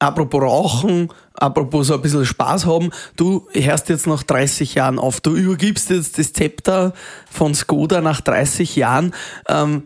Apropos 0.00 0.42
Rauchen, 0.42 1.12
apropos 1.34 1.86
so 1.86 1.94
ein 1.94 2.02
bisschen 2.02 2.26
Spaß 2.26 2.66
haben, 2.66 2.90
du 3.14 3.46
hörst 3.52 3.88
jetzt 3.88 4.08
nach 4.08 4.24
30 4.24 4.74
Jahren 4.74 4.98
auf. 4.98 5.20
Du 5.20 5.36
übergibst 5.36 5.90
jetzt 5.90 6.18
das 6.18 6.32
Zepter 6.32 6.92
von 7.30 7.54
Skoda 7.54 8.00
nach 8.00 8.20
30 8.20 8.74
Jahren. 8.74 9.14
Ähm, 9.48 9.84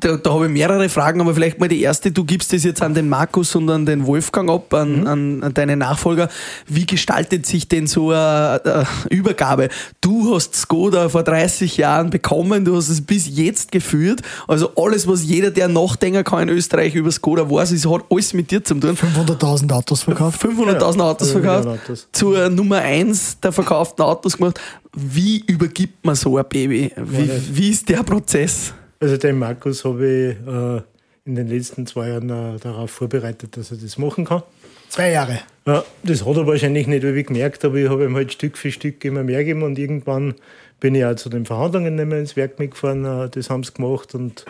da, 0.00 0.16
da 0.16 0.32
habe 0.32 0.46
ich 0.46 0.52
mehrere 0.52 0.88
Fragen, 0.88 1.20
aber 1.20 1.34
vielleicht 1.34 1.60
mal 1.60 1.68
die 1.68 1.80
erste. 1.80 2.10
Du 2.10 2.24
gibst 2.24 2.52
das 2.52 2.64
jetzt 2.64 2.82
an 2.82 2.94
den 2.94 3.08
Markus 3.08 3.54
und 3.54 3.68
an 3.70 3.86
den 3.86 4.06
Wolfgang 4.06 4.50
ab, 4.50 4.72
an, 4.74 5.00
mhm. 5.00 5.06
an, 5.06 5.42
an 5.42 5.54
deine 5.54 5.76
Nachfolger. 5.76 6.28
Wie 6.66 6.86
gestaltet 6.86 7.46
sich 7.46 7.68
denn 7.68 7.86
so 7.86 8.10
eine, 8.10 8.60
eine, 8.64 8.86
Übergabe? 9.10 9.68
Du 10.00 10.34
hast 10.34 10.54
Skoda 10.56 11.08
vor 11.08 11.22
30 11.22 11.76
Jahren 11.76 12.10
bekommen, 12.10 12.64
du 12.64 12.76
hast 12.76 12.88
es 12.88 13.00
bis 13.00 13.28
jetzt 13.36 13.72
geführt. 13.72 14.22
Also 14.48 14.72
alles, 14.76 15.06
was 15.06 15.24
jeder, 15.24 15.50
der 15.50 15.68
nachdenken 15.68 16.24
kann 16.24 16.48
in 16.48 16.56
Österreich 16.56 16.94
über 16.94 17.10
Skoda 17.12 17.50
weiß, 17.50 17.72
ist, 17.72 17.88
hat 17.88 18.04
alles 18.10 18.32
mit 18.34 18.50
dir 18.50 18.62
zu 18.64 18.74
tun. 18.74 18.96
500.000 18.96 19.72
Autos 19.72 20.02
verkauft. 20.02 20.42
500.000 20.44 21.00
Autos 21.00 21.30
verkauft. 21.30 21.68
Autos. 21.68 22.08
Zur 22.12 22.48
Nummer 22.50 22.78
1 22.78 23.40
der 23.40 23.52
verkauften 23.52 24.04
Autos 24.04 24.36
gemacht. 24.36 24.60
Wie 24.96 25.44
übergibt 25.46 26.04
man 26.04 26.14
so 26.14 26.36
ein 26.36 26.44
Baby? 26.48 26.92
Wie, 26.96 27.30
wie 27.52 27.70
ist 27.70 27.88
der 27.88 28.02
Prozess? 28.02 28.72
Also 29.04 29.18
den 29.18 29.38
Markus 29.38 29.84
habe 29.84 30.06
ich 30.06 30.48
äh, 30.48 30.80
in 31.26 31.34
den 31.34 31.46
letzten 31.46 31.86
zwei 31.86 32.08
Jahren 32.08 32.30
äh, 32.30 32.58
darauf 32.58 32.90
vorbereitet, 32.90 33.54
dass 33.54 33.70
er 33.70 33.76
das 33.76 33.98
machen 33.98 34.24
kann. 34.24 34.42
Zwei 34.88 35.10
Jahre. 35.10 35.40
Ja, 35.66 35.84
das 36.04 36.24
hat 36.24 36.34
er 36.38 36.46
wahrscheinlich 36.46 36.86
nicht 36.86 37.02
wirklich 37.02 37.26
gemerkt, 37.26 37.66
aber 37.66 37.76
ich 37.76 37.90
habe 37.90 38.06
ihm 38.06 38.16
halt 38.16 38.32
Stück 38.32 38.56
für 38.56 38.72
Stück 38.72 39.04
immer 39.04 39.22
mehr 39.22 39.40
gegeben 39.40 39.62
und 39.62 39.78
irgendwann 39.78 40.36
bin 40.80 40.94
ich 40.94 41.04
auch 41.04 41.16
zu 41.16 41.28
den 41.28 41.44
Verhandlungen 41.44 41.96
nicht 41.96 42.06
mehr 42.06 42.18
ins 42.18 42.34
Werk 42.34 42.58
mitgefahren. 42.58 43.04
Äh, 43.04 43.28
das 43.28 43.50
haben 43.50 43.62
sie 43.62 43.74
gemacht 43.74 44.14
und 44.14 44.46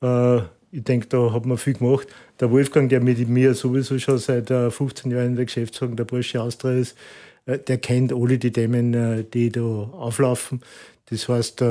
äh, 0.00 0.38
ich 0.72 0.84
denke, 0.84 1.08
da 1.08 1.30
hat 1.30 1.44
man 1.44 1.58
viel 1.58 1.74
gemacht. 1.74 2.08
Der 2.40 2.50
Wolfgang, 2.50 2.88
der 2.88 3.00
mit 3.00 3.28
mir 3.28 3.52
sowieso 3.52 3.98
schon 3.98 4.16
seit 4.16 4.48
15 4.48 5.12
äh, 5.12 5.16
Jahren 5.16 5.26
in 5.26 5.36
der 5.36 5.44
Geschäftsführung 5.44 5.96
der 5.96 6.04
Porsche 6.06 6.40
Austria 6.40 6.78
ist, 6.78 6.96
der 7.44 7.76
kennt 7.76 8.14
alle 8.14 8.38
die 8.38 8.52
Themen, 8.52 9.26
die 9.34 9.52
da 9.52 9.60
auflaufen. 9.60 10.62
Das 11.10 11.28
heißt, 11.28 11.62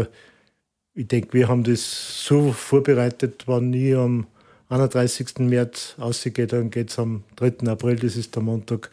ich 0.98 1.08
denke, 1.08 1.34
wir 1.34 1.48
haben 1.48 1.64
das 1.64 2.26
so 2.26 2.52
vorbereitet, 2.52 3.44
wann 3.46 3.70
nie 3.70 3.94
am 3.94 4.26
31. 4.70 5.40
März 5.40 5.96
ausgeht, 6.00 6.52
dann 6.54 6.72
geht 6.72 6.90
es 6.90 6.98
am 6.98 7.24
3. 7.36 7.68
April, 7.68 7.98
das 7.98 8.16
ist 8.16 8.36
der 8.36 8.42
Montag, 8.42 8.90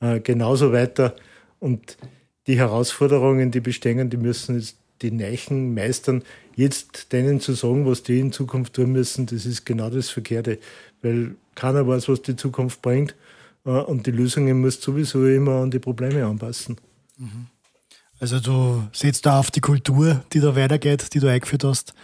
äh, 0.00 0.18
genauso 0.18 0.72
weiter. 0.72 1.14
Und 1.60 1.96
die 2.48 2.58
Herausforderungen, 2.58 3.52
die 3.52 3.60
bestehen, 3.60 4.10
die 4.10 4.16
müssen 4.16 4.56
jetzt 4.56 4.76
die 5.00 5.12
Neichen 5.12 5.74
meistern. 5.74 6.24
Jetzt 6.56 7.12
denen 7.12 7.38
zu 7.38 7.52
sagen, 7.52 7.86
was 7.86 8.02
die 8.02 8.18
in 8.18 8.32
Zukunft 8.32 8.74
tun 8.74 8.90
müssen, 8.90 9.26
das 9.26 9.46
ist 9.46 9.64
genau 9.64 9.90
das 9.90 10.10
Verkehrte, 10.10 10.58
weil 11.02 11.36
keiner 11.54 11.86
weiß, 11.86 12.08
was 12.08 12.20
die 12.22 12.34
Zukunft 12.34 12.82
bringt. 12.82 13.14
Äh, 13.64 13.70
und 13.70 14.08
die 14.08 14.10
Lösungen 14.10 14.60
muss 14.60 14.82
sowieso 14.82 15.24
immer 15.24 15.62
an 15.62 15.70
die 15.70 15.78
Probleme 15.78 16.26
anpassen. 16.26 16.78
Mhm. 17.16 17.46
Also 18.20 18.40
du 18.40 18.82
setzt 18.92 19.26
da 19.26 19.38
auf 19.38 19.50
die 19.50 19.60
Kultur, 19.60 20.24
die 20.32 20.40
da 20.40 20.56
weitergeht, 20.56 21.12
die 21.14 21.20
du 21.20 21.28
eingeführt 21.28 21.64
hast. 21.64 21.94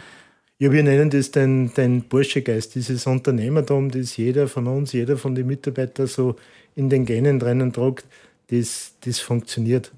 Ja, 0.59 0.71
wir 0.71 0.83
nennen 0.83 1.09
das 1.09 1.31
den, 1.31 1.73
den 1.73 2.03
Burschegeist, 2.03 2.75
dieses 2.75 3.07
Unternehmertum, 3.07 3.91
das 3.91 4.17
jeder 4.19 4.47
von 4.47 4.67
uns, 4.67 4.93
jeder 4.93 5.17
von 5.17 5.35
den 5.35 5.47
Mitarbeitern 5.47 6.07
so 6.07 6.37
in 6.75 6.91
den 6.91 7.07
Genen 7.07 7.39
drinnen 7.39 7.73
tragt, 7.73 8.05
das, 8.49 8.93
das 9.01 9.21
funktioniert. 9.21 9.93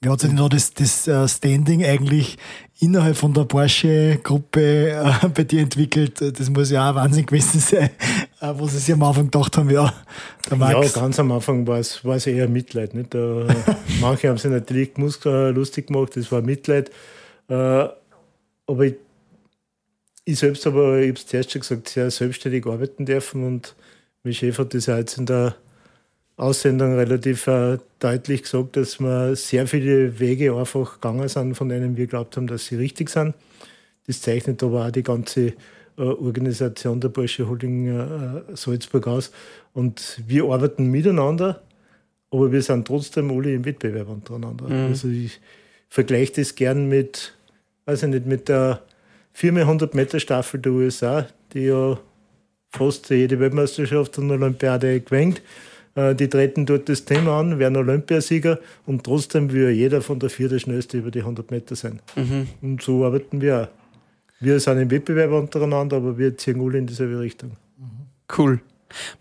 Wie 0.00 0.08
hat 0.08 0.20
sich 0.20 0.28
denn 0.28 0.38
da 0.38 0.48
das, 0.48 0.72
das 0.74 1.08
äh, 1.08 1.26
Standing 1.26 1.84
eigentlich 1.84 2.36
innerhalb 2.78 3.16
von 3.16 3.32
der 3.32 3.44
Porsche-Gruppe 3.44 4.90
äh, 4.90 5.28
bei 5.28 5.44
dir 5.44 5.60
entwickelt? 5.60 6.20
Das 6.20 6.50
muss 6.50 6.70
ja 6.70 6.90
auch 6.90 6.94
Wahnsinn 6.94 7.26
gewesen 7.26 7.60
sein, 7.60 7.90
äh, 8.40 8.52
wo 8.54 8.66
sie 8.66 8.78
sich 8.78 8.92
am 8.92 9.02
Anfang 9.02 9.24
gedacht 9.24 9.56
haben, 9.56 9.70
ja, 9.70 9.92
der 10.50 10.56
Max. 10.56 10.94
Ja, 10.94 11.00
ganz 11.00 11.18
am 11.18 11.32
Anfang 11.32 11.66
war 11.66 11.78
es, 11.78 12.04
war 12.04 12.16
es 12.16 12.26
eher 12.26 12.48
Mitleid. 12.48 12.94
Nicht? 12.94 13.14
Da, 13.14 13.46
manche 14.00 14.28
haben 14.28 14.38
sich 14.38 14.50
natürlich 14.50 14.90
lustig 14.96 15.88
gemacht, 15.88 16.16
das 16.16 16.30
war 16.30 16.42
Mitleid. 16.42 16.90
aber 17.48 17.94
ich, 18.82 18.96
ich 20.24 20.38
selbst 20.38 20.66
habe, 20.66 21.00
ich 21.02 21.08
habe 21.08 21.18
es 21.18 21.26
zuerst 21.26 21.52
schon 21.52 21.60
gesagt, 21.60 21.88
sehr 21.88 22.10
selbstständig 22.10 22.66
arbeiten 22.66 23.06
dürfen 23.06 23.44
und 23.44 23.74
mein 24.24 24.34
Chef 24.34 24.58
hat 24.58 24.74
das 24.74 24.88
auch 24.88 24.96
jetzt 24.96 25.18
in 25.18 25.26
der 25.26 25.54
Aussendung 26.36 26.94
relativ 26.94 27.46
äh, 27.46 27.78
deutlich 27.98 28.42
gesagt, 28.42 28.76
dass 28.76 29.00
wir 29.00 29.34
sehr 29.36 29.66
viele 29.66 30.18
Wege 30.20 30.54
einfach 30.54 30.94
gegangen 30.94 31.28
sind, 31.28 31.54
von 31.54 31.68
denen 31.68 31.96
wir 31.96 32.06
glaubt 32.06 32.36
haben, 32.36 32.46
dass 32.46 32.66
sie 32.66 32.76
richtig 32.76 33.08
sind. 33.08 33.34
Das 34.06 34.20
zeichnet 34.20 34.62
aber 34.62 34.86
auch 34.86 34.90
die 34.90 35.02
ganze 35.02 35.54
äh, 35.96 36.02
Organisation 36.02 37.00
der 37.00 37.08
Porsche 37.08 37.48
Holding 37.48 37.86
äh, 37.88 38.42
Salzburg 38.54 39.06
aus. 39.06 39.32
Und 39.72 40.20
wir 40.26 40.44
arbeiten 40.44 40.90
miteinander, 40.90 41.62
aber 42.30 42.52
wir 42.52 42.62
sind 42.62 42.86
trotzdem 42.86 43.30
alle 43.30 43.54
im 43.54 43.64
Wettbewerb 43.64 44.08
untereinander. 44.08 44.68
Mhm. 44.68 44.90
Also 44.90 45.08
ich 45.08 45.40
vergleiche 45.88 46.34
das 46.34 46.54
gern 46.54 46.88
mit, 46.88 47.32
weiß 47.86 48.02
ich 48.02 48.08
nicht, 48.10 48.26
mit 48.26 48.48
der 48.48 48.82
400 49.32 49.94
Meter 49.94 50.20
Staffel 50.20 50.60
der 50.60 50.72
USA, 50.72 51.26
die 51.54 51.64
ja 51.64 51.98
fast 52.70 53.08
jede 53.08 53.40
Weltmeisterschaft 53.40 54.18
und 54.18 54.30
Olympiade 54.30 55.00
gewinnt. 55.00 55.40
Äh, 55.96 56.14
die 56.14 56.28
treten 56.28 56.66
dort 56.66 56.88
das 56.88 57.04
Thema 57.04 57.40
an, 57.40 57.58
werden 57.58 57.76
Olympiasieger 57.76 58.60
und 58.86 59.02
trotzdem 59.04 59.50
will 59.52 59.70
jeder 59.70 60.02
von 60.02 60.20
der 60.20 60.30
vier 60.30 60.48
der 60.48 60.60
schnellste 60.60 60.98
über 60.98 61.10
die 61.10 61.20
100 61.20 61.50
Meter 61.50 61.74
sein. 61.74 62.00
Mhm. 62.14 62.46
Und 62.62 62.82
so 62.82 63.04
arbeiten 63.04 63.40
wir 63.40 63.62
auch. 63.62 63.68
Wir 64.38 64.60
sind 64.60 64.78
im 64.78 64.90
Wettbewerb 64.90 65.32
untereinander, 65.32 65.96
aber 65.96 66.18
wir 66.18 66.36
ziehen 66.36 66.60
alle 66.60 66.78
in 66.78 66.86
dieselbe 66.86 67.18
Richtung. 67.18 67.52
Cool. 68.36 68.60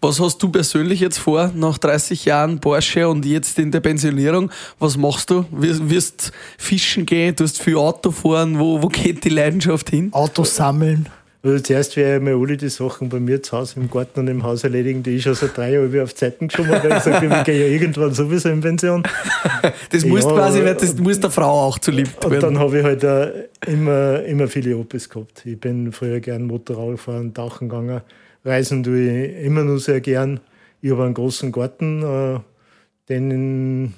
Was 0.01 0.19
hast 0.19 0.41
du 0.43 0.49
persönlich 0.49 0.99
jetzt 0.99 1.17
vor, 1.17 1.51
nach 1.55 1.78
30 1.78 2.26
Jahren 2.26 2.59
Porsche 2.59 3.07
und 3.07 3.26
jetzt 3.26 3.57
in 3.57 3.71
der 3.71 3.80
Pensionierung? 3.80 4.51
Was 4.78 4.97
machst 4.97 5.30
du? 5.30 5.45
Wirst, 5.51 5.89
wirst 5.89 6.32
fischen 6.57 7.05
gehen, 7.05 7.36
du 7.36 7.43
hast 7.43 7.61
viel 7.61 7.78
Auto 7.78 8.11
fahren, 8.11 8.59
wo, 8.59 8.82
wo 8.82 8.88
geht 8.88 9.23
die 9.23 9.30
Leidenschaft 9.30 9.89
hin? 9.89 10.13
Autos 10.13 10.55
sammeln. 10.55 11.07
Also 11.46 11.60
zuerst 11.60 11.96
werde 11.96 12.18
ich 12.18 12.24
mal 12.24 12.41
alle 12.41 12.58
die 12.58 12.70
Sachen 12.70 13.08
bei 13.08 13.20
mir 13.20 13.43
zu 13.43 13.56
Hause 13.56 13.80
im 13.80 13.88
Garten 13.88 14.22
und 14.22 14.28
im 14.28 14.41
Haus 14.41 14.64
erledigen, 14.64 15.04
die 15.04 15.12
ich 15.12 15.22
schon 15.22 15.36
seit 15.36 15.56
drei 15.56 15.74
Jahren 15.74 16.02
auf 16.02 16.16
Zeiten 16.16 16.48
geschoben 16.48 16.72
habe, 16.72 16.88
ich 16.88 16.93
gesagt 16.96 17.24
ich 17.24 17.43
gehe 17.43 17.68
ja 17.68 17.72
irgendwann 17.72 18.16
sowieso 18.16 18.50
in 18.50 18.62
Pension. 18.62 19.04
das 19.91 20.04
ja, 20.04 20.10
musst 20.10 20.28
quasi, 20.28 20.64
das 20.64 20.98
muss 20.98 21.20
der 21.20 21.30
Frau 21.30 21.68
auch 21.68 21.78
zu 21.78 21.91
lieb 21.91 22.08
werden. 22.24 22.34
Und 22.34 22.41
dann 22.41 22.58
habe 22.58 22.80
ich 22.80 22.84
halt 22.84 23.48
immer, 23.68 24.24
immer 24.24 24.48
viele 24.48 24.76
Opis 24.76 25.08
gehabt. 25.08 25.46
Ich 25.46 25.60
bin 25.60 25.91
früher 25.91 26.20
gern 26.20 26.46
Motorrad 26.46 26.93
gefahren, 26.93 27.32
tauchen 27.32 27.70
gegangen, 27.70 28.02
reisen 28.43 28.82
tue 28.82 29.02
ich 29.02 29.46
immer 29.46 29.64
noch 29.64 29.78
sehr 29.78 30.02
gern. 30.02 30.39
Ich 30.82 30.89
habe 30.89 31.04
einen 31.04 31.14
großen 31.14 31.52
Garten, 31.52 32.02
äh, 32.02 32.39
den 33.08 33.93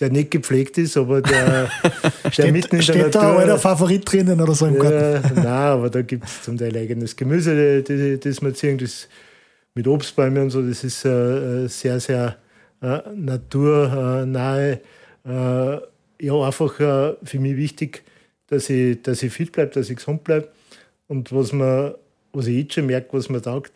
der 0.00 0.10
nicht 0.10 0.30
gepflegt 0.30 0.78
ist, 0.78 0.96
aber 0.96 1.20
der, 1.20 1.70
der 2.36 2.52
mitten 2.52 2.76
in 2.76 2.78
der 2.78 2.82
Steht 2.82 3.14
Natur. 3.14 3.20
da 3.20 3.36
euer 3.36 3.58
Favorit 3.58 4.10
drinnen 4.10 4.40
oder 4.40 4.54
so 4.54 4.66
im 4.66 4.78
Garten? 4.78 5.34
nein, 5.34 5.46
aber 5.46 5.90
da 5.90 6.02
gibt 6.02 6.24
es 6.24 6.42
zum 6.42 6.56
Teil 6.56 6.76
eigenes 6.76 7.14
Gemüse, 7.14 7.82
das, 7.82 8.20
das 8.20 8.42
wir 8.42 8.54
ziehen, 8.54 8.78
das 8.78 9.08
mit 9.74 9.86
Obstbäumen 9.86 10.44
und 10.44 10.50
so, 10.50 10.62
das 10.62 10.82
ist 10.82 11.04
äh, 11.04 11.66
sehr, 11.68 12.00
sehr 12.00 12.36
äh, 12.82 13.00
naturnahe. 13.14 14.80
Äh, 15.24 15.78
ja, 16.22 16.34
einfach 16.42 16.80
äh, 16.80 17.14
für 17.22 17.38
mich 17.38 17.56
wichtig, 17.56 18.02
dass 18.48 18.68
ich, 18.70 19.00
dass 19.02 19.22
ich 19.22 19.32
fit 19.32 19.52
bleibe, 19.52 19.72
dass 19.72 19.90
ich 19.90 19.96
gesund 19.96 20.24
bleibe. 20.24 20.48
Und 21.08 21.32
was, 21.32 21.52
man, 21.52 21.94
was 22.32 22.46
ich 22.46 22.56
jetzt 22.56 22.74
schon 22.74 22.86
merke, 22.86 23.08
was 23.12 23.28
mir 23.28 23.40
taugt, 23.40 23.72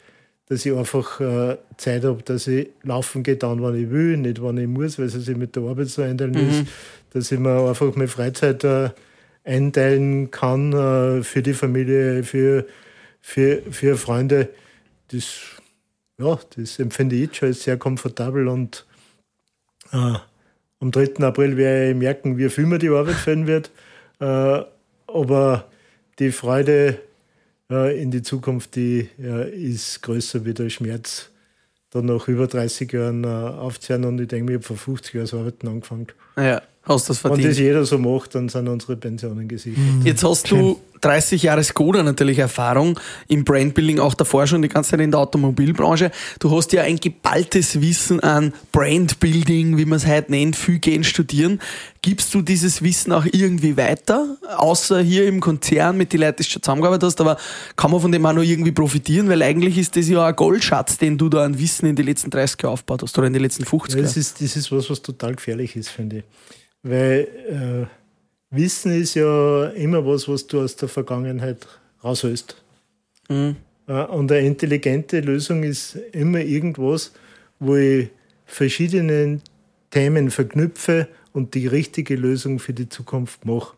dass 0.55 0.65
ich 0.65 0.73
einfach 0.73 1.21
äh, 1.21 1.59
Zeit 1.79 2.05
habe, 2.05 2.23
dass 2.23 2.47
ich 2.47 2.69
laufen 2.85 3.25
gehe, 3.25 3.37
dann, 3.37 3.61
wann 3.61 3.75
ich 3.75 3.91
will, 3.91 4.17
nicht 4.17 4.41
wann 4.41 4.57
ich 4.57 4.69
muss, 4.69 5.01
weil 5.01 5.07
es 5.07 5.15
sich 5.15 5.37
mit 5.37 5.57
der 5.57 5.65
Arbeit 5.65 5.89
so 5.89 6.03
einteilen 6.03 6.31
mhm. 6.31 6.49
ist, 6.49 6.67
dass 7.11 7.33
ich 7.33 7.41
mir 7.41 7.69
einfach 7.69 7.93
meine 7.97 8.07
Freizeit 8.07 8.63
äh, 8.63 8.91
einteilen 9.43 10.31
kann 10.31 10.73
äh, 10.73 11.25
für 11.25 11.43
die 11.43 11.55
Familie, 11.55 12.23
für, 12.23 12.67
für, 13.21 13.63
für 13.69 13.97
Freunde. 13.97 14.51
Das, 15.09 15.41
ja, 16.19 16.39
das 16.57 16.79
empfinde 16.79 17.17
ich 17.17 17.23
jetzt 17.23 17.37
schon 17.37 17.49
als 17.49 17.65
sehr 17.65 17.77
komfortabel 17.77 18.47
und 18.47 18.87
äh, 19.91 20.15
am 20.79 20.91
3. 20.93 21.17
April 21.25 21.57
werde 21.57 21.91
ich 21.91 21.97
merken, 21.97 22.39
wie 22.39 22.49
viel 22.49 22.67
mir 22.67 22.79
die 22.79 22.91
Arbeit 22.91 23.17
fällen 23.17 23.49
wird. 23.49 23.73
Äh, 24.21 24.63
aber 25.09 25.65
die 26.21 26.31
Freude, 26.31 27.01
äh, 27.71 28.01
in 28.01 28.11
die 28.11 28.23
Zukunft, 28.23 28.77
die 28.77 29.09
äh, 29.19 29.51
ist 29.51 30.03
größer 30.03 30.45
wie 30.45 30.55
der 30.55 30.71
Schmerz, 30.71 31.31
dann 31.91 32.07
nach 32.07 32.29
über 32.29 32.47
30 32.47 32.93
Jahren 32.93 33.25
äh, 33.25 33.27
aufzuhören. 33.27 34.05
Und 34.05 34.21
ich 34.21 34.29
denke, 34.29 34.53
ich 34.53 34.57
habe 34.59 34.67
vor 34.67 34.77
50 34.77 35.15
Jahren 35.15 35.25
das 35.25 35.35
Arbeiten 35.35 35.69
angefangen. 35.69 36.07
Ja. 36.37 36.63
Hast 36.83 37.09
das 37.09 37.19
verdient. 37.19 37.45
Wenn 37.45 37.51
das 37.51 37.59
jeder 37.59 37.85
so 37.87 37.99
macht, 37.99 38.35
dann 38.35 38.49
sind 38.49 38.69
unsere 38.69 38.97
Pensionen 38.97 39.49
gesichert. 39.49 39.83
Jetzt 40.05 40.23
hast 40.23 40.51
du 40.51 40.81
30 41.05 41.43
Jahre 41.43 41.63
Skoda 41.63 42.03
natürlich 42.03 42.39
Erfahrung 42.39 42.99
im 43.29 43.45
Brandbuilding, 43.45 43.99
auch 43.99 44.15
davor 44.15 44.47
schon 44.47 44.63
die 44.63 44.69
ganze 44.69 44.93
Zeit 44.93 45.01
in 45.01 45.11
der 45.11 45.21
Automobilbranche. 45.21 46.11
Du 46.39 46.51
hast 46.57 46.73
ja 46.73 46.83
ein 46.83 46.97
geballtes 46.97 47.81
Wissen 47.83 48.21
an 48.21 48.55
Brandbuilding, 48.73 49.77
wie 49.77 49.85
man 49.85 49.99
es 49.99 50.07
heute 50.07 50.31
nennt, 50.31 50.57
viel 50.57 50.79
gehen 50.79 51.05
studieren. 51.05 51.61
Gibst 52.01 52.33
du 52.33 52.41
dieses 52.41 52.83
Wissen 52.83 53.13
auch 53.13 53.27
irgendwie 53.31 53.77
weiter? 53.77 54.37
Außer 54.57 55.01
hier 55.01 55.27
im 55.27 55.41
Konzern 55.41 55.99
mit 55.99 56.13
den 56.15 56.21
Leuten, 56.21 56.39
die 56.39 56.45
du 56.45 56.51
schon 56.51 56.63
zusammengearbeitet 56.63 57.07
hast, 57.07 57.21
aber 57.21 57.37
kann 57.77 57.91
man 57.91 58.01
von 58.01 58.11
dem 58.11 58.25
auch 58.25 58.33
noch 58.33 58.43
irgendwie 58.43 58.73
profitieren? 58.73 59.29
Weil 59.29 59.43
eigentlich 59.43 59.77
ist 59.77 59.97
das 59.97 60.09
ja 60.09 60.25
ein 60.25 60.37
Goldschatz, 60.37 60.97
den 60.97 61.19
du 61.19 61.29
da 61.29 61.45
an 61.45 61.59
Wissen 61.59 61.87
in 61.87 61.97
den 61.97 62.07
letzten 62.07 62.31
30 62.31 62.63
Jahren 62.63 62.73
aufgebaut 62.73 63.03
hast 63.03 63.19
oder 63.19 63.27
in 63.27 63.35
den 63.35 63.43
letzten 63.43 63.67
50 63.67 63.95
Jahren. 63.95 64.05
Ja, 64.05 64.09
das, 64.09 64.17
ist, 64.17 64.41
das 64.41 64.57
ist 64.57 64.73
was, 64.73 64.89
was 64.89 65.03
total 65.03 65.35
gefährlich 65.35 65.77
ist, 65.77 65.91
finde 65.91 66.19
ich. 66.19 66.25
Weil 66.83 67.87
äh, 67.91 68.04
Wissen 68.55 68.93
ist 68.93 69.15
ja 69.15 69.67
immer 69.71 70.07
was, 70.07 70.29
was 70.29 70.47
du 70.47 70.61
aus 70.61 70.77
der 70.77 70.89
Vergangenheit 70.89 71.67
raushältst. 72.03 72.57
Mhm. 73.29 73.57
Und 73.87 74.33
eine 74.33 74.47
intelligente 74.47 75.21
Lösung 75.21 75.63
ist 75.63 75.97
immer 76.13 76.41
irgendwas, 76.41 77.13
wo 77.59 77.77
ich 77.77 78.09
verschiedene 78.47 79.41
Themen 79.91 80.31
verknüpfe 80.31 81.09
und 81.33 81.55
die 81.55 81.67
richtige 81.67 82.17
Lösung 82.17 82.59
für 82.59 82.73
die 82.73 82.89
Zukunft 82.89 83.45
mache. 83.45 83.75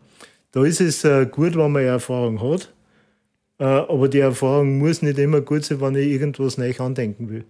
Da 0.53 0.65
ist 0.65 0.81
es 0.81 1.05
äh, 1.05 1.27
gut, 1.27 1.57
wenn 1.57 1.73
man 1.73 1.83
Erfahrung 1.83 2.41
hat, 2.41 2.73
äh, 3.59 3.65
aber 3.65 4.09
die 4.09 4.21
Erfahrung 4.21 4.79
muss 4.79 5.03
nicht 5.03 5.19
immer 5.19 5.41
gut 5.41 5.65
sein, 5.65 5.81
wenn 5.81 5.97
ich 5.97 6.09
irgendwas 6.09 6.57
neu 6.57 6.73
andenken 6.79 7.29
will. 7.29 7.45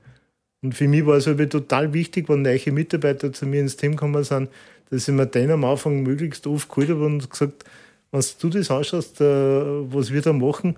Und 0.62 0.74
für 0.74 0.88
mich 0.88 1.06
war 1.06 1.16
es 1.16 1.26
halt 1.26 1.50
total 1.50 1.92
wichtig, 1.92 2.28
wenn 2.28 2.42
neue 2.42 2.72
Mitarbeiter 2.72 3.32
zu 3.32 3.46
mir 3.46 3.60
ins 3.60 3.76
Team 3.76 3.92
gekommen 3.92 4.24
sind, 4.24 4.48
dass 4.90 5.08
ich 5.08 5.14
mir 5.14 5.26
den 5.26 5.50
am 5.50 5.64
Anfang 5.64 6.02
möglichst 6.02 6.46
oft 6.46 6.68
geholt 6.68 6.90
habe 6.90 7.06
und 7.06 7.28
gesagt, 7.28 7.64
wenn 8.10 8.22
du 8.40 8.48
das 8.48 8.70
anschaust, 8.70 9.20
äh, 9.20 9.24
was 9.24 10.12
wir 10.12 10.22
da 10.22 10.32
machen, 10.32 10.76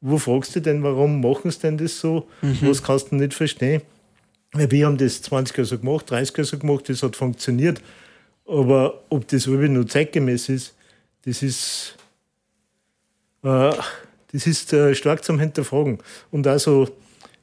wo 0.00 0.18
fragst 0.18 0.54
du 0.54 0.60
denn, 0.60 0.82
warum 0.82 1.20
machen 1.20 1.50
sie 1.50 1.60
denn 1.60 1.76
das 1.76 1.98
so? 1.98 2.28
Mhm. 2.42 2.58
Was 2.62 2.82
kannst 2.82 3.10
du 3.10 3.16
nicht 3.16 3.34
verstehen? 3.34 3.82
Weil 4.52 4.70
wir 4.70 4.86
haben 4.86 4.96
das 4.96 5.20
20 5.22 5.56
Jahre 5.56 5.66
so 5.66 5.78
gemacht, 5.78 6.10
30 6.10 6.36
Jahre 6.36 6.44
so 6.46 6.58
gemacht, 6.58 6.88
das 6.88 7.02
hat 7.02 7.16
funktioniert. 7.16 7.82
Aber 8.46 9.02
ob 9.10 9.26
das 9.28 9.46
irgendwie 9.46 9.68
nur 9.68 9.86
zeitgemäß 9.86 10.48
ist, 10.48 10.74
das 11.24 11.42
ist, 11.42 11.96
äh, 13.42 13.72
das 14.32 14.46
ist 14.46 14.72
äh, 14.72 14.94
stark 14.94 15.24
zum 15.24 15.38
Hinterfragen. 15.38 15.98
Und 16.30 16.46
also, 16.46 16.88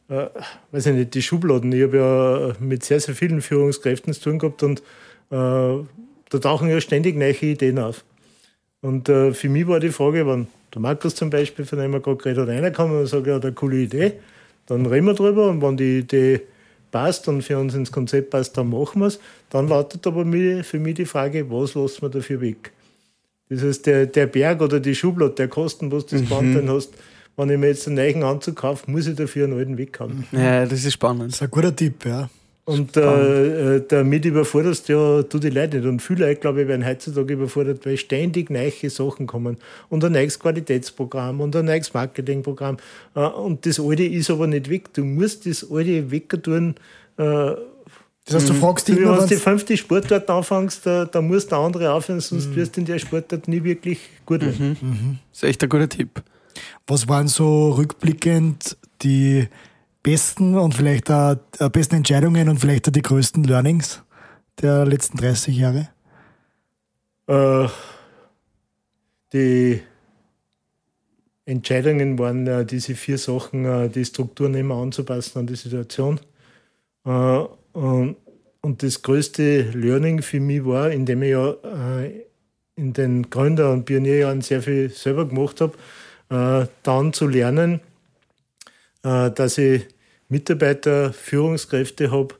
äh, 0.09 0.27
weiß 0.71 0.87
ich 0.87 0.93
nicht, 0.93 1.13
die 1.13 1.21
Schubladen. 1.21 1.71
Ich 1.71 1.83
habe 1.83 1.97
ja 1.97 2.53
mit 2.59 2.83
sehr, 2.83 2.99
sehr 2.99 3.15
vielen 3.15 3.41
Führungskräften 3.41 4.13
zu 4.13 4.21
tun 4.21 4.39
gehabt 4.39 4.63
und 4.63 4.79
äh, 4.79 4.83
da 6.29 6.39
tauchen 6.39 6.69
ja 6.69 6.79
ständig 6.81 7.15
neue 7.15 7.33
Ideen 7.33 7.79
auf. 7.79 8.03
Und 8.81 9.09
äh, 9.09 9.33
für 9.33 9.49
mich 9.49 9.67
war 9.67 9.79
die 9.79 9.89
Frage, 9.89 10.27
wenn 10.27 10.47
der 10.73 10.81
Markus 10.81 11.15
zum 11.15 11.29
Beispiel, 11.29 11.65
von 11.65 11.79
dem 11.79 11.91
wir 11.91 12.01
gerade 12.01 12.17
geredet 12.17 12.47
hat, 12.47 12.49
reinkommt 12.49 12.93
und 12.93 13.07
sagt, 13.07 13.27
hat 13.27 13.45
eine 13.45 13.53
coole 13.53 13.77
Idee, 13.77 14.13
dann 14.67 14.85
reden 14.85 15.07
wir 15.07 15.13
drüber 15.13 15.49
und 15.49 15.61
wenn 15.61 15.77
die 15.77 15.99
Idee 15.99 16.41
passt 16.91 17.27
und 17.27 17.41
für 17.41 17.57
uns 17.57 17.73
ins 17.73 17.91
Konzept 17.91 18.29
passt, 18.29 18.57
dann 18.57 18.69
machen 18.69 19.01
wir 19.01 19.07
es. 19.07 19.19
Dann 19.49 19.69
wartet 19.69 20.05
aber 20.07 20.23
für 20.63 20.79
mich 20.79 20.95
die 20.95 21.05
Frage, 21.05 21.49
was 21.49 21.73
lassen 21.75 22.01
wir 22.03 22.09
dafür 22.09 22.41
weg? 22.41 22.71
Das 23.49 23.61
heißt, 23.61 23.85
der, 23.85 24.05
der 24.07 24.27
Berg 24.27 24.61
oder 24.61 24.79
die 24.79 24.95
Schublade 24.95 25.33
der 25.33 25.47
Kosten, 25.47 25.91
was 25.91 26.05
du 26.07 26.17
das 26.19 26.41
mhm. 26.41 26.53
dann 26.53 26.69
hast, 26.69 26.93
wenn 27.38 27.49
ich 27.49 27.57
mir 27.57 27.67
jetzt 27.67 27.88
einen 27.88 27.95
neuen 27.95 28.23
Anzug 28.23 28.55
kaufe, 28.55 28.89
muss 28.89 29.07
ich 29.07 29.15
dafür 29.15 29.45
einen 29.45 29.57
alten 29.57 29.77
weg 29.77 29.99
haben. 29.99 30.25
Ja, 30.31 30.65
das 30.65 30.86
ist 30.86 30.93
spannend. 30.93 31.29
Das 31.29 31.36
ist 31.36 31.41
ein 31.43 31.51
guter 31.51 31.75
Tipp, 31.75 32.05
ja. 32.05 32.29
Und 32.65 32.97
äh, 32.97 33.75
äh, 33.75 33.83
damit 33.88 34.25
überforderst 34.25 34.89
ja 34.89 35.21
du 35.21 35.38
die 35.38 35.51
Leute 35.51 35.77
nicht. 35.77 35.88
Und 35.88 36.01
viele 36.01 36.25
Leute, 36.25 36.41
glaube 36.41 36.63
ich, 36.63 36.67
werden 36.67 36.83
heutzutage 36.83 37.36
überfordert, 37.36 37.86
weil 37.86 37.95
ständig 37.95 38.49
neue 38.49 38.89
Sachen 38.89 39.27
kommen. 39.27 39.57
Und 39.89 40.03
ein 40.03 40.13
neues 40.13 40.39
Qualitätsprogramm 40.39 41.41
und 41.41 41.55
ein 41.55 41.65
neues 41.65 41.93
Marketingprogramm. 41.93 42.77
Äh, 43.13 43.19
und 43.19 43.67
das 43.67 43.79
alte 43.79 44.03
ist 44.03 44.31
aber 44.31 44.47
nicht 44.47 44.67
weg. 44.71 44.91
Du 44.93 45.03
musst 45.03 45.45
das 45.45 45.69
alte 45.69 46.09
wegtun. 46.09 46.73
Äh, 47.17 47.51
das 48.25 48.33
heißt, 48.33 48.49
du 48.49 48.53
mhm. 48.53 48.57
fragst 48.57 48.88
dich 48.88 48.95
Wenn 48.95 49.15
du 49.15 49.27
die 49.27 49.36
fünfte 49.36 49.77
Sportart 49.77 50.27
anfängst, 50.27 50.88
da, 50.88 51.05
da 51.05 51.21
musst 51.21 51.51
der 51.51 51.59
andere 51.59 51.91
aufhören, 51.91 52.19
sonst 52.19 52.49
mhm. 52.49 52.55
wirst 52.55 52.75
du 52.75 52.81
in 52.81 52.88
der 52.88 52.97
Sportart 52.97 53.47
nie 53.47 53.63
wirklich 53.63 53.99
gut 54.25 54.41
werden. 54.41 54.75
Mhm. 54.81 54.89
Mhm. 54.89 55.19
Das 55.31 55.43
ist 55.43 55.49
echt 55.49 55.61
ein 55.61 55.69
guter 55.69 55.88
Tipp. 55.88 56.23
Was 56.87 57.07
waren 57.07 57.27
so 57.27 57.71
rückblickend 57.71 58.77
die 59.01 59.47
besten 60.03 60.57
und 60.57 60.75
vielleicht 60.75 61.09
auch 61.09 61.37
äh, 61.59 61.69
besten 61.69 61.95
Entscheidungen 61.95 62.47
und 62.49 62.59
vielleicht 62.59 62.87
auch 62.87 62.91
die 62.91 63.01
größten 63.01 63.43
Learnings 63.43 64.03
der 64.61 64.85
letzten 64.85 65.17
30 65.17 65.57
Jahre? 65.57 65.89
Äh, 67.27 67.67
die 69.33 69.81
Entscheidungen 71.45 72.17
waren 72.17 72.47
äh, 72.47 72.65
diese 72.65 72.95
vier 72.95 73.17
Sachen, 73.17 73.65
äh, 73.65 73.89
die 73.89 74.05
Strukturen 74.05 74.55
immer 74.55 74.75
anzupassen 74.75 75.39
an 75.39 75.47
die 75.47 75.55
Situation. 75.55 76.19
Äh, 77.05 77.09
und, 77.73 78.15
und, 78.61 78.83
das 78.83 79.01
größte 79.01 79.61
Learning 79.73 80.21
für 80.21 80.39
mich 80.39 80.65
war, 80.65 80.91
indem 80.91 81.21
ich 81.21 81.31
ja 81.31 81.51
äh, 81.51 82.25
in 82.75 82.93
den 82.93 83.29
Gründer- 83.29 83.71
und 83.71 83.85
Pionierjahren 83.85 84.41
sehr 84.41 84.61
viel 84.61 84.89
selber 84.89 85.27
gemacht 85.27 85.61
habe, 85.61 85.73
dann 86.30 87.13
zu 87.13 87.28
lernen, 87.28 87.82
dass 89.01 89.57
ich 89.57 89.86
Mitarbeiter, 90.30 91.13
Führungskräfte 91.13 92.11
habe, 92.11 92.36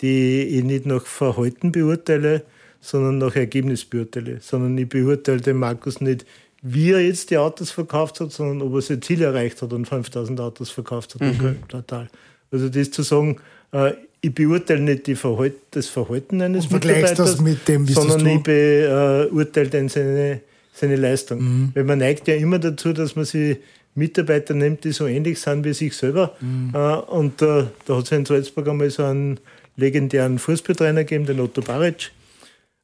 die 0.00 0.42
ich 0.42 0.64
nicht 0.64 0.86
nach 0.86 1.06
Verhalten 1.06 1.72
beurteile, 1.72 2.42
sondern 2.80 3.18
nach 3.18 3.36
Ergebnis 3.36 3.84
beurteile. 3.84 4.38
Sondern 4.40 4.76
ich 4.78 4.88
beurteile 4.88 5.40
den 5.40 5.56
Markus 5.56 6.00
nicht, 6.00 6.24
wie 6.62 6.90
er 6.90 7.00
jetzt 7.00 7.30
die 7.30 7.38
Autos 7.38 7.70
verkauft 7.70 8.20
hat, 8.20 8.32
sondern 8.32 8.66
ob 8.66 8.74
er 8.74 8.82
sein 8.82 9.02
Ziel 9.02 9.22
erreicht 9.22 9.62
hat 9.62 9.72
und 9.72 9.86
5000 9.86 10.40
Autos 10.40 10.70
verkauft 10.70 11.14
hat. 11.14 11.20
Mhm. 11.20 11.68
Total. 11.68 12.08
Also 12.50 12.68
das 12.68 12.90
zu 12.90 13.02
sagen, 13.02 13.38
äh, 13.72 13.92
ich 14.20 14.34
beurteile 14.34 14.80
nicht 14.80 15.06
Verhalt, 15.16 15.54
das 15.70 15.86
Verhalten 15.86 16.42
eines 16.42 16.66
und 16.66 16.72
Mitarbeiters, 16.72 17.16
das 17.16 17.40
mit 17.40 17.68
dem, 17.68 17.86
sondern 17.86 18.26
ich 18.26 18.42
beurteile 18.42 19.68
dann 19.68 19.88
seine, 19.88 20.40
seine 20.78 20.96
Leistung. 20.96 21.40
Mhm. 21.40 21.70
Weil 21.74 21.84
man 21.84 21.98
neigt 21.98 22.28
ja 22.28 22.34
immer 22.34 22.58
dazu, 22.58 22.92
dass 22.92 23.16
man 23.16 23.24
sich 23.24 23.58
Mitarbeiter 23.94 24.54
nimmt, 24.54 24.84
die 24.84 24.92
so 24.92 25.06
ähnlich 25.06 25.40
sind 25.40 25.64
wie 25.64 25.72
sich 25.72 25.96
selber. 25.96 26.36
Mhm. 26.40 26.72
Äh, 26.74 26.78
und 26.78 27.42
äh, 27.42 27.64
da 27.84 27.96
hat 27.96 28.04
es 28.04 28.12
in 28.12 28.24
Salzburg 28.24 28.68
einmal 28.68 28.90
so 28.90 29.04
einen 29.04 29.40
legendären 29.76 30.38
Fußballtrainer 30.38 31.04
gegeben, 31.04 31.26
den 31.26 31.40
Otto 31.40 31.60
Baric, 31.60 32.12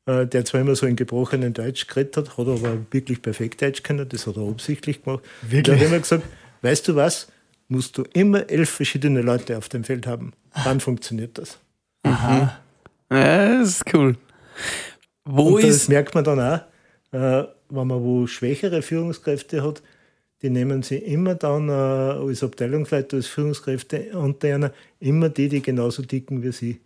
äh, 0.07 0.27
der 0.27 0.45
zwar 0.45 0.61
immer 0.61 0.77
so 0.77 0.87
in 0.87 0.97
gebrochenen 0.97 1.53
Deutsch 1.53 1.87
geredet 1.87 2.17
hat, 2.17 2.37
hat 2.37 2.47
aber 2.47 2.79
wirklich 2.91 3.23
perfekt 3.23 3.63
Deutsch 3.63 3.83
können, 3.83 4.09
das 4.09 4.27
hat 4.27 4.37
er 4.37 4.49
absichtlich 4.49 5.03
gemacht. 5.03 5.25
Wirklich? 5.43 5.65
Der 5.65 5.77
hat 5.77 5.83
immer 5.83 5.99
gesagt, 5.99 6.25
weißt 6.63 6.89
du 6.89 6.97
was, 6.97 7.29
musst 7.69 7.97
du 7.97 8.05
immer 8.13 8.49
elf 8.51 8.71
verschiedene 8.71 9.23
Leute 9.23 9.57
auf 9.57 9.69
dem 9.69 9.85
Feld 9.85 10.07
haben. 10.07 10.33
Dann 10.65 10.81
funktioniert 10.81 11.39
das. 11.39 11.59
Aha. 12.03 12.61
Ja, 13.11 13.59
das 13.59 13.69
ist 13.69 13.95
cool. 13.95 14.17
Wo 15.25 15.57
und 15.57 15.65
ist 15.65 15.83
das 15.83 15.89
merkt 15.89 16.15
man 16.15 16.25
dann 16.25 16.41
auch, 16.41 16.61
äh, 17.13 17.45
wenn 17.75 17.87
man 17.87 18.03
wo 18.03 18.27
schwächere 18.27 18.83
Führungskräfte 18.83 19.63
hat, 19.63 19.83
die 20.43 20.51
nehmen 20.51 20.83
sie 20.83 20.97
immer 20.97 21.35
dann 21.35 21.69
äh, 21.69 21.73
als 21.73 22.43
Abteilungsleiter, 22.43 23.17
als 23.17 23.27
Führungskräfte 23.27 24.11
unter 24.13 24.55
einer, 24.55 24.73
immer 25.01 25.31
die, 25.31 25.49
die 25.49 25.63
genauso 25.63 26.03
dicken 26.03 26.43
wie 26.43 26.53
sie. 26.53 26.81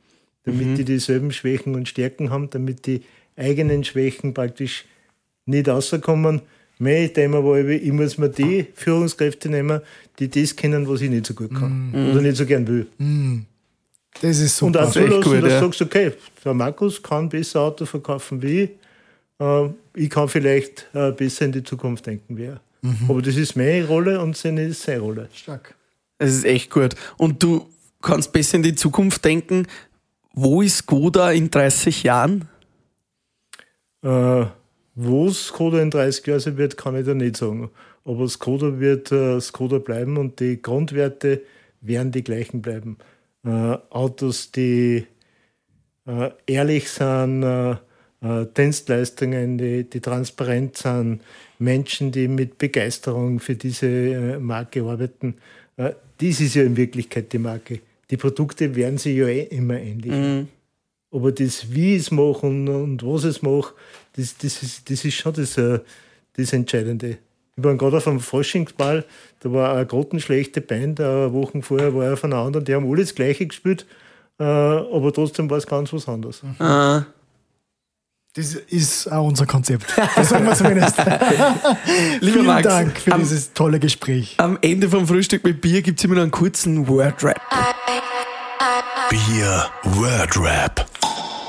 Damit 0.45 0.67
mhm. 0.69 0.75
die 0.77 0.85
dieselben 0.85 1.33
Schwächen 1.33 1.75
und 1.75 1.89
Stärken 1.89 2.31
haben, 2.31 2.51
damit 2.51 2.87
die 2.87 3.03
eigenen 3.37 3.85
Schwächen 3.85 4.33
praktisch 4.33 4.85
nicht 5.47 5.69
rauskommen. 5.69 6.43
Mein 6.79 7.13
Thema 7.13 7.43
war, 7.45 7.59
ich 7.59 7.93
muss 7.93 8.19
mir 8.19 8.29
die 8.29 8.67
Führungskräfte 8.75 9.49
nehmen, 9.49 9.81
die 10.21 10.29
das 10.29 10.55
kennen, 10.55 10.89
was 10.89 11.01
ich 11.01 11.11
nicht 11.11 11.27
so 11.27 11.35
gut 11.35 11.53
kann 11.53 11.91
mhm. 11.91 12.11
oder 12.11 12.23
nicht 12.23 12.37
so 12.37 12.47
gern 12.47 12.67
will. 12.69 12.87
Mhm. 12.99 13.47
Das 14.21 14.39
ist 14.39 14.57
super. 14.57 14.67
Und 14.67 14.87
auch 14.87 14.93
so 14.93 15.01
lassen, 15.01 15.23
gut, 15.23 15.43
dass 15.43 15.53
ja. 15.53 15.61
du 15.61 15.67
sagst, 15.67 15.83
okay, 15.83 16.13
der 16.45 16.55
Markus 16.55 17.03
kann 17.03 17.29
besser 17.29 17.61
Auto 17.61 17.85
verkaufen 17.87 18.41
wie 18.43 18.63
ich. 18.63 18.71
Äh, 19.39 19.69
ich 19.95 20.11
kann 20.11 20.29
vielleicht 20.29 20.89
äh, 20.95 21.13
besser 21.13 21.45
in 21.47 21.53
die 21.53 21.63
Zukunft 21.63 22.07
denken 22.07 22.37
wie 22.37 22.45
er. 22.45 22.61
Mhm. 22.83 23.07
Aber 23.09 23.23
das 23.23 23.37
ist 23.37 23.57
meine 23.57 23.87
Rolle 23.87 24.21
und 24.21 24.37
seine 24.37 24.65
ist 24.65 24.83
seine 24.83 25.01
Rolle. 25.01 25.29
Stark. 25.33 25.75
Das 26.19 26.31
ist 26.31 26.45
echt 26.45 26.71
gut. 26.71 26.95
Und 27.17 27.43
du 27.43 27.67
kannst 28.03 28.33
besser 28.33 28.57
in 28.57 28.63
die 28.63 28.75
Zukunft 28.75 29.25
denken. 29.25 29.67
Wo 30.33 30.63
ist 30.63 30.79
Skoda 30.79 31.33
in 31.33 31.51
30 31.51 32.05
Jahren? 32.05 32.49
Äh, 34.03 34.47
wo 34.95 35.31
Skoda 35.31 35.81
in 35.81 35.91
30 35.91 36.27
Jahren 36.27 36.57
wird, 36.57 36.77
kann 36.77 36.97
ich 36.97 37.07
da 37.07 37.15
nicht 37.15 37.37
sagen. 37.37 37.71
Aber 38.05 38.29
Skoda 38.29 38.79
wird 38.81 39.13
äh, 39.13 39.41
Skoda 39.41 39.79
bleiben 39.79 40.17
und 40.17 40.41
die 40.41 40.63
Grundwerte 40.63 41.43
werden 41.81 42.13
die 42.13 42.25
gleichen 42.25 42.63
bleiben. 42.63 42.99
Äh, 43.45 43.77
Autos, 43.91 44.51
die 44.51 45.07
äh, 46.07 46.31
ehrlich 46.47 46.91
sind, 46.91 47.43
äh, 48.21 48.47
Dienstleistungen, 48.57 49.59
die, 49.59 49.85
die 49.85 50.01
transparent 50.01 50.77
sind, 50.77 51.21
Menschen, 51.59 52.11
die 52.11 52.29
mit 52.29 52.59
Begeisterung 52.59 53.41
für 53.41 53.55
diese 53.55 53.87
äh, 53.87 54.39
Marke 54.39 54.83
arbeiten. 54.83 55.37
Äh, 55.77 55.93
dies 56.21 56.41
ist 56.41 56.55
ja 56.55 56.65
in 56.65 56.77
Wirklichkeit 56.77 57.33
die 57.33 57.39
Marke. 57.39 57.81
Die 58.11 58.17
Produkte 58.17 58.75
werden 58.75 58.99
sich 58.99 59.17
ja 59.17 59.29
eh 59.29 59.45
immer 59.45 59.79
ähnlich. 59.79 60.13
Mhm. 60.13 60.49
Aber 61.11 61.33
das, 61.33 61.73
wie 61.73 61.95
ich 61.95 62.03
es 62.03 62.11
mache 62.11 62.47
und, 62.47 62.69
und 62.69 63.03
was 63.05 63.25
ich 63.25 63.37
es 63.37 63.43
mache, 63.43 63.75
das, 64.17 64.37
das, 64.37 64.63
ist, 64.63 64.91
das 64.91 65.05
ist 65.05 65.15
schon 65.15 65.35
das, 65.35 65.57
äh, 65.57 65.79
das 66.37 66.53
Entscheidende. 66.53 67.19
Ich 67.57 67.65
war 67.65 67.77
gerade 67.77 67.97
auf 67.97 68.09
einem 68.09 68.21
Faschingsball, 68.21 69.05
da 69.41 69.53
war 69.53 69.75
eine 69.75 69.87
grottenschlechte 69.87 70.61
Band, 70.61 71.01
eine 71.01 71.33
Wochen 71.33 71.63
vorher 71.63 71.95
war 71.95 72.05
er 72.05 72.17
von 72.17 72.33
einer 72.33 72.43
anderen, 72.43 72.65
die 72.65 72.75
haben 72.75 72.89
alle 72.89 73.01
das 73.01 73.15
Gleiche 73.17 73.47
gespielt, 73.47 73.85
aber 74.39 75.13
trotzdem 75.13 75.51
war 75.51 75.59
es 75.59 75.67
ganz 75.67 75.93
was 75.93 76.07
anderes. 76.07 76.45
Mhm. 76.45 77.05
Das 78.35 78.55
ist 78.55 79.11
auch 79.11 79.27
unser 79.27 79.47
Konzept. 79.47 79.87
Das 80.15 80.29
sagen 80.29 80.45
wir 80.47 80.55
zumindest. 80.55 80.97
Lieber 82.21 82.33
Vielen 82.33 82.47
Max, 82.47 82.63
Dank 82.63 82.99
für 82.99 83.13
am, 83.13 83.21
dieses 83.21 83.53
tolle 83.53 83.81
Gespräch. 83.81 84.35
Am 84.39 84.59
Ende 84.61 84.89
vom 84.89 85.07
Frühstück 85.07 85.45
mit 85.45 85.61
Bier 85.61 85.83
gibt 85.83 85.99
es 85.99 86.05
immer 86.05 86.17
noch 86.17 86.23
einen 86.23 86.31
kurzen 86.31 86.87
Word-Rap. 86.87 87.41
Bier 89.11 89.67
Word-Rap. 89.83 90.87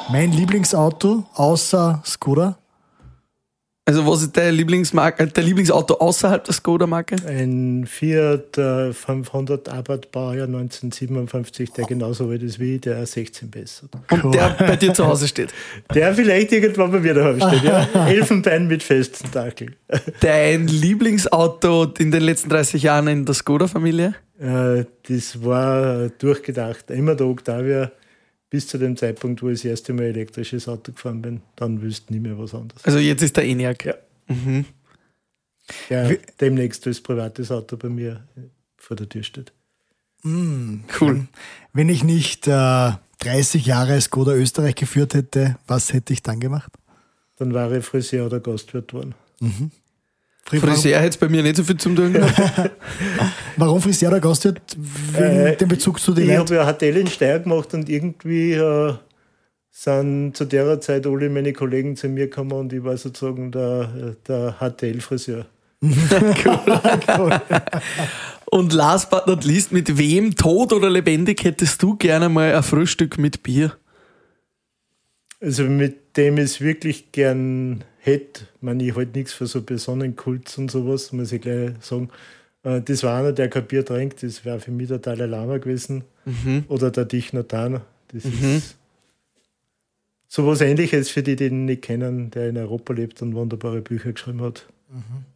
Mein 0.09 0.31
Lieblingsauto 0.31 1.25
außer 1.35 2.01
Skoda? 2.05 2.58
Also 3.89 4.05
was 4.05 4.21
ist 4.21 4.37
dein, 4.37 4.53
Lieblingsmarke, 4.53 5.25
dein 5.25 5.45
Lieblingsauto 5.45 5.95
außerhalb 5.95 6.43
der 6.43 6.53
Skoda-Marke? 6.53 7.15
Ein 7.25 7.87
Fiat 7.87 8.55
äh, 8.55 8.93
500 8.93 9.67
Abarth 9.67 10.11
Baujahr 10.11 10.45
1957, 10.45 11.71
der 11.71 11.85
genauso 11.85 12.29
alt 12.29 12.43
ist 12.43 12.59
wie 12.59 12.75
ich, 12.75 12.81
der 12.81 13.03
16 13.03 13.49
besser. 13.49 13.87
Und 14.11 14.35
der 14.35 14.55
bei 14.59 14.75
dir 14.75 14.93
zu 14.93 15.07
Hause 15.07 15.27
steht. 15.27 15.51
Der 15.91 16.13
vielleicht 16.13 16.51
irgendwann 16.51 16.91
bei 16.91 16.99
mir 16.99 17.15
daheim 17.15 17.37
steht, 17.37 17.63
ja. 17.63 17.87
Elfenbein 18.07 18.67
mit 18.67 18.83
festen 18.83 19.31
Dackel. 19.31 19.73
Dein 20.19 20.67
Lieblingsauto 20.67 21.91
in 21.97 22.11
den 22.11 22.21
letzten 22.21 22.49
30 22.49 22.83
Jahren 22.83 23.07
in 23.07 23.25
der 23.25 23.33
Skoda-Familie? 23.33 24.13
Äh, 24.39 24.85
das 25.07 25.43
war 25.43 26.09
durchgedacht. 26.09 26.91
Immer 26.91 27.15
der 27.15 27.25
Octavia 27.25 27.91
bis 28.49 28.67
zu 28.67 28.77
dem 28.77 28.97
Zeitpunkt, 28.97 29.41
wo 29.41 29.49
ich 29.49 29.59
das 29.59 29.65
erste 29.65 29.93
Mal 29.93 30.05
elektrisches 30.05 30.67
Auto 30.67 30.91
gefahren 30.91 31.21
bin. 31.21 31.41
Dann 31.55 31.81
wüsste 31.81 32.05
ich 32.05 32.09
nie 32.11 32.19
mehr 32.19 32.37
was 32.37 32.53
anderes. 32.53 32.83
Also 32.83 32.99
jetzt 32.99 33.21
ist 33.21 33.37
der 33.37 33.45
ENIAC. 33.45 33.85
Ja. 35.89 36.07
Der 36.07 36.17
demnächst 36.39 36.85
als 36.87 37.01
privates 37.01 37.51
Auto 37.51 37.77
bei 37.77 37.89
mir 37.89 38.23
vor 38.77 38.97
der 38.97 39.07
Tür 39.07 39.23
steht. 39.23 39.51
Cool. 40.99 41.27
Wenn 41.73 41.89
ich 41.89 42.03
nicht 42.03 42.47
äh, 42.47 42.91
30 43.19 43.65
Jahre 43.65 43.99
Skoda 44.01 44.33
Österreich 44.33 44.75
geführt 44.75 45.13
hätte, 45.13 45.57
was 45.67 45.93
hätte 45.93 46.13
ich 46.13 46.23
dann 46.23 46.39
gemacht? 46.39 46.71
Dann 47.37 47.53
war 47.53 47.71
ich 47.71 47.85
Friseur 47.85 48.25
oder 48.25 48.39
Gastwirt 48.39 48.89
geworden. 48.89 49.15
Friseur 50.49 50.99
hätte 50.99 51.17
bei 51.19 51.29
mir 51.29 51.43
nicht 51.43 51.57
so 51.57 51.63
viel 51.63 51.77
zum 51.77 51.95
tun. 51.95 52.15
Warum 53.57 53.81
Friseur 53.81 54.09
oder 54.09 54.19
Gastwirt? 54.19 54.61
Wegen 55.13 55.23
Äh, 55.23 55.55
dem 55.55 55.69
Bezug 55.69 55.99
zu 55.99 56.13
den 56.13 56.29
Ich 56.29 56.35
habe 56.37 56.55
ja 56.55 56.61
ein 56.61 56.67
Hotel 56.67 56.97
in 56.97 57.07
Steyr 57.07 57.39
gemacht 57.39 57.73
und 57.73 57.87
irgendwie 57.87 58.53
äh, 58.53 58.93
sind 59.69 60.35
zu 60.35 60.45
der 60.45 60.81
Zeit 60.81 61.05
alle 61.05 61.29
meine 61.29 61.53
Kollegen 61.53 61.95
zu 61.95 62.09
mir 62.09 62.25
gekommen 62.27 62.53
und 62.53 62.73
ich 62.73 62.83
war 62.83 62.97
sozusagen 62.97 63.51
der, 63.51 64.15
der 64.27 64.55
HTL-Friseur. 64.59 65.45
Und 68.51 68.73
last 68.73 69.11
but 69.11 69.27
not 69.27 69.45
least, 69.45 69.71
mit 69.71 69.97
wem, 69.97 70.35
tot 70.35 70.73
oder 70.73 70.89
lebendig, 70.89 71.43
hättest 71.43 71.83
du 71.83 71.95
gerne 71.95 72.29
mal 72.29 72.55
ein 72.55 72.63
Frühstück 72.63 73.19
mit 73.19 73.43
Bier? 73.43 73.73
Also 75.39 75.63
mit 75.63 76.17
dem 76.17 76.37
es 76.37 76.59
wirklich 76.59 77.11
gern 77.11 77.83
hätte, 78.01 78.41
meine, 78.61 78.83
ich 78.83 78.95
halte 78.95 79.17
nichts 79.17 79.33
für 79.33 79.45
so 79.47 79.61
Personenkults 79.61 80.57
und 80.57 80.71
sowas, 80.71 81.11
muss 81.11 81.31
ich 81.31 81.41
gleich 81.41 81.71
sagen. 81.81 82.09
Äh, 82.63 82.81
Das 82.81 83.03
war 83.03 83.17
einer, 83.19 83.31
der 83.33 83.49
kein 83.49 83.65
Bier 83.65 83.85
trinkt, 83.85 84.23
das 84.23 84.43
wäre 84.45 84.59
für 84.59 84.71
mich 84.71 84.87
der 84.87 84.99
Dalai 84.99 85.25
Lama 85.25 85.57
gewesen. 85.57 86.03
Oder 86.67 86.91
der 86.91 87.05
Dich 87.05 87.33
Nathan. 87.33 87.81
Das 88.13 88.25
ist 88.25 88.77
sowas 90.27 90.61
ähnliches 90.61 91.09
für 91.09 91.23
die, 91.23 91.35
die 91.35 91.45
ihn 91.45 91.65
nicht 91.65 91.81
kennen, 91.81 92.29
der 92.31 92.49
in 92.49 92.57
Europa 92.57 92.93
lebt 92.93 93.21
und 93.21 93.33
wunderbare 93.35 93.81
Bücher 93.81 94.13
geschrieben 94.13 94.41
hat. 94.41 94.65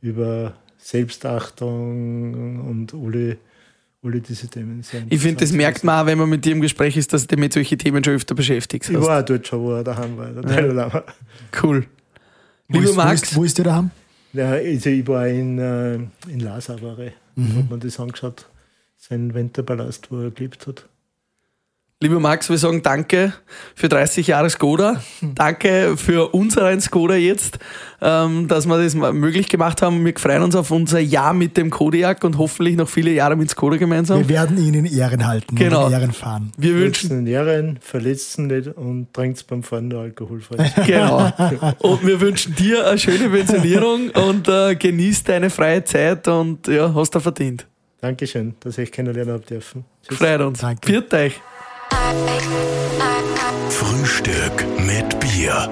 Über 0.01 0.53
Selbstachtung 0.78 2.59
und 2.68 2.93
alle, 2.93 3.38
alle 4.03 4.22
diese 4.22 4.47
Themen. 4.47 4.84
Ich 5.09 5.22
finde, 5.22 5.41
das 5.41 5.51
merkt 5.51 5.84
man 5.84 6.01
auch, 6.01 6.05
wenn 6.05 6.18
man 6.18 6.30
mit 6.30 6.43
dir 6.45 6.51
im 6.53 6.61
Gespräch 6.61 6.97
ist, 6.97 7.14
dass 7.14 7.24
du 7.24 7.36
dich 7.36 7.39
mit 7.39 7.53
solchen 7.53 7.78
Themen 7.78 8.03
schon 8.03 8.14
öfter 8.16 8.36
beschäftigt 8.36 8.89
Ich 8.89 8.95
hast. 8.95 9.05
war 9.05 9.22
auch 9.22 9.26
dort 9.26 9.47
schon, 9.47 9.61
wo 9.61 9.72
er 9.74 9.84
daheim 9.84 10.18
war, 10.18 10.28
der 10.32 10.41
Dalai 10.43 10.74
Lama. 10.74 11.03
Cool. 11.61 11.86
Wo 12.74 12.80
Lieber 12.80 12.90
ist, 12.90 12.98
wo, 12.98 13.02
Max, 13.02 13.22
ist, 13.22 13.36
wo 13.36 13.44
ist 13.44 13.58
der 13.58 13.66
daheim? 13.66 13.92
Ja, 14.34 14.50
also 14.50 14.90
ich 14.90 15.08
war 15.08 15.28
in, 15.28 15.60
äh, 15.60 15.94
in 16.28 16.44
war 16.44 17.00
ich. 17.00 17.14
Mhm. 17.36 17.58
Hat 17.58 17.70
man 17.70 17.80
das 17.80 18.00
angeschaut. 18.00 18.50
Sein 18.98 19.34
Winterpalast, 19.34 20.12
wo 20.12 20.22
er 20.22 20.32
gelebt 20.32 20.66
hat. 20.66 20.90
Lieber 22.04 22.20
Max, 22.20 22.49
wir 22.49 22.58
sagen 22.58 22.82
danke 22.84 23.34
für 23.76 23.89
30 23.89 24.28
Jahre 24.28 24.49
Skoda. 24.49 25.01
Danke 25.22 25.95
für 25.97 26.34
unseren 26.34 26.80
Skoda 26.82 27.16
jetzt, 27.16 27.58
ähm, 28.01 28.47
dass 28.47 28.66
wir 28.68 28.78
das 28.84 28.93
möglich 28.93 29.47
gemacht 29.49 29.82
haben. 29.82 30.06
Wir 30.06 30.14
freuen 30.18 30.43
uns 30.43 30.56
auf 30.56 30.70
unser 30.70 30.99
Jahr 30.99 31.34
mit 31.34 31.56
dem 31.58 31.70
Kodiak 31.70 32.24
und 32.24 32.38
hoffentlich 32.38 32.76
noch 32.76 32.89
viele 32.89 33.12
Jahre 33.12 33.36
mit 33.36 33.49
Skoda 33.49 33.78
gemeinsam. 33.78 34.20
Wir 34.20 34.30
werden 34.30 34.58
ihn 34.58 34.74
in 34.74 34.86
Ehren 34.86 35.26
halten 35.26 35.56
Genau. 35.56 35.88
in 35.88 35.93
Ehren 35.93 36.12
fahren. 36.14 36.51
Wir 36.58 36.76
wünschen 36.76 37.10
Wünschen 37.10 37.28
Ehren, 37.28 37.80
verletzt 37.82 38.38
ihn 38.38 38.47
nicht 38.47 38.68
und 38.68 39.14
trinkt 39.14 39.47
beim 39.47 39.64
Fahren 39.64 39.88
nur 39.88 40.01
alkoholfrei. 40.01 40.72
Genau. 40.86 41.32
Und 41.80 42.06
wir 42.06 42.20
wünschen 42.20 42.54
dir 42.56 42.86
eine 42.86 42.97
schöne 42.99 43.30
Pensionierung 43.30 44.10
und 44.10 44.47
äh, 44.49 44.76
genieß 44.76 45.24
deine 45.24 45.49
freie 45.49 45.84
Zeit 45.86 46.28
und 46.28 46.68
ja, 46.68 46.93
hast 46.93 47.16
du 47.16 47.20
verdient. 47.22 47.66
Dankeschön, 48.01 48.56
dass 48.60 48.78
ich 48.78 48.91
kennenlernen 48.91 49.34
habe 49.36 49.45
dürfen. 49.45 49.86
Tschüss. 50.06 50.18
Freut 50.18 50.41
uns. 50.41 50.60
Danke. 50.60 50.86
Viert 50.86 51.14
euch. 51.14 51.39
Frühstück 53.70 54.66
mit 54.80 55.20
Bier. 55.20 55.70